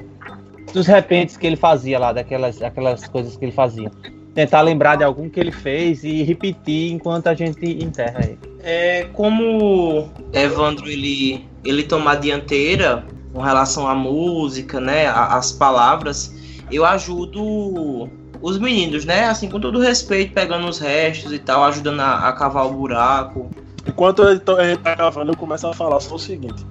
[0.72, 3.90] dos repentes que ele fazia lá, daquelas, aquelas coisas que ele fazia.
[4.34, 8.38] Tentar lembrar de algum que ele fez e repetir enquanto a gente enterra ele.
[8.62, 16.34] É como Evandro ele, ele toma a dianteira com relação à música, né, às palavras,
[16.70, 18.08] eu ajudo
[18.40, 22.32] os meninos, né, assim, com todo respeito, pegando os restos e tal, ajudando a, a
[22.32, 23.50] cavar o buraco.
[23.86, 26.64] Enquanto ele tá- a gente tá cavando, eu começo a falar só o seguinte: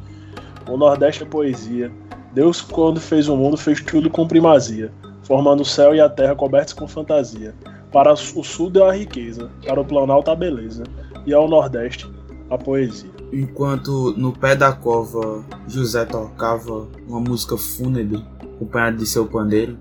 [0.68, 1.92] o Nordeste é poesia.
[2.40, 4.94] Deus, quando fez o mundo, fez tudo com primazia,
[5.24, 7.54] formando o céu e a terra cobertos com fantasia.
[7.92, 10.84] Para o sul deu a riqueza, para o Planalto a beleza,
[11.26, 12.10] e ao Nordeste
[12.50, 13.10] a poesia.
[13.34, 18.26] Enquanto no pé da cova José tocava uma música fúnebre,
[18.56, 19.78] acompanhado de seu pandeiro,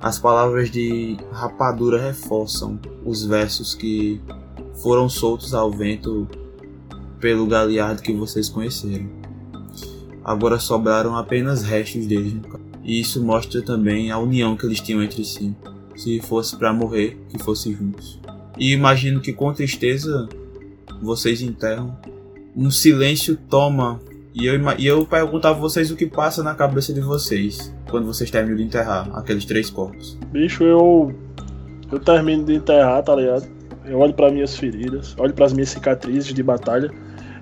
[0.00, 4.20] as palavras de rapadura reforçam os versos que
[4.84, 6.28] foram soltos ao vento
[7.18, 9.25] pelo galeardo que vocês conheceram.
[10.26, 12.58] Agora sobraram apenas restos deles campo.
[12.82, 15.54] E isso mostra também a união que eles tinham entre si.
[15.94, 18.20] Se fosse para morrer, que fosse juntos.
[18.58, 20.28] E imagino que com tristeza
[21.00, 21.96] vocês enterram
[22.56, 24.00] um silêncio toma.
[24.34, 28.06] E eu, e eu pergunto a vocês o que passa na cabeça de vocês quando
[28.06, 30.18] vocês terminam de enterrar aqueles três corpos.
[30.32, 31.14] Bicho, eu.
[31.92, 33.46] Eu termino de enterrar, tá ligado?
[33.84, 36.90] Eu olho para minhas feridas, olho para as minhas cicatrizes de batalha.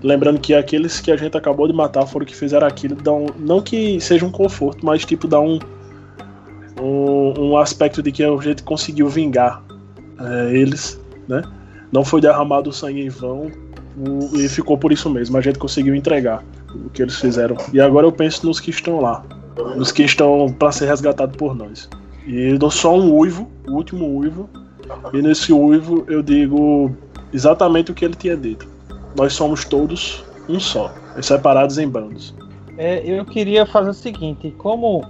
[0.04, 2.94] Lembrando que aqueles que a gente acabou de matar foram que fizeram aquilo.
[2.94, 5.58] Dão, não que seja um conforto, mas tipo, dá um.
[6.80, 9.62] Um, um aspecto de que a gente conseguiu vingar
[10.20, 11.42] é, eles, né?
[11.90, 13.50] Não foi derramado sangue em vão
[13.96, 15.36] o- e ficou por isso mesmo.
[15.38, 16.44] A gente conseguiu entregar
[16.74, 17.56] o que eles fizeram.
[17.72, 19.22] E agora eu penso nos que estão lá,
[19.76, 21.88] nos que estão para ser resgatados por nós.
[22.26, 24.50] E eu dou só um uivo, o último uivo.
[25.14, 26.90] E nesse uivo eu digo
[27.32, 28.66] exatamente o que ele tinha dito.
[29.14, 30.92] Nós somos todos um só,
[31.22, 32.34] separados em bandos.
[32.76, 35.02] É, eu queria fazer o seguinte, como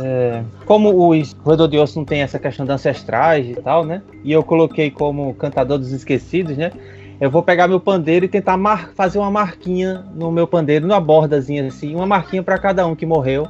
[0.00, 4.02] é, como os Roedor de Osso não tem essa questão de ancestrais e tal, né?
[4.22, 6.70] E eu coloquei como cantador dos esquecidos, né?
[7.20, 8.56] Eu vou pegar meu pandeiro e tentar
[8.94, 13.04] fazer uma marquinha no meu pandeiro, numa bordazinha assim, uma marquinha para cada um que
[13.04, 13.48] morreu,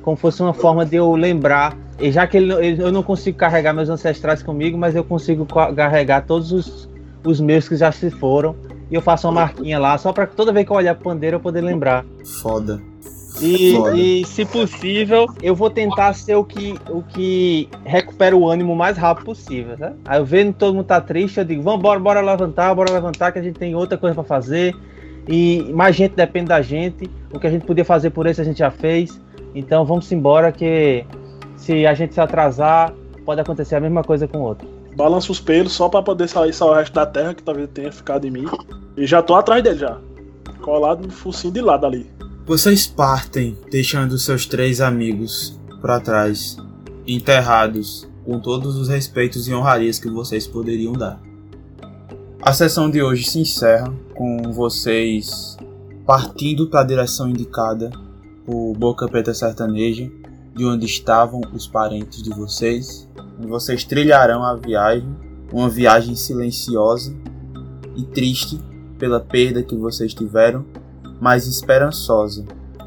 [0.00, 1.76] como fosse uma forma de eu lembrar.
[2.00, 5.44] E já que ele, ele- eu não consigo carregar meus ancestrais comigo, mas eu consigo
[5.44, 6.88] ca- carregar todos os,
[7.22, 8.56] os meus que já se foram.
[8.92, 11.36] E eu faço uma marquinha lá, só para toda vez que eu olhar pro pandeiro
[11.36, 12.04] eu poder lembrar.
[12.42, 12.78] Foda.
[13.40, 13.96] E, Foda.
[13.96, 18.76] e, se possível, eu vou tentar ser o que, o que recupera o ânimo o
[18.76, 19.94] mais rápido possível, tá?
[20.04, 23.32] Aí eu vendo que todo mundo tá triste, eu digo, vamos bora, levantar, bora levantar,
[23.32, 24.76] que a gente tem outra coisa pra fazer.
[25.26, 27.10] E mais gente depende da gente.
[27.32, 29.18] O que a gente podia fazer por esse a gente já fez.
[29.54, 31.06] Então vamos embora que
[31.56, 32.92] se a gente se atrasar,
[33.24, 34.68] pode acontecer a mesma coisa com o outro.
[34.96, 37.90] Balança os pelos só pra poder sair só o resto da terra que talvez tenha
[37.90, 38.46] ficado em mim.
[38.96, 39.98] E já tô atrás dele já.
[40.60, 42.10] Colado no focinho de lado ali.
[42.46, 46.56] Vocês partem, deixando seus três amigos para trás,
[47.06, 51.20] enterrados, com todos os respeitos e honrarias que vocês poderiam dar.
[52.40, 55.56] A sessão de hoje se encerra com vocês
[56.06, 57.90] partindo para a direção indicada
[58.44, 60.10] por Boca Preta Sertaneja,
[60.54, 63.08] de onde estavam os parentes de vocês.
[63.48, 65.16] Vocês trilharão a viagem,
[65.52, 67.14] uma viagem silenciosa
[67.96, 68.60] e triste
[68.98, 70.64] pela perda que vocês tiveram
[71.22, 72.44] mas esperançosa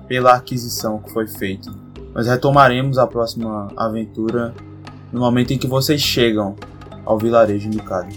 [0.10, 1.72] pela aquisição que foi feita.
[2.14, 4.54] Nós retomaremos a próxima aventura
[5.10, 6.54] no momento em que vocês chegam
[7.06, 8.14] ao vilarejo indicado.